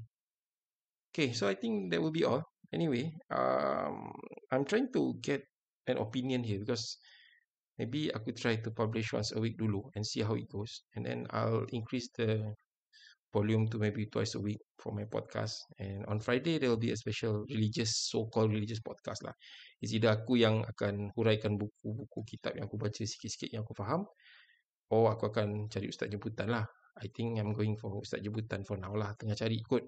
Okay, 1.16 1.32
so 1.32 1.48
I 1.48 1.56
think 1.56 1.88
that 1.88 2.04
will 2.04 2.12
be 2.12 2.28
all. 2.28 2.44
Anyway, 2.76 3.08
um, 3.32 4.12
I'm 4.52 4.68
trying 4.68 4.92
to 4.92 5.16
get 5.24 5.40
an 5.88 5.96
opinion 5.96 6.44
here 6.44 6.60
because 6.60 7.00
maybe 7.80 8.12
aku 8.12 8.36
try 8.36 8.60
to 8.60 8.68
publish 8.68 9.16
once 9.16 9.32
a 9.32 9.40
week 9.40 9.56
dulu 9.56 9.80
and 9.96 10.04
see 10.04 10.20
how 10.20 10.36
it 10.36 10.44
goes. 10.52 10.84
And 10.92 11.08
then 11.08 11.24
I'll 11.32 11.64
increase 11.72 12.12
the 12.12 12.52
volume 13.36 13.68
to 13.68 13.76
maybe 13.76 14.08
twice 14.08 14.32
a 14.32 14.40
week 14.40 14.64
for 14.80 14.96
my 14.96 15.04
podcast. 15.04 15.68
And 15.76 16.08
on 16.08 16.24
Friday, 16.24 16.56
there 16.56 16.72
will 16.72 16.80
be 16.80 16.96
a 16.96 16.96
special 16.96 17.44
religious, 17.52 18.08
so-called 18.08 18.48
religious 18.48 18.80
podcast 18.80 19.20
lah. 19.28 19.36
It's 19.84 19.92
either 19.92 20.08
aku 20.08 20.40
yang 20.40 20.64
akan 20.64 21.12
huraikan 21.12 21.60
buku-buku 21.60 22.24
kitab 22.24 22.56
yang 22.56 22.64
aku 22.72 22.80
baca 22.80 23.04
sikit-sikit 23.04 23.52
yang 23.52 23.68
aku 23.68 23.76
faham. 23.76 24.08
Or 24.88 25.12
aku 25.12 25.28
akan 25.28 25.68
cari 25.68 25.92
ustaz 25.92 26.08
jemputan 26.08 26.48
lah. 26.48 26.64
I 26.96 27.12
think 27.12 27.36
I'm 27.36 27.52
going 27.52 27.76
for 27.76 27.92
ustaz 28.00 28.24
jemputan 28.24 28.64
for 28.64 28.80
now 28.80 28.96
lah. 28.96 29.12
Tengah 29.20 29.36
cari 29.36 29.60
kot. 29.60 29.84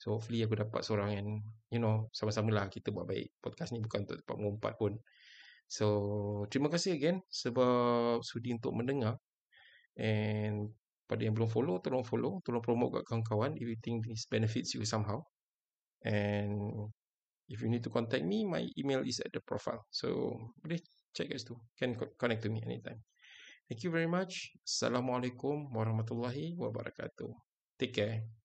So 0.00 0.16
hopefully 0.16 0.46
aku 0.46 0.56
dapat 0.56 0.80
seorang 0.86 1.10
yang 1.12 1.28
you 1.74 1.82
know 1.82 2.08
sama-sama 2.14 2.54
lah 2.54 2.72
kita 2.72 2.88
buat 2.88 3.04
baik. 3.04 3.36
Podcast 3.42 3.76
ni 3.76 3.84
bukan 3.84 4.08
untuk 4.08 4.16
tempat 4.24 4.36
mengumpat 4.40 4.72
pun. 4.80 4.96
So 5.68 5.86
terima 6.48 6.72
kasih 6.72 6.96
again 6.96 7.20
sebab 7.28 8.24
sudi 8.24 8.56
untuk 8.56 8.72
mendengar. 8.72 9.20
And 9.98 10.72
pada 11.08 11.24
yang 11.24 11.32
belum 11.32 11.48
follow, 11.48 11.80
tolong 11.80 12.04
follow. 12.04 12.44
Tolong 12.44 12.60
promote 12.60 13.00
kat 13.00 13.04
kawan-kawan 13.08 13.56
if 13.56 13.64
you 13.64 13.80
think 13.80 14.04
this 14.04 14.28
benefits 14.28 14.76
you 14.76 14.84
somehow. 14.84 15.24
And 16.04 16.60
if 17.48 17.64
you 17.64 17.72
need 17.72 17.82
to 17.88 17.90
contact 17.90 18.22
me, 18.22 18.44
my 18.44 18.68
email 18.76 19.00
is 19.02 19.18
at 19.24 19.32
the 19.32 19.40
profile. 19.40 19.88
So 19.88 20.36
boleh 20.60 20.78
check 21.16 21.32
guys 21.32 21.48
tu. 21.48 21.56
Can 21.80 21.96
connect 22.20 22.44
to 22.44 22.52
me 22.52 22.60
anytime. 22.60 23.00
Thank 23.66 23.84
you 23.84 23.90
very 23.90 24.08
much. 24.08 24.52
Assalamualaikum 24.64 25.72
warahmatullahi 25.72 26.56
wabarakatuh. 26.56 27.32
Take 27.80 27.96
care. 27.96 28.37